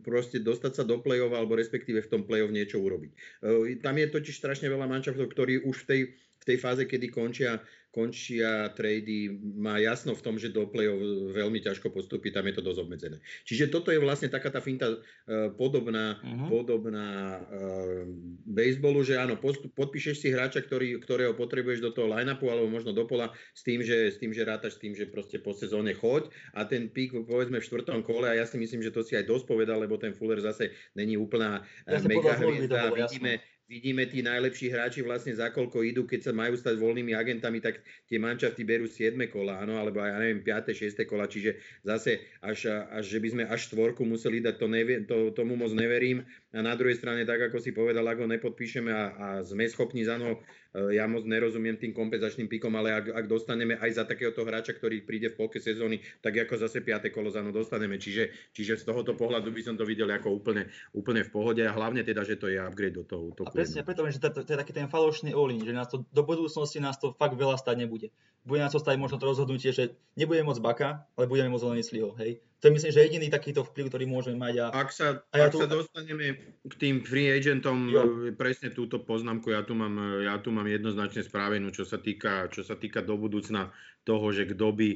[0.00, 3.10] proste dostať sa do play-off alebo respektíve v tom play-off niečo urobiť.
[3.42, 7.10] E, tam je totiž strašne veľa mančaftov, ktorí už v tej, v tej fáze, kedy
[7.10, 7.58] končia
[7.88, 11.00] končia trady, má jasno v tom, že do play-off
[11.32, 13.16] veľmi ťažko postupí, tam je to dosť obmedzené.
[13.48, 16.48] Čiže toto je vlastne taká tá finta uh, podobná, uh-huh.
[16.52, 18.04] podobná uh,
[18.44, 22.92] baseballu, že áno, postup, podpíšeš si hráča, ktorý, ktorého potrebuješ do toho line-upu alebo možno
[22.92, 25.96] do pola s tým, že, s tým, že rátaš s tým, že proste po sezóne
[25.96, 29.16] choď a ten pík povedzme v štvrtom kole a ja si myslím, že to si
[29.16, 32.92] aj dosť povedal, lebo ten Fuller zase není úplná Ja si mega hviezda.
[32.92, 37.60] Vidíme, vidíme tí najlepší hráči vlastne za koľko idú, keď sa majú stať voľnými agentami,
[37.60, 40.72] tak tie mančafty berú 7 kola, áno, alebo ja neviem, 5.
[40.72, 41.04] 6.
[41.04, 45.36] kola, čiže zase až, až že by sme až štvorku museli dať, to, nevie, to
[45.36, 46.24] tomu moc neverím.
[46.56, 50.00] A na druhej strane, tak ako si povedal, ak ho nepodpíšeme a, a sme schopní
[50.08, 50.40] za no,
[50.76, 55.00] ja moc nerozumiem tým kompenzačným pikom, ale ak, ak dostaneme aj za takéhoto hráča, ktorý
[55.00, 57.08] príde v polke sezóny, tak ako zase 5.
[57.08, 57.96] kolo za no dostaneme.
[57.96, 61.72] Čiže, čiže z tohoto pohľadu by som to videl ako úplne, úplne v pohode a
[61.72, 63.48] hlavne teda, že to je upgrade do toho útoku.
[63.48, 66.22] A presne preto, že to, to, je taký ten falošný all že nás to, do
[66.22, 68.12] budúcnosti nás to fakt veľa stať nebude.
[68.44, 71.80] Bude nás to stať možno to rozhodnutie, že nebudeme môcť Baka, ale budeme môcť len
[71.80, 72.44] Sliho, hej.
[72.58, 74.66] To je myslím, že jediný takýto vplyv, ktorý môžeme mať.
[74.66, 78.34] A, ak sa, a ja ak tu, sa dostaneme k tým free agentom, jo.
[78.34, 79.94] presne túto poznámku, ja tu mám,
[80.26, 83.72] ja tu mám jednoznačne správenú, čo sa týka, čo sa týka do budúcna
[84.04, 84.90] toho, že kto by,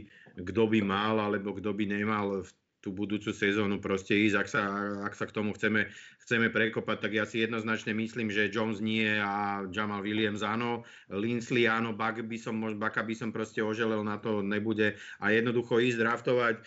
[0.45, 2.51] kto by mal alebo kto by nemal v
[2.83, 4.63] tú budúcu sezónu proste ísť, ak sa,
[5.07, 5.87] ak sa k tomu chceme,
[6.27, 11.71] chceme prekopať, tak ja si jednoznačne myslím, že Jones nie a Jamal Williams áno, Linsley
[11.71, 16.03] áno, Buck by som, Bucka by som proste oželel, na to nebude a jednoducho ísť
[16.03, 16.63] draftovať, e,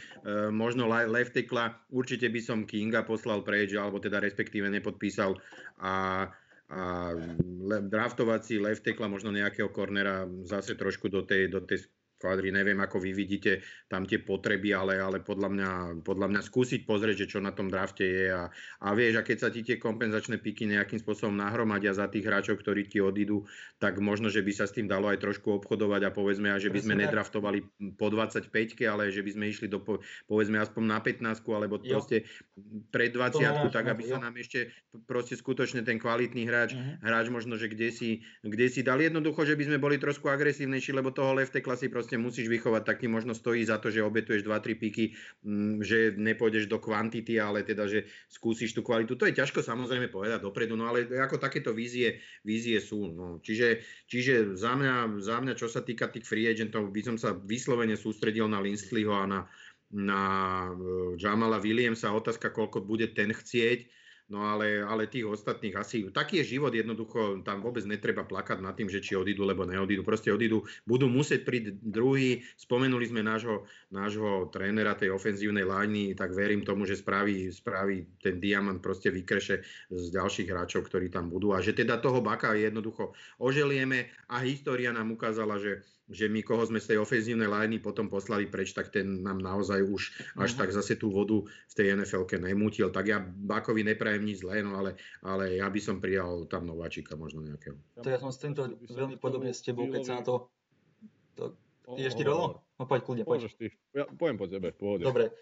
[0.56, 5.36] možno left tackle, určite by som Kinga poslal preč, alebo teda respektíve nepodpísal
[5.84, 6.26] a
[6.66, 7.14] a
[7.86, 11.86] draftovať si left tackle, možno nejakého cornera zase trošku do tej, do tej
[12.26, 12.50] skvadry.
[12.50, 15.72] Neviem, ako vy vidíte tam tie potreby, ale, ale podľa, mňa,
[16.02, 18.50] podľa mňa skúsiť pozrieť, že čo na tom drafte je a,
[18.82, 22.58] a vieš, a keď sa ti tie kompenzačné piky nejakým spôsobom nahromadia za tých hráčov,
[22.66, 23.46] ktorí ti odídu,
[23.78, 26.80] tak možno, že by sa s tým dalo aj trošku obchodovať a povedzme, že by
[26.82, 27.62] sme nedraftovali
[27.94, 28.50] po 25
[28.90, 29.84] ale že by sme išli do
[30.26, 31.94] povedzme aspoň na 15 alebo jo.
[31.94, 32.26] proste
[32.90, 34.72] pred 20 tak aby sa nám ešte
[35.04, 37.04] proste skutočne ten kvalitný hráč, uh-huh.
[37.04, 38.10] hráč možno, že kde si,
[38.42, 42.15] kde si dal jednoducho, že by sme boli trošku agresívnejší, lebo toho left klasy proste
[42.18, 45.06] musíš vychovať, tak ti možno stojí za to, že obetuješ 2-3 piky,
[45.44, 49.16] mm, že nepôjdeš do kvantity, ale teda, že skúsiš tú kvalitu.
[49.16, 53.12] To je ťažko samozrejme povedať dopredu, no ale ako takéto vízie, vízie sú.
[53.12, 53.40] No.
[53.40, 57.36] Čiže, čiže za, mňa, za mňa, čo sa týka tých free agentov, by som sa
[57.36, 59.40] vyslovene sústredil na Linsleyho a na,
[59.92, 60.22] na
[60.72, 62.16] e, Jamala Williamsa.
[62.16, 67.46] Otázka, koľko bude ten chcieť No ale, ale tých ostatných asi, taký je život jednoducho,
[67.46, 71.46] tam vôbec netreba plakať nad tým, že či odídu, lebo neodídu, proste odídu, budú musieť
[71.46, 77.54] prísť druhý, spomenuli sme nášho, nášho trénera tej ofenzívnej lány, tak verím tomu, že spraví,
[77.54, 79.62] spraví ten diamant proste vykreše
[79.94, 81.54] z ďalších hráčov, ktorí tam budú.
[81.54, 84.10] A že teda toho baka jednoducho oželieme.
[84.34, 88.46] A história nám ukázala, že že my koho sme z tej ofenzívnej liney potom poslali
[88.46, 90.02] preč, tak ten nám naozaj už
[90.38, 90.60] až uh-huh.
[90.62, 92.94] tak zase tú vodu v tej NFL-ke nemútil.
[92.94, 97.18] Tak ja Bakovi neprajem nič zlé, no ale, ale ja by som prijal tam nováčika
[97.18, 97.74] možno nejakého.
[97.98, 100.50] To ja som s týmto veľmi podobne s tebou, keď sa na to...
[101.34, 101.58] to...
[101.98, 102.62] Ideš ty rolo?
[102.78, 103.50] No poď kľudne, poď.
[103.58, 103.74] ty.
[103.98, 105.02] Ja poviem po tebe, pohode.
[105.02, 105.34] Dobre,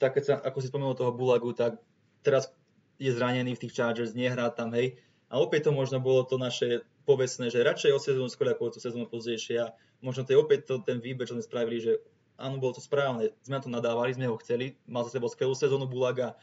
[0.00, 1.76] tak keď sa, ako si spomenul toho Bulagu, tak
[2.24, 2.48] teraz
[2.96, 4.96] je zranený v tých Chargers, nehrá tam, hej.
[5.28, 8.72] A opäť to možno bolo to naše povestné, že radšej o sezónu skôr ako o
[8.74, 9.62] tú sezónu pozdejšie.
[9.62, 9.72] A
[10.02, 12.02] možno to je opäť to, ten výber, čo sme spravili, že
[12.36, 13.30] áno, bolo to správne.
[13.46, 14.74] Sme na to nadávali, sme ho chceli.
[14.90, 16.34] Mal za sebou skvelú sezónu Bulaga.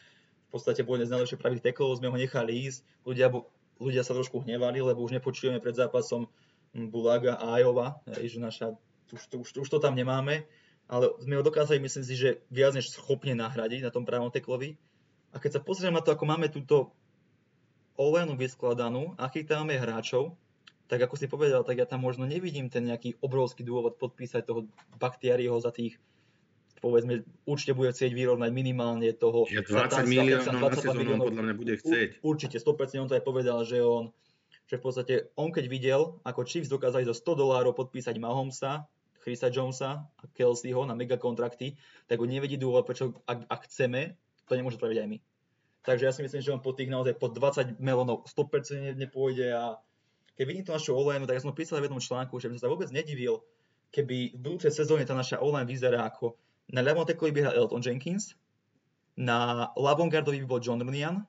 [0.49, 2.87] V podstate bol jeden z najlepších pravých teklov, sme ho nechali ísť.
[3.03, 3.27] Ľudia,
[3.77, 6.31] ľudia sa trošku hnevali, lebo už nepočujeme pred zápasom
[6.73, 8.73] Bulaga a Ajova, že naša,
[9.13, 10.47] už, už, už to tam nemáme.
[10.87, 14.75] Ale sme ho dokázali, myslím si, že viac než schopne nahradiť na tom pravom teklovi.
[15.33, 16.93] A keď sa pozrieme na to, ako máme túto
[17.97, 20.33] Olenu vyskladanú, akých tam máme hráčov,
[20.93, 24.69] tak ako si povedal, tak ja tam možno nevidím ten nejaký obrovský dôvod podpísať toho
[25.01, 25.97] Baktiariho za tých
[26.83, 29.47] povedzme, určite bude chcieť vyrovnať minimálne toho...
[29.47, 32.19] Ja 20 miliónov na sezónu podľa mňa bude chcieť.
[32.19, 34.13] Určite, 100% on to aj povedal, že on
[34.67, 38.87] že v podstate on keď videl, ako Chiefs dokázali za 100 dolárov podpísať Mahomesa,
[39.23, 44.15] Chrisa Jonesa a Kelseyho na megakontrakty, tak ho nevidí dôvod, prečo ak, ak chceme,
[44.45, 45.17] to nemôže spraviť aj my.
[45.83, 49.83] Takže ja si myslím, že on po tých naozaj po 20 melónov 100% nepôjde a
[50.33, 52.61] keď vidím tú našu online, tak ja som písal v jednom článku, že by som
[52.65, 53.45] sa vôbec nedivil,
[53.93, 56.33] keby v budúcej sezóne tá naša online vyzerá ako
[56.71, 58.33] na ľavom tekovi by hral Elton Jenkins,
[59.19, 61.27] na ľavom gardovi by bol John Runian,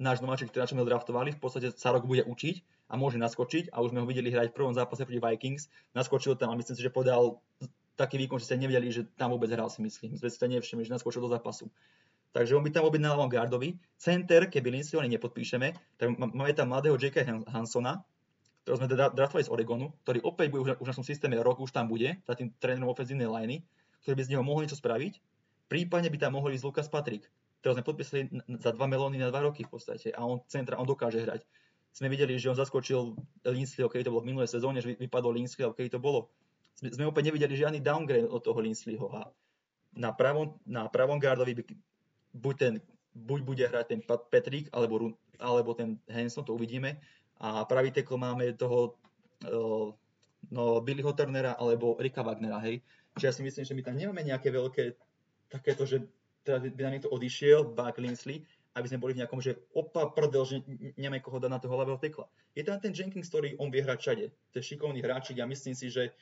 [0.00, 3.84] náš nováček, ktorý sme draftovali, v podstate sa rok bude učiť a môže naskočiť a
[3.84, 6.82] už sme ho videli hrať v prvom zápase proti Vikings, naskočil tam a myslím si,
[6.82, 7.38] že podal
[8.00, 10.16] taký výkon, že ste nevedeli, že tam vôbec hral si myslím.
[10.16, 11.68] Sme si to nevšimli, že naskočil do zápasu.
[12.32, 13.76] Takže on by tam ľavom gardovi.
[14.00, 17.26] Center, keby Lindsay nepodpíšeme, tak máme tam mladého J.K.
[17.50, 18.00] Hansona,
[18.64, 21.88] ktorého sme draftovali z Oregonu, ktorý opäť bude už, v našom systéme rok, už tam
[21.88, 23.64] bude, za tým trénerom ofenzívnej liney,
[24.04, 25.16] ktorý by z neho mohol niečo spraviť.
[25.70, 27.24] Prípadne by tam mohol ísť Lukas Patrick,
[27.60, 28.20] ktorého sme podpísali
[28.60, 31.40] za 2 melóny na 2 roky v podstate a on centra, on dokáže hrať.
[31.90, 35.74] Sme videli, že on zaskočil Linsleyho, keď to bolo v minulej sezóne, že vypadol Linsleyho,
[35.74, 36.30] keď to bolo.
[36.78, 39.26] Sme, sme opäť nevideli žiadny downgrade od toho Linsleyho a
[39.90, 41.62] na pravom, na pravom gardovi by,
[42.38, 42.74] buď, ten,
[43.14, 47.02] buď bude hrať ten Patrick alebo, alebo ten Hanson, to uvidíme
[47.40, 49.00] a pravý tekl máme toho
[49.48, 49.88] uh,
[50.52, 52.84] no, Billyho Turnera alebo Rika Wagnera, hej.
[53.16, 54.84] Čiže ja si myslím, že my tam nemáme nejaké veľké
[55.50, 56.04] takéto, že
[56.44, 58.44] teda by nám niekto odišiel, Buck Linsley,
[58.78, 60.56] aby sme boli v nejakom, že opa prdel, že
[60.94, 62.30] nemáme koho dať na toho ľavého tekla.
[62.54, 64.24] Je tam ten Jenkins, ktorý on vie hrať všade.
[64.30, 66.14] To je šikovný hráčik a myslím si, že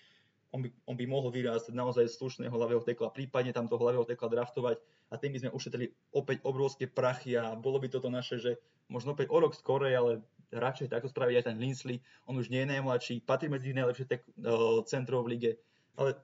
[0.49, 4.32] on by, on by mohol vyrásť naozaj slušného ľavého tekla, prípadne tam toho ľavého tekla
[4.32, 4.81] draftovať
[5.12, 8.57] a tým by sme ušetrili opäť obrovské prachy a bolo by toto naše, že
[8.89, 10.12] možno opäť o rok skorej, ale
[10.53, 11.97] radšej takto spraviť aj ten Linsley.
[12.25, 15.53] On už nie je najmladší, patrí medzi najlepšie tek, uh, centrov v lige,
[15.99, 16.16] ale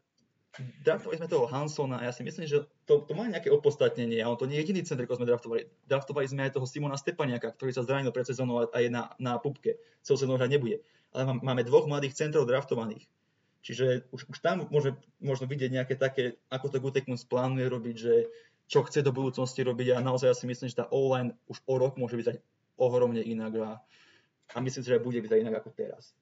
[0.87, 4.31] draftovali sme toho Hansona a ja si myslím, že to, to má nejaké opodstatnenie a
[4.31, 5.63] on to nie je jediný center, ako sme draftovali.
[5.91, 9.35] Draftovali sme aj toho Simona Stepaniaka, ktorý sa zranil pred sezónou a je na, na
[9.43, 9.75] pupke.
[10.07, 10.79] Celú sezónu hrať nebude.
[11.11, 13.07] Ale máme dvoch mladých centrov draftovaných.
[13.65, 14.93] Čiže už, už tam môže,
[15.25, 18.15] možno vidieť nejaké také, ako to Gutekmus plánuje robiť, že
[18.69, 21.75] čo chce do budúcnosti robiť a naozaj ja si myslím, že tá online už o
[21.81, 22.41] rok môže byť
[22.77, 23.69] ohromne inak a
[24.53, 26.13] a myslím si, že bude vyzerať inak ako teraz.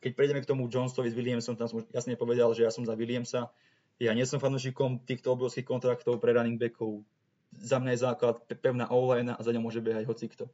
[0.00, 2.96] Keď prejdeme k tomu Jonesovi s Williamsom, tam som jasne povedal, že ja som za
[2.96, 3.52] Williamsa.
[4.00, 7.04] Ja nie som fanúšikom týchto obrovských kontraktov pre running backov.
[7.52, 10.48] Za mňa je základ pevná online a za ňou môže behať hocikto.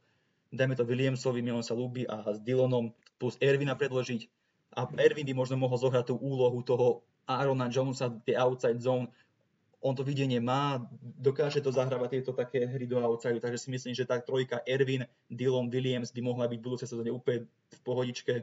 [0.51, 4.27] Dajme to Williamsovi, mi on sa ľúbi a s Dylanom plus Ervina predložiť.
[4.75, 9.11] A Ervin by možno mohol zohrať tú úlohu toho Aarona Jonesa, tie outside zone,
[9.81, 10.81] on to videnie má,
[11.21, 15.05] dokáže to zahrávať tieto také hry do outside, takže si myslím, že tá trojka Ervin,
[15.29, 18.33] Dylan Williams by mohla byť v budúcej sezóne úplne v pohodičke.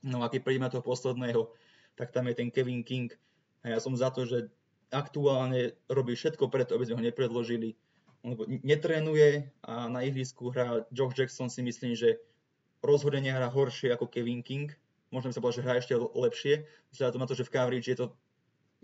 [0.00, 1.52] No a keď prídeme na toho posledného,
[1.96, 3.12] tak tam je ten Kevin King.
[3.64, 4.48] A ja som za to, že
[4.92, 7.76] aktuálne robí všetko preto, aby sme ho nepredložili.
[8.24, 8.32] On
[8.64, 12.16] netrénuje a na ihrisku hrá Josh Jackson si myslím, že
[12.80, 14.72] rozhodne nehrá horšie ako Kevin King.
[15.12, 16.54] Možno by sa povedal, že hrá ešte lepšie.
[16.96, 18.06] Vzhľadom na to, že v coverage je to...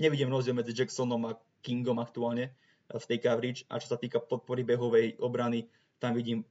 [0.00, 2.52] Nevidím rozdiel medzi Jacksonom a Kingom aktuálne
[2.90, 3.62] v tej coverage.
[3.70, 5.70] A čo sa týka podpory behovej obrany,
[6.02, 6.42] tam vidím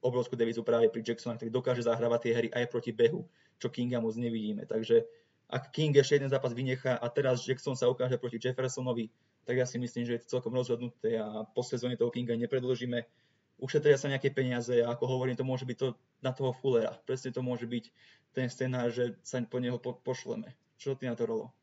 [0.00, 3.28] obrovskú devizu práve pri Jacksonovi, ktorý dokáže zahrávať tie hry aj proti behu,
[3.60, 4.64] čo Kinga moc nevidíme.
[4.64, 5.04] Takže
[5.46, 9.12] ak King ešte jeden zápas vynechá a teraz Jackson sa ukáže proti Jeffersonovi,
[9.46, 13.06] tak ja si myslím, že je to celkom rozhodnuté a po sezóne toho Kinga nepredložíme.
[13.56, 16.98] Ušetria sa nejaké peniaze a ako hovorím, to môže byť to na toho Fullera.
[17.06, 17.84] Presne to môže byť
[18.36, 20.52] ten scenár, že sa po neho po, pošleme.
[20.76, 21.54] Čo ty na to, Rolo?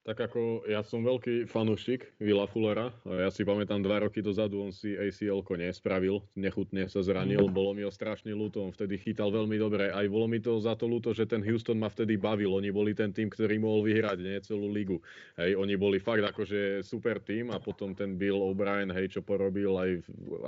[0.00, 2.88] Tak ako ja som veľký fanúšik Villa Fullera.
[3.04, 7.52] Ja si pamätám dva roky dozadu, on si ACL-ko nespravil, nechutne sa zranil, mm.
[7.52, 9.92] bolo mi ho strašne ľúto, on vtedy chytal veľmi dobre.
[9.92, 12.96] Aj bolo mi to za to ľúto, že ten Houston ma vtedy bavil, oni boli
[12.96, 15.04] ten tým, ktorý mohol vyhrať, nie celú ligu.
[15.36, 19.76] Hej, oni boli fakt akože super tým a potom ten Bill O'Brien, hej, čo porobil
[19.76, 19.90] aj,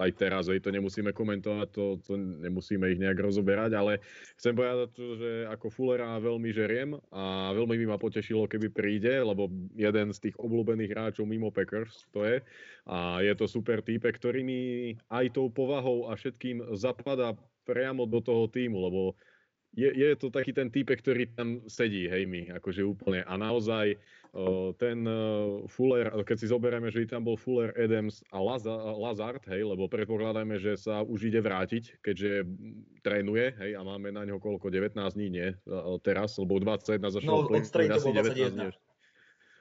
[0.00, 4.00] aj teraz, hej, to nemusíme komentovať, to, to nemusíme ich nejak rozoberať, ale
[4.40, 9.51] chcem povedať, že ako Fullera veľmi žeriem a veľmi by ma potešilo, keby príde, lebo
[9.76, 12.36] jeden z tých obľúbených hráčov mimo Packers to je.
[12.88, 14.60] A je to super týpe, ktorý mi
[15.12, 19.14] aj tou povahou a všetkým zapadá priamo do toho týmu, lebo
[19.72, 23.24] je, je to taký ten týpek, ktorý tam sedí, hej mi, akože úplne.
[23.24, 23.96] A naozaj
[24.80, 25.04] ten
[25.68, 28.40] Fuller, keď si zoberieme, že tam bol Fuller, Adams a
[28.96, 32.44] Lazard, hej, lebo predpokladáme, že sa už ide vrátiť, keďže
[33.04, 35.48] trénuje, hej, a máme na ňo koľko, 19 dní, nie,
[36.04, 38.68] teraz, lebo 21 začal no, plyn, asi 19 dní.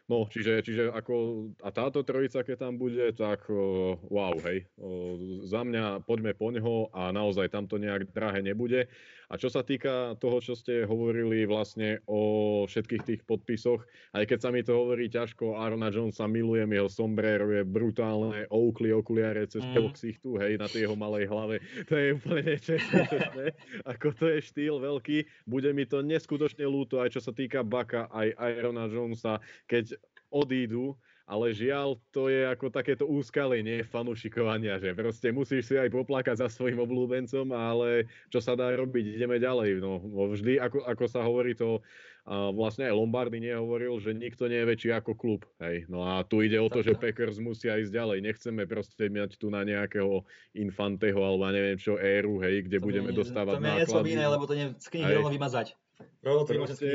[0.09, 1.13] No, čiže, čiže ako,
[1.61, 4.67] a táto trojica, keď tam bude, tak uh, wow, hej.
[4.75, 8.91] Uh, za mňa poďme po ňoho a naozaj tam to nejak drahé nebude.
[9.31, 12.19] A čo sa týka toho, čo ste hovorili vlastne o
[12.67, 13.79] všetkých tých podpisoch,
[14.11, 18.91] aj keď sa mi to hovorí ťažko, Arona Jonesa milujem, jeho sombrero je brutálne, Oakley
[18.91, 20.19] okuliare cez mm.
[20.19, 21.63] tu, hej, na tej jeho malej hlave.
[21.89, 23.55] To je úplne nečestné.
[23.95, 25.23] Ako to je štýl veľký.
[25.47, 29.95] Bude mi to neskutočne ľúto, aj čo sa týka Baka, aj Arona Jonesa, keď
[30.31, 36.41] odídu, ale žiaľ, to je ako takéto úskalenie fanúšikovania, že proste musíš si aj poplakať
[36.41, 39.81] za svojim obľúbencom, ale čo sa dá robiť, ideme ďalej.
[39.81, 41.79] No, vždy, ako, ako sa hovorí to,
[42.21, 45.41] a vlastne aj Lombardy nehovoril, že nikto nie je väčší ako klub.
[45.57, 45.89] Hej.
[45.89, 48.21] No a tu ide o to, že Packers musia ísť ďalej.
[48.21, 50.21] Nechceme proste mať tu na nejakého
[50.53, 53.89] infanteho alebo neviem čo éru, hej, kde to budeme nie, dostávať to náklady.
[53.89, 55.73] To je iné, lebo to nie, z knihy rovno vymazať.
[56.21, 56.85] Rovno to proste,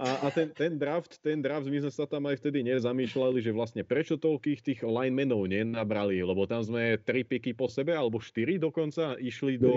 [0.00, 3.52] a, a ten, ten, draft, ten draft, my sme sa tam aj vtedy nezamýšľali, že
[3.52, 8.56] vlastne prečo toľkých tých linemenov nenabrali, lebo tam sme tri piky po sebe, alebo štyri
[8.56, 9.72] dokonca, išli do...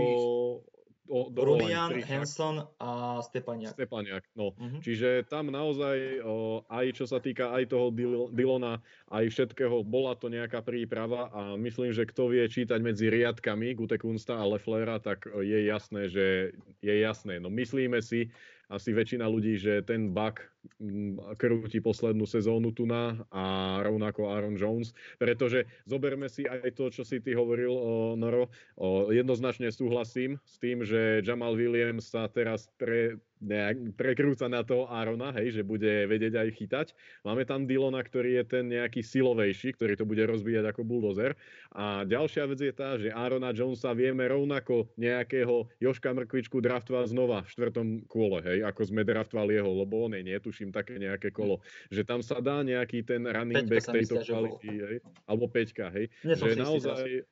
[1.11, 3.75] do, do Rubian, Hanson a Stepaniak.
[3.75, 4.55] Stepaniak, no.
[4.55, 4.79] Uh-huh.
[4.79, 7.91] Čiže tam naozaj, o, aj čo sa týka aj toho
[8.31, 8.79] Dylona,
[9.11, 14.39] aj všetkého, bola to nejaká príprava a myslím, že kto vie čítať medzi riadkami Gutekunsta
[14.39, 17.43] a Leflera, tak je jasné, že je jasné.
[17.43, 18.31] No myslíme si,
[18.71, 20.39] asi väčšina ľudí, že ten Buck
[20.79, 26.87] mm, krúti poslednú sezónu tu na a rovnako Aaron Jones, pretože zoberme si aj to,
[26.87, 28.47] čo si ty hovoril, o, Noro.
[28.79, 34.85] O, jednoznačne súhlasím s tým, že Jamal Williams sa teraz pre, nejak, prekrúca na to
[34.85, 36.87] Arona, hej, že bude vedieť aj chytať.
[37.25, 41.33] Máme tam Dylona, ktorý je ten nejaký silovejší, ktorý to bude rozbíjať ako buldozer.
[41.73, 47.41] A ďalšia vec je tá, že Arona Jonesa vieme rovnako nejakého Joška Mrkvičku draftovať znova
[47.43, 51.59] v štvrtom kole, hej, ako sme draftovali jeho, lebo on je, netuším, také nejaké kolo.
[51.89, 56.13] Že tam sa dá nejaký ten running back tejto kvality, hej, alebo peťka, hej.
[56.21, 57.25] Nie že naozaj,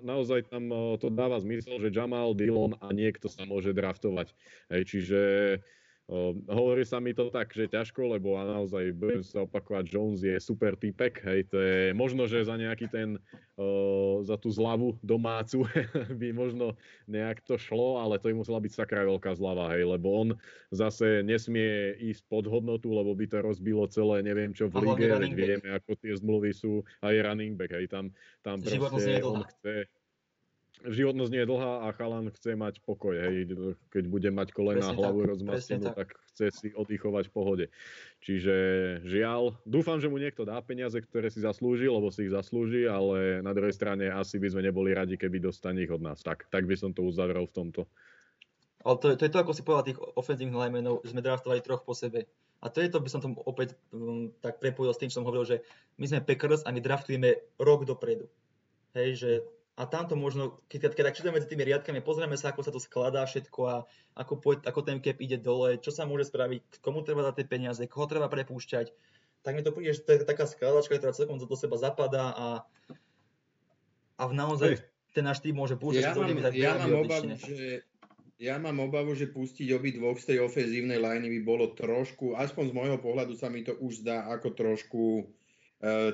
[0.00, 4.32] naozaj tam to dáva zmysel, že Jamal, Dillon a niekto sa môže draftovať.
[4.72, 5.20] Hej, čiže
[6.50, 10.74] hovorí sa mi to tak, že ťažko, lebo naozaj budem sa opakovať, Jones je super
[10.74, 13.16] typek, hej, to je možno, že za nejaký ten,
[13.56, 15.62] uh, za tú zľavu domácu
[16.20, 16.74] by možno
[17.06, 20.28] nejak to šlo, ale to by musela byť sakra veľká zľava, hej, lebo on
[20.74, 25.32] zase nesmie ísť pod hodnotu, lebo by to rozbilo celé, neviem čo v lige, veď
[25.32, 28.10] vieme, ako tie zmluvy sú, aj running back, hej, tam,
[28.42, 29.86] tam proste on chce,
[30.86, 33.14] životnosť nie je dlhá a chalan chce mať pokoj.
[33.14, 33.54] Hej.
[33.94, 35.96] Keď bude mať kolena a hlavu rozmastenú, tak.
[35.96, 37.66] tak chce si oddychovať v pohode.
[38.22, 38.54] Čiže
[39.06, 43.42] žiaľ, dúfam, že mu niekto dá peniaze, ktoré si zaslúži, lebo si ich zaslúži, ale
[43.42, 46.22] na druhej strane asi by sme neboli radi, keby dostane ich od nás.
[46.22, 47.82] Tak, tak by som to uzavrel v tomto.
[48.82, 51.94] Ale to, to je to, ako si povedal tých ofenzívnych linemenov, sme draftovali troch po
[51.94, 52.26] sebe.
[52.62, 55.26] A to je to, by som to opäť um, tak prepojil s tým, čo som
[55.26, 55.66] hovoril, že
[55.98, 58.30] my sme Packers a my draftujeme rok dopredu.
[58.94, 59.30] Hej, že
[59.72, 62.80] a tamto možno, keď, keď tak čítame medzi tými riadkami, pozrieme sa, ako sa to
[62.80, 63.76] skladá všetko a
[64.12, 67.46] ako, po, ako ten cap ide dole, čo sa môže spraviť, komu treba dať tie
[67.48, 68.92] peniaze, koho treba prepúšťať,
[69.40, 72.48] tak mi to príde, že to je taká skladačka, ktorá celkom do seba zapadá a,
[74.20, 74.84] a v naozaj Hej.
[75.16, 77.68] ten náš tým môže púšťať Ja mám, tak ja, mám obavu, že,
[78.36, 82.64] ja mám obavu, že pustiť obi dvoch z tej ofenzívnej liney by bolo trošku, aspoň
[82.68, 85.41] z môjho pohľadu sa mi to už zdá ako trošku uh,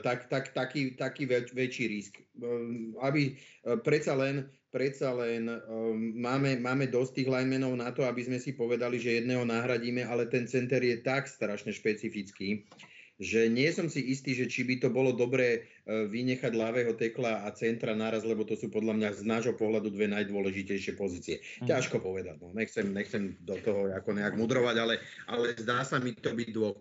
[0.00, 2.14] tak, tak, taký, taký väč, väčší risk.
[2.40, 3.36] Um, aby
[3.68, 5.48] uh, predsa len, predsa len
[6.16, 10.28] máme, máme dosť tých linemenov na to, aby sme si povedali, že jedného nahradíme, ale
[10.28, 12.64] ten center je tak strašne špecifický,
[13.18, 17.42] že nie som si istý, že či by to bolo dobré e, vynechať ľavého tekla
[17.44, 21.42] a centra naraz, lebo to sú podľa mňa z nášho pohľadu dve najdôležitejšie pozície.
[21.60, 21.66] Mhm.
[21.66, 22.54] Ťažko povedať, no.
[22.54, 24.94] nechcem, nechcem do toho ako nejak mudrovať, ale,
[25.26, 26.78] ale zdá sa mi to byť dvoch,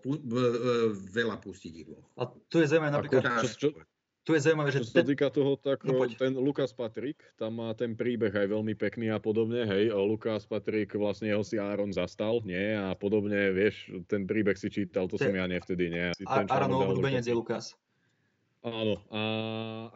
[1.10, 2.06] veľa pustiť dvoch.
[2.22, 3.68] A tu je zaujímavé napríklad, Čo, čo,
[4.28, 6.20] tu je zaujímavé, že čo sa týka toho, tak No poď.
[6.20, 10.92] ten Lukas Patrik, tam má ten príbeh aj veľmi pekný a podobne, hej, Lukas Patrik
[11.00, 15.24] vlastne ho si Aaron zastal, nie, a podobne, vieš, ten príbeh si čítal, to To
[15.24, 16.12] som ja nevtedy, nie.
[16.12, 17.64] Si a, ten Aaron článok dal obľúbenec je Lukas.
[18.60, 19.20] Áno, a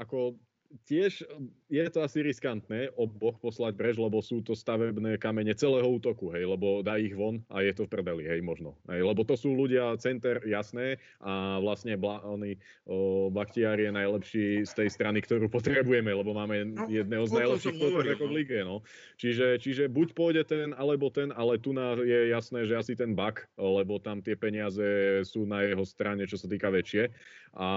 [0.00, 0.40] ako
[0.84, 1.24] tiež
[1.70, 6.44] je to asi riskantné oboch poslať preč, lebo sú to stavebné kamene celého útoku, hej,
[6.44, 8.76] lebo dá ich von a je to v prdeli, hej, možno.
[8.90, 14.46] Hej, lebo to sú ľudia, center, jasné, a vlastne bla, oni, o, Bakhtiar je najlepší
[14.68, 18.36] z tej strany, ktorú potrebujeme, lebo máme No, jedného z najlepších quarterbackov v no.
[18.36, 18.76] lige, no.
[19.20, 23.12] Čiže, čiže buď pôjde ten, alebo ten, ale tu na je jasné, že asi ten
[23.12, 27.12] Bak, lebo tam tie peniaze sú na jeho strane, čo sa týka väčšie.
[27.58, 27.68] A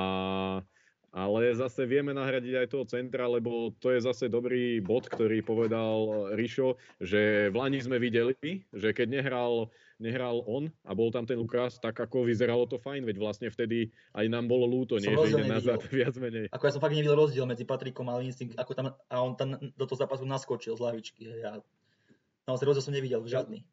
[1.16, 6.28] ale zase vieme nahradiť aj toho centra, lebo to je zase dobrý bod, ktorý povedal
[6.36, 8.36] Rišo, že v Lani sme videli,
[8.76, 13.08] že keď nehral, nehral on a bol tam ten Lukas, tak ako vyzeralo to fajn,
[13.08, 14.68] veď vlastne vtedy aj nám bolo
[15.00, 16.52] Som nie, že ide nazad viac menej.
[16.52, 19.56] Ako ja som fakt nevidel rozdiel medzi Patrikom a Linsing, ako tam, a on tam
[19.56, 21.32] do toho zápasu naskočil z lavičky.
[21.32, 21.52] hej, a
[22.44, 23.64] naozaj rozdiel som nevidel žiadny.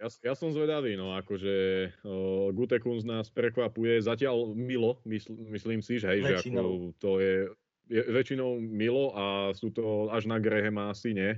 [0.00, 1.54] Ja, ja som zvedavý, no akože
[1.92, 7.52] uh, Gutekunz nás prekvapuje, zatiaľ milo, mysl, myslím si, že hej, že ako to je,
[7.92, 11.36] je väčšinou milo a sú to až na Grahama asi nie.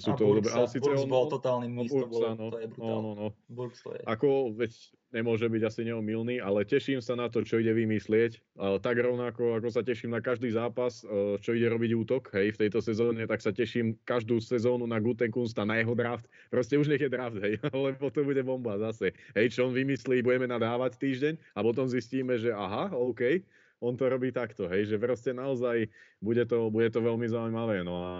[0.00, 2.12] Sú a to dobré, Burks, ale síce Burks on, bol totálny no, mis, to, Burks,
[2.14, 3.00] bolo, áno, to je no, brutál.
[3.02, 3.26] no, no.
[3.50, 4.02] Burks to je.
[4.06, 4.70] Ako, veď
[5.10, 8.38] nemôže byť asi neomilný, ale teším sa na to, čo ide vymyslieť.
[8.56, 12.60] Tak rovnako, ako sa teším na každý zápas, e, čo ide robiť útok, hej, v
[12.66, 16.30] tejto sezóne, tak sa teším každú sezónu na Gutenkunsta, na jeho draft.
[16.48, 19.10] Proste už nech je draft, hej, lebo to bude bomba zase.
[19.34, 23.42] Hej, čo on vymyslí, budeme nadávať týždeň a potom zistíme, že aha, OK,
[23.80, 25.88] on to robí takto, hej, že proste naozaj
[26.20, 28.14] bude to, bude to veľmi zaujímavé, no a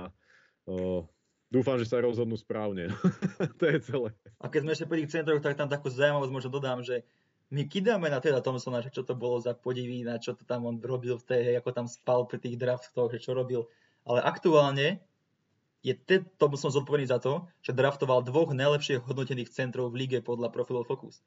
[0.65, 1.05] o,
[1.51, 2.95] dúfam, že sa rozhodnú správne.
[3.61, 4.09] to je celé.
[4.39, 7.03] A keď sme ešte pri tých centroch, tak tam takú zaujímavosť možno dodám, že
[7.51, 10.79] my kidáme na teda Thompsona, že čo to bolo za podivína, čo to tam on
[10.79, 13.67] robil v tej, ako tam spal pri tých draftoch, že čo robil.
[14.07, 15.03] Ale aktuálne
[15.83, 20.55] je Ted Thompson zodpovedný za to, že draftoval dvoch najlepšie hodnotených centrov v lige podľa
[20.55, 21.25] profilu Focus.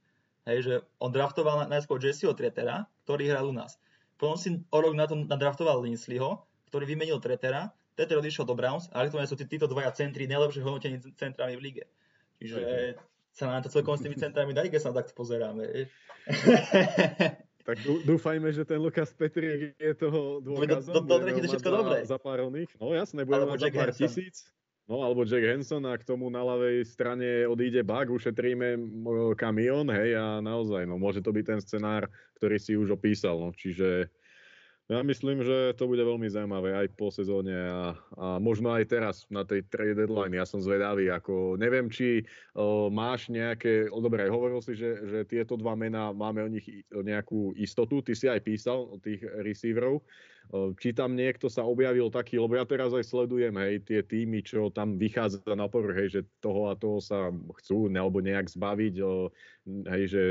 [0.47, 0.73] Hej, že
[1.03, 3.75] on draftoval na- najskôr Jesseho Tretera, ktorý hral u nás.
[4.15, 6.39] Potom si o rok na to nadraftoval Linsleyho,
[6.71, 10.65] ktorý vymenil Tretera, Treter odišiel do Browns a aktuálne sú tí, títo dvaja centri najlepšie
[10.65, 11.83] hodnotení centrami v lige.
[12.41, 12.59] Čiže
[13.33, 15.65] sa na to celkom s tými centrami dá, keď sa takto pozeráme.
[17.63, 20.99] Tak dú- dúfajme, že ten Lukas Petrík je toho do- dôkazom.
[20.99, 21.97] do- do ho mať všetko za, dobré.
[22.03, 22.67] Za pár oných.
[22.75, 24.03] No jasné, budeme mať za pár Hanson.
[24.03, 24.35] tisíc.
[24.83, 28.75] No alebo Jack Hanson a k tomu na ľavej strane odíde Bug, ušetríme
[29.39, 33.55] kamión, hej, a naozaj, no môže to byť ten scenár, ktorý si už opísal, no
[33.55, 34.11] čiže
[34.91, 39.15] ja myslím, že to bude veľmi zaujímavé aj po sezóne a, a možno aj teraz
[39.31, 40.35] na tej trade deadline.
[40.35, 45.19] Ja som zvedavý, ako neviem, či o, máš nejaké, o, dobre, hovoril si, že, že
[45.23, 50.03] tieto dva mená, máme o nich nejakú istotu, ty si aj písal o tých receiverov.
[50.03, 54.45] O, Či tam niekto sa objavil taký, lebo ja teraz aj sledujem, hej, tie týmy,
[54.45, 58.93] čo tam vychádza na povrch, že toho a toho sa chcú alebo nejak zbaviť,
[59.89, 60.23] hej, že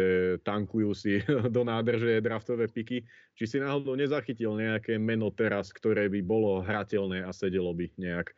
[0.46, 1.18] tankujú si
[1.54, 3.02] do nádrže draftové piky.
[3.34, 8.30] Či si náhodou nezachytil nejaké meno teraz, ktoré by bolo hrateľné a sedelo by nejak?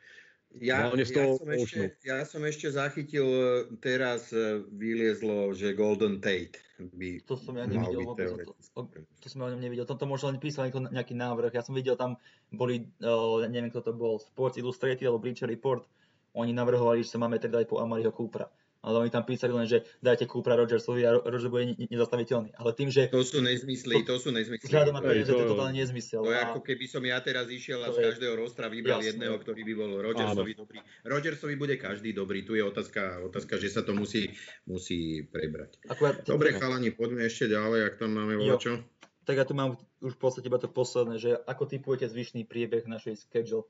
[0.63, 5.75] Ja, Hlavne z ja, som ešte, ja som ešte zachytil, e, teraz e, vyliezlo, že
[5.75, 8.31] Golden Tate by To som ja nevidel vôbec.
[8.47, 8.55] To,
[8.87, 9.83] to, to som ja o ňom nevidel.
[9.83, 11.55] Toto možno len písal nejaký návrh.
[11.55, 12.19] Ja som videl tam,
[12.55, 15.87] boli, uh, neviem kto to bol, Sports Illustrated alebo Bleacher Report.
[16.35, 18.51] Oni navrhovali, že sa máme teda aj po Amariho Coopera.
[18.85, 22.53] Ale oni tam písali len, že dajte Coopera Rodgersovi a Rodgers bude ne- nezastaviteľný.
[22.53, 24.69] Ale tým, že To sú nezmysly, to sú nezmysly.
[24.69, 26.21] vzhľadom na To to, je- že to je to- totálne nezmysel.
[26.21, 29.01] To je A- ako keby som ja teraz išiel a To z každého rostra vybral
[29.01, 29.17] Jasné.
[29.17, 30.79] jedného, ktorý by bol Rodgersovi dobrý.
[31.03, 32.45] Rodgersovi bude každý dobrý.
[32.45, 34.29] Tu je otázka, otázka že sa to musí,
[34.65, 35.81] musí prebrať.
[35.87, 38.85] akurát, Dobre, chalani, poďme ešte ďalej, ak tam máme čo.
[39.25, 42.85] tak ja tu mám už v podstate iba to posledné, že ako typujete zvyšný priebeh
[42.85, 43.65] našej schedule,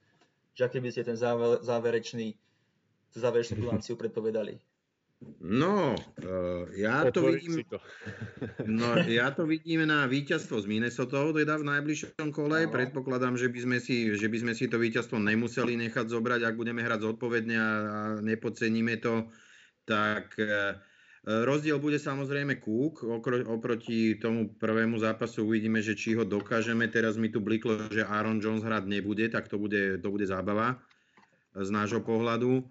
[0.50, 2.34] že aký by ste ten záver, záverečný,
[3.12, 4.58] záverečnú bilanciu predpovedali.
[5.44, 7.78] No, uh, ja to Otvoriť vidím, si to.
[8.80, 12.64] no, ja to vidím na víťazstvo z Minnesota, teda v najbližšom kole.
[12.64, 12.72] Áno.
[12.72, 16.55] Predpokladám, že by, sme si, že by sme si to víťazstvo nemuseli nechať zobrať, ak
[16.56, 19.28] budeme hrať zodpovedne a, a nepodceníme to,
[19.84, 20.80] tak uh,
[21.24, 23.05] rozdiel bude samozrejme Cook.
[23.05, 26.88] Okro, oproti tomu prvému zápasu uvidíme, že či ho dokážeme.
[26.88, 30.80] Teraz mi tu bliklo, že Aaron Jones hrať nebude, tak to bude, to bude zábava
[31.55, 32.66] z nášho pohľadu.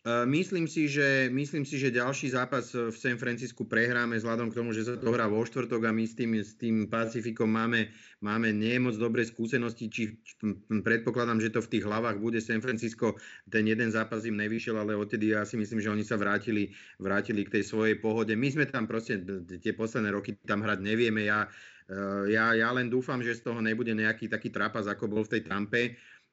[0.00, 4.56] E, Myslím si, že, myslím si, že ďalší zápas v San Francisku prehráme vzhľadom k
[4.56, 7.92] tomu, že sa to hrá vo štvrtok a my s tým, s tým Pacifikom máme,
[8.24, 9.92] máme nie moc dobré skúsenosti.
[9.92, 10.16] Či,
[10.80, 13.20] predpokladám, že to v tých hlavách bude San Francisco.
[13.52, 17.44] Ten jeden zápas im nevyšiel, ale odtedy ja si myslím, že oni sa vrátili, vrátili
[17.44, 18.32] k tej svojej pohode.
[18.32, 19.20] My sme tam proste
[19.60, 21.28] tie posledné roky tam hrať nevieme.
[21.28, 21.44] Ja,
[21.92, 25.36] e, ja, ja len dúfam, že z toho nebude nejaký taký trapas, ako bol v
[25.36, 25.82] tej Tampe.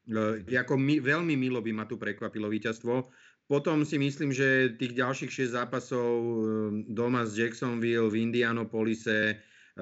[0.07, 3.11] E, Ako mi, veľmi milo by ma tu prekvapilo víťazstvo.
[3.47, 6.33] Potom si myslím, že tých ďalších 6 zápasov e,
[6.91, 9.35] doma s Jacksonville, v Indianapolise, e,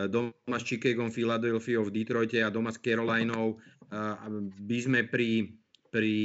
[0.05, 3.57] doma s Chicagom, Philadelphia, v Detroite a doma s Carolinou
[4.65, 5.53] by sme pri,
[5.93, 6.15] pri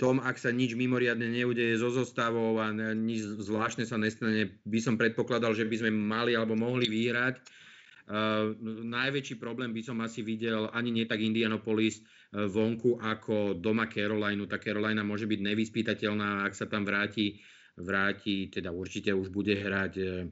[0.00, 4.96] tom, ak sa nič mimoriadne neudeje so zostavou a nič zvláštne sa nestane, by som
[4.96, 7.42] predpokladal, že by sme mali alebo mohli vyhrať.
[8.12, 8.52] Uh,
[8.84, 14.44] najväčší problém by som asi videl ani nie tak Indianapolis uh, vonku ako doma Carolina.
[14.44, 17.40] Tá Carolina môže byť nevyspytateľná, ak sa tam vráti,
[17.80, 20.28] vráti teda určite už bude hrať uh,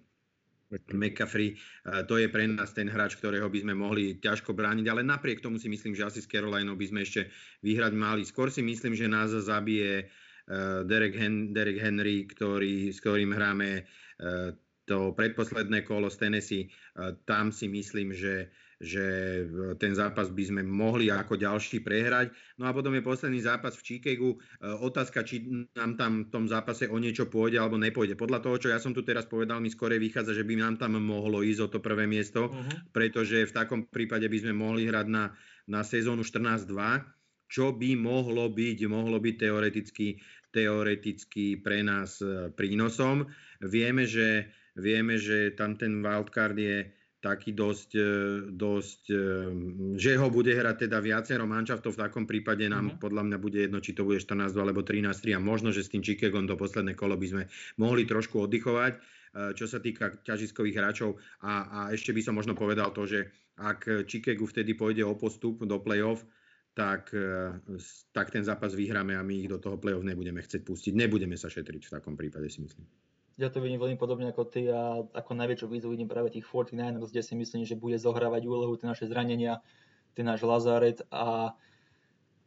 [0.95, 1.59] McCaffrey.
[2.07, 5.59] To je pre nás ten hráč, ktorého by sme mohli ťažko brániť, ale napriek tomu
[5.59, 7.27] si myslím, že asi s Carolinou by sme ešte
[7.67, 8.23] vyhrať mali.
[8.23, 10.07] Skôr si myslím, že nás zabije
[10.87, 11.19] Derek,
[11.51, 13.83] Derek Henry, ktorý, s ktorým hráme
[14.91, 18.51] to predposledné kolo z Tennessee, uh, tam si myslím, že,
[18.83, 19.07] že
[19.47, 22.35] uh, ten zápas by sme mohli ako ďalší prehrať.
[22.59, 24.35] No a potom je posledný zápas v Chicagu.
[24.59, 25.47] Uh, Otázka, či
[25.79, 28.19] nám tam v tom zápase o niečo pôjde alebo nepôjde.
[28.19, 30.99] Podľa toho, čo ja som tu teraz povedal, mi skore vychádza, že by nám tam
[30.99, 32.91] mohlo ísť o to prvé miesto, Mhm.
[32.91, 35.31] pretože v takom prípade by sme mohli hrať na,
[35.71, 37.07] na sezónu 14-2,
[37.51, 40.23] čo by mohlo byť, mohlo byť teoreticky,
[40.55, 43.27] teoreticky pre nás e, prínosom.
[43.59, 44.47] Vieme, že,
[44.77, 46.77] vieme, že tam ten wildcard je
[47.21, 48.09] taký dosť, e,
[48.49, 49.23] dosť, e,
[50.01, 52.99] že ho bude hrať teda viacero manšaftov, v takom prípade nám Mhm.
[52.99, 56.01] podľa mňa bude jedno, či to bude 14 alebo 13 a možno, že s tým
[56.01, 57.43] Chicagom to posledné kolo by sme
[57.77, 59.01] mohli trošku oddychovať, e,
[59.53, 63.29] čo sa týka ťažiskových hráčov a, a ešte by som možno povedal to, že
[63.61, 66.25] ak Chicagu vtedy pôjde o postup do play-off,
[66.73, 67.13] tak,
[68.15, 70.97] tak ten zápas vyhráme a my ich do toho play-off nebudeme chcieť pustiť.
[70.97, 72.89] Nebudeme sa šetriť v takom prípade, si myslím.
[73.39, 77.11] Ja to vidím veľmi podobne ako ty a ako najväčšiu výzvu vidím práve tých 49ers,
[77.11, 79.65] kde si myslím, že bude zohrávať úlohu tie naše zranenia,
[80.13, 81.55] ten náš Lazaret a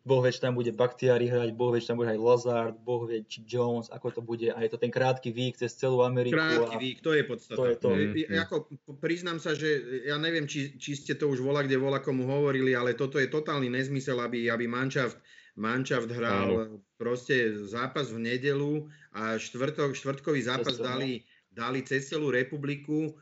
[0.03, 3.07] Boh vie, či tam bude Bakhtiari hrať, Boh vie, či tam bude aj Lazard, Boh
[3.07, 4.51] vie, či Jones, ako to bude.
[4.51, 6.35] A je to ten krátky výk cez celú Ameriku.
[6.35, 6.80] Krátky a...
[6.80, 7.55] výk, to je podstata.
[7.55, 7.89] To je to.
[7.95, 11.64] E, e, Ako, p- priznám sa, že ja neviem, či, či ste to už vola
[11.64, 15.15] kde vola komu hovorili, ale toto je totálny nezmysel, aby, aby Manšaft,
[15.54, 16.82] Manšaft hral Áno.
[16.98, 20.86] proste zápas v nedelu a štvrtok, štvrtkový zápas no.
[20.90, 21.22] dali,
[21.54, 23.14] dali cez celú republiku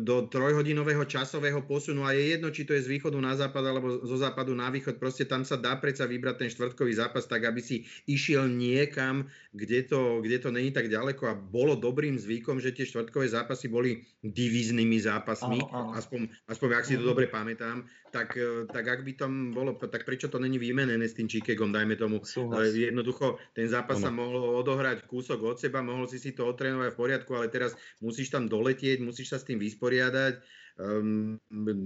[0.00, 4.00] do trojhodinového časového posunu a je jedno, či to je z východu na západ alebo
[4.00, 7.60] zo západu na východ, proste tam sa dá predsa vybrať ten štvrtkový zápas tak, aby
[7.60, 7.76] si
[8.08, 12.88] išiel niekam, kde to, kde to není tak ďaleko a bolo dobrým zvykom, že tie
[12.88, 15.90] štvrtkové zápasy boli divíznymi zápasmi, Áno, áno.
[15.92, 17.10] aspoň, aspoň ak si to Mhm.
[17.12, 21.14] dobre pamätám, tak, e, tak ak by tam bolo, tak prečo to není vymenené s
[21.14, 22.72] tým Chicagom, dajme tomu, Súhlas.
[22.72, 24.08] E, Jednoducho, ten zápas Áno.
[24.08, 27.72] sa mohol odohrať kúsok od seba, mohol si si to otrénovať v poriadku, ale teraz
[28.00, 30.38] musíš tam doletieť, musíš sa s tým vysporiadať.
[30.80, 31.36] Um,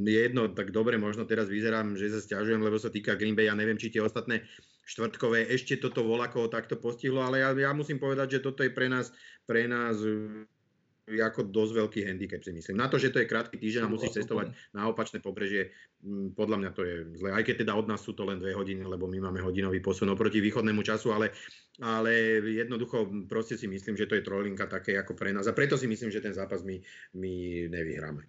[0.07, 3.51] je jedno, tak dobre, možno teraz vyzerám, že sa stiažujem, lebo sa týka Green Bay,
[3.51, 4.45] ja neviem, či tie ostatné
[4.85, 8.87] štvrtkové ešte toto voľakovo takto postihlo, ale ja, ja musím povedať, že toto je pre
[8.93, 9.11] nás,
[9.49, 9.97] pre nás
[11.05, 12.81] ako dosť veľký handicap si myslím.
[12.81, 16.57] Na to, že to je krátky týždeň a musíš cestovať na opačné pobrežie, mm, podľa
[16.65, 17.29] mňa to je zle.
[17.37, 20.09] Aj keď teda od nás sú to len dve hodiny, lebo my máme hodinový posun
[20.09, 21.37] oproti východnému času, ale,
[21.85, 25.45] ale jednoducho proste si myslím, že to je trojlinka také ako pre nás.
[25.45, 26.81] A preto si myslím, že ten zápas my,
[27.21, 27.33] my
[27.69, 28.25] nevyhráme.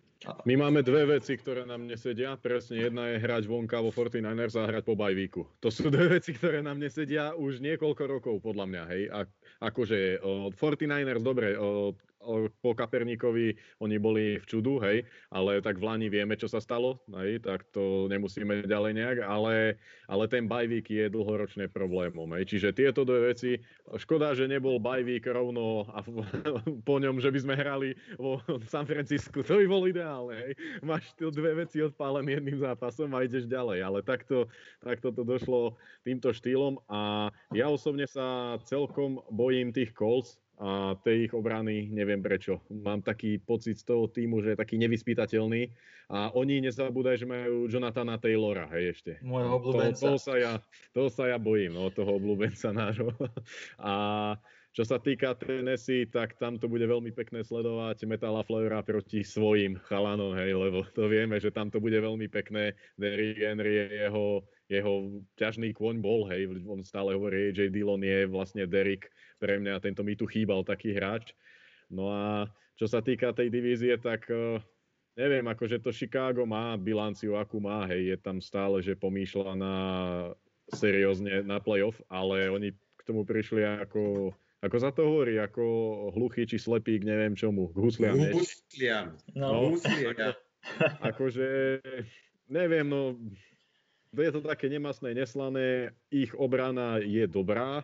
[0.48, 2.34] My máme dve veci, ktoré nám nesedia.
[2.40, 5.46] Presne jedna je hrať vonka vo 49ers a hrať po bajvíku.
[5.62, 8.84] To sú dve veci, ktoré nám nesedia už niekoľko rokov, podľa mňa.
[8.90, 9.04] Hej.
[9.14, 9.20] A,
[9.70, 11.94] akože o, 49ers, dobre, o,
[12.62, 17.02] po Kaperníkovi oni boli v čudu, hej, ale tak v Lani vieme, čo sa stalo,
[17.22, 19.78] hej, tak to nemusíme ďalej nejak, ale,
[20.10, 22.50] ale ten bajvík je dlhoročne problémom, hej.
[22.50, 23.62] Čiže tieto dve veci,
[23.96, 26.02] škoda, že nebol bajvík rovno a
[26.90, 30.54] po ňom, že by sme hrali vo San Francisku, to by bol ideálne, hej.
[30.82, 34.50] Máš tu dve veci odpálené jedným zápasom a ideš ďalej, ale takto,
[34.82, 41.28] takto to došlo týmto štýlom a ja osobne sa celkom bojím tých Colts, a tej
[41.28, 42.64] ich obrany neviem prečo.
[42.72, 45.68] Mám taký pocit z toho týmu, že je taký nevyspytateľný
[46.08, 49.12] a oni nezabúdajú, že majú Jonathana Taylora, hej ešte.
[49.20, 50.00] Môjho obľúbenca.
[50.00, 50.54] To, toho, sa ja,
[50.96, 53.12] toho sa ja bojím, no, toho obľúbenca nášho.
[53.82, 53.94] A
[54.76, 59.80] čo sa týka Tennessee, tak tam to bude veľmi pekné sledovať Metala Fleura proti svojim
[59.88, 62.76] chalanom, hej, lebo to vieme, že tam to bude veľmi pekné.
[63.00, 68.26] Derrick Henry je jeho, jeho ťažný kôň bol, hej, on stále hovorí, že Dillon je
[68.26, 71.36] vlastne Derrick pre mňa tento mi tu chýbal taký hráč.
[71.92, 74.58] No a čo sa týka tej divízie, tak uh,
[75.14, 79.76] neviem, akože to Chicago má bilanciu, akú má, hej, je tam stále, že pomýšľa na
[80.74, 84.34] seriózne na playoff, ale oni k tomu prišli ako,
[84.66, 85.64] ako sa to hovorí, ako
[86.18, 88.18] hluchý či slepý k neviem čomu, k husliam.
[88.18, 89.14] Husliam.
[89.38, 90.34] No, no husliam.
[91.14, 91.78] akože,
[92.50, 93.14] neviem, no,
[94.22, 97.84] je to také nemasné, neslané, ich obrana je dobrá,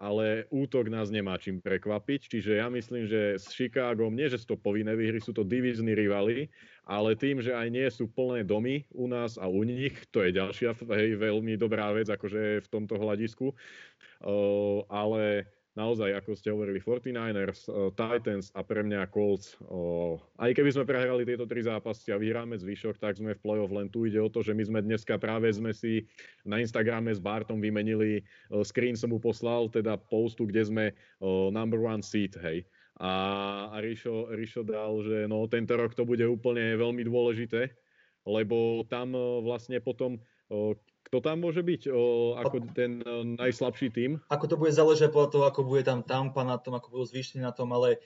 [0.00, 2.32] ale útok nás nemá čím prekvapiť.
[2.32, 6.48] Čiže ja myslím, že s Chicagom, nie že to povinné výhry, sú to divízni rivali,
[6.88, 10.32] ale tým, že aj nie sú plné domy u nás a u nich, to je
[10.32, 13.52] ďalšia hej, veľmi dobrá vec akože v tomto hľadisku.
[14.24, 15.44] Uh, ale
[15.78, 19.54] naozaj, ako ste hovorili, 49ers, uh, Titans a pre mňa Colts.
[19.66, 23.70] Uh, aj keby sme prehrali tieto tri zápasy a vyhráme zvyšok, tak sme v play-off.
[23.70, 26.06] Len tu ide o to, že my sme dneska práve sme si
[26.42, 30.84] na Instagrame s Bartom vymenili, uh, screen som mu poslal, teda postu, kde sme
[31.52, 32.64] number one seat, hej.
[33.00, 33.12] A,
[33.72, 37.72] a Rišo, Rišo dal, že no, tento rok to bude úplne veľmi dôležité,
[38.28, 40.20] lebo tam vlastne potom
[41.10, 44.22] kto tam môže byť o, ako ten o, najslabší tým?
[44.30, 47.42] Ako to bude záležať podľa toho, ako bude tam Tampa na tom, ako budú zvyšní
[47.42, 47.98] na tom, ale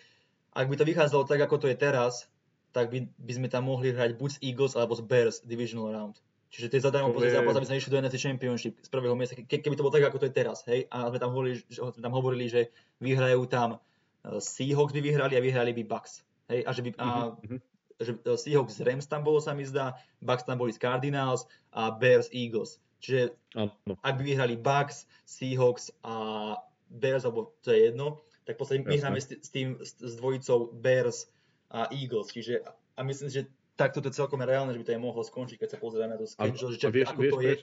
[0.56, 2.32] ak by to vychádzalo tak, ako to je teraz,
[2.72, 6.16] tak by, by sme tam mohli hrať buď z Eagles alebo z Bears Divisional Round.
[6.48, 7.28] Čiže to je zadarmo je...
[7.28, 10.08] zápas, aby sme išli do NFC Championship z prvého miesta, ke, keby to bolo tak,
[10.08, 12.72] ako to je teraz, hej, a sme tam hovorili, že, sme tam hovorili, že
[13.04, 16.24] vyhrajú tam uh, Seahawks by vyhrali a vyhrali by Bucks.
[16.48, 17.60] Hej, a že by, a, mm-hmm.
[18.00, 21.44] že uh, Seahawks Rams tam bolo, sa mi zdá, Bucks tam boli z Cardinals
[21.74, 22.78] a Bears Eagles.
[23.04, 24.00] Čiže ano.
[24.00, 26.56] ak by vyhrali Bucks, Seahawks a
[26.88, 30.16] Bears, alebo to je jedno, tak v podstate my hráme s, s tým, s, s
[30.16, 31.28] dvojicou Bears
[31.68, 32.32] a Eagles.
[32.32, 32.64] Čiže
[32.96, 33.44] a myslím, že
[33.76, 36.18] takto to je celkom reálne, že by to aj mohlo skončiť, keď sa pozrieme na
[36.20, 37.54] to schedule, že vieš, ako vieš, to je.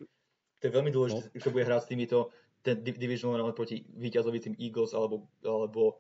[0.62, 1.42] To je veľmi dôležité, no.
[1.42, 2.18] že bude hrať s týmito
[2.62, 5.98] ten divisional round proti víťazovi tým Eagles alebo, alebo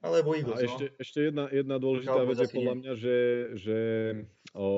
[0.00, 0.96] alebo Eagles, a ešte, no.
[1.00, 3.18] ešte jedna, jedna dôležitá vec je podľa mňa, že,
[3.56, 3.78] že
[4.52, 4.68] o,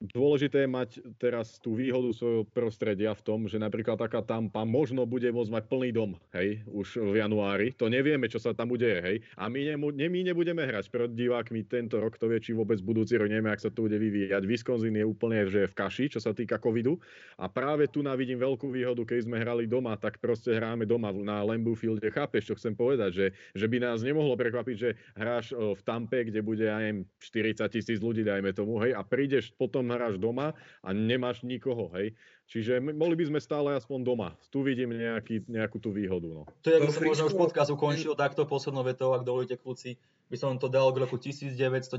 [0.00, 0.90] Dôležité je mať
[1.20, 5.64] teraz tú výhodu svojho prostredia v tom, že napríklad taká Tampa možno bude môcť mať
[5.68, 7.76] plný dom, hej, už v januári.
[7.76, 9.16] To nevieme, čo sa tam udeje, hej.
[9.36, 12.80] A my, nemu, ne, my nebudeme hrať pred divákmi tento rok, to vie, či vôbec
[12.80, 14.40] budúci rok, neviem, ak sa to bude vyvíjať.
[14.48, 16.96] Wisconsin je úplne že v kaši, čo sa týka covidu.
[17.36, 21.44] A práve tu navidím veľkú výhodu, keď sme hrali doma, tak proste hráme doma na
[21.44, 22.08] Lambeau Fielde.
[22.08, 26.40] Chápeš, čo chcem povedať, že, že by nás nemohlo prekvapiť, že hráš v Tampe, kde
[26.40, 31.42] bude aj 40 tisíc ľudí, dajme tomu, hej, a prídeš potom hráš doma a nemáš
[31.42, 32.14] nikoho, hej.
[32.50, 34.28] Čiže mohli by sme stále aspoň doma.
[34.50, 36.26] Tu vidím nejaký, nejakú tú výhodu.
[36.26, 36.42] No.
[36.50, 39.94] To je, by som možno už podcast ukončil takto poslednou vetou, ak dovolíte kľúci,
[40.26, 41.94] by som to dal k roku 1995,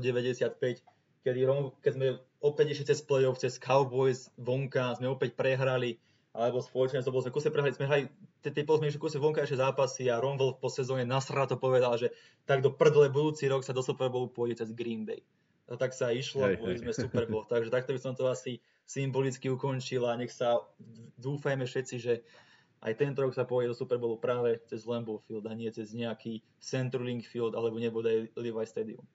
[1.24, 1.40] kedy
[1.80, 2.06] keď sme
[2.44, 5.96] opäť išli cez playoff, cez Cowboys vonka, sme opäť prehrali,
[6.36, 8.04] alebo spoločne to bolo, sme kuse prehrali, sme hrali
[8.44, 12.12] tie išli kuse vonkajšie zápasy a Ron po sezóne nasrato povedal, že
[12.44, 15.24] tak do prdle budúci rok sa do Super Bowlu pôjde cez Green Bay
[15.72, 16.84] no tak sa išlo, hej, boli hej.
[16.84, 17.48] sme Super Bowl.
[17.48, 20.60] Takže takto by som to asi symbolicky ukončil a nech sa
[21.16, 22.20] dúfajme všetci, že
[22.84, 25.96] aj tento rok sa pôjde do Super Bowlu práve cez Lambeau Field a nie cez
[25.96, 29.06] nejaký Centrelink Field alebo nebude Levi Stadium.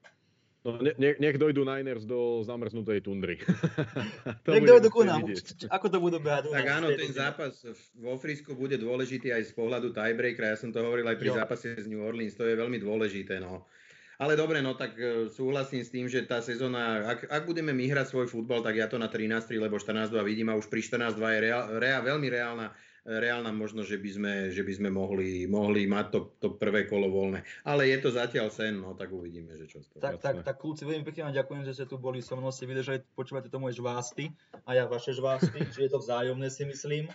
[0.66, 3.40] No, ne, nech dojdú Niners do zamrznutej tundry.
[4.52, 5.24] nech dojdú ku nám.
[5.72, 6.52] Ako to budú behať?
[6.52, 7.64] Tak áno, ten zápas
[7.96, 10.52] vo Frisku bude dôležitý aj z pohľadu tiebreakera.
[10.52, 11.36] Ja som to hovoril aj pri jo.
[11.40, 12.36] zápase z New Orleans.
[12.36, 13.40] To je veľmi dôležité.
[13.40, 13.64] No.
[14.18, 17.86] Ale dobre, no tak e, súhlasím s tým, že tá sezóna, ak, ak budeme my
[17.86, 21.22] hrať svoj futbal, tak ja to na 13-3, lebo 14-2 vidím a už pri 14-2
[21.22, 22.74] je reál, reál, veľmi reálna,
[23.06, 27.14] reálna možnosť, že by sme, že by sme mohli, mohli mať to, to prvé kolo
[27.14, 27.46] voľné.
[27.62, 30.02] Ale je to zatiaľ sen, no tak uvidíme, že čo z toho.
[30.02, 32.66] Tak, tak, tak kľúci, veľmi pekne vám ďakujem, že ste tu boli so mnou, ste
[32.66, 34.34] vydržali, počúvate to moje žvásty
[34.66, 37.06] a ja vaše žvásty, že je to vzájomné si myslím.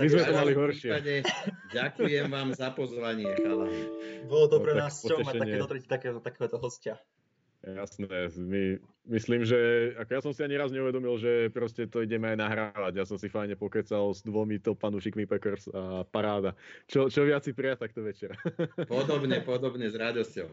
[0.00, 0.90] My sme to mali horšie.
[0.92, 1.14] prípade
[1.72, 3.82] Ďakujem vám za pozvanie, chalani.
[4.30, 6.98] Bolo to No, nás čo mať takéto, takéto, takéhoto hostia.
[7.66, 8.78] Jasné, my,
[9.10, 12.92] myslím, že ako ja som si ani raz neuvedomil, že proste to ideme aj nahrávať.
[12.94, 16.54] Ja som si fajne pokecal s dvomi top fanúšikmi Packers a paráda.
[16.86, 18.38] Čo, čo viac si prijať takto večer.
[18.86, 20.46] Podobne, podobne, s radosťou.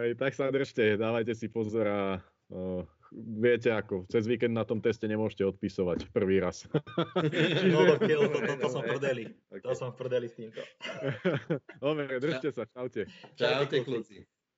[0.00, 2.02] Hej, tak sa držte, dávajte si pozor a
[2.48, 6.66] uh, viete ako, cez víkend na tom teste nemôžete odpisovať prvý raz.
[7.66, 9.24] No, to, to, to, to, to som v prdeli.
[9.50, 9.74] To Okay.
[9.74, 10.60] som v prdeli s týmto.
[11.80, 13.08] Dobre, držte sa, čaute.
[13.34, 14.22] Čaute, kľúci.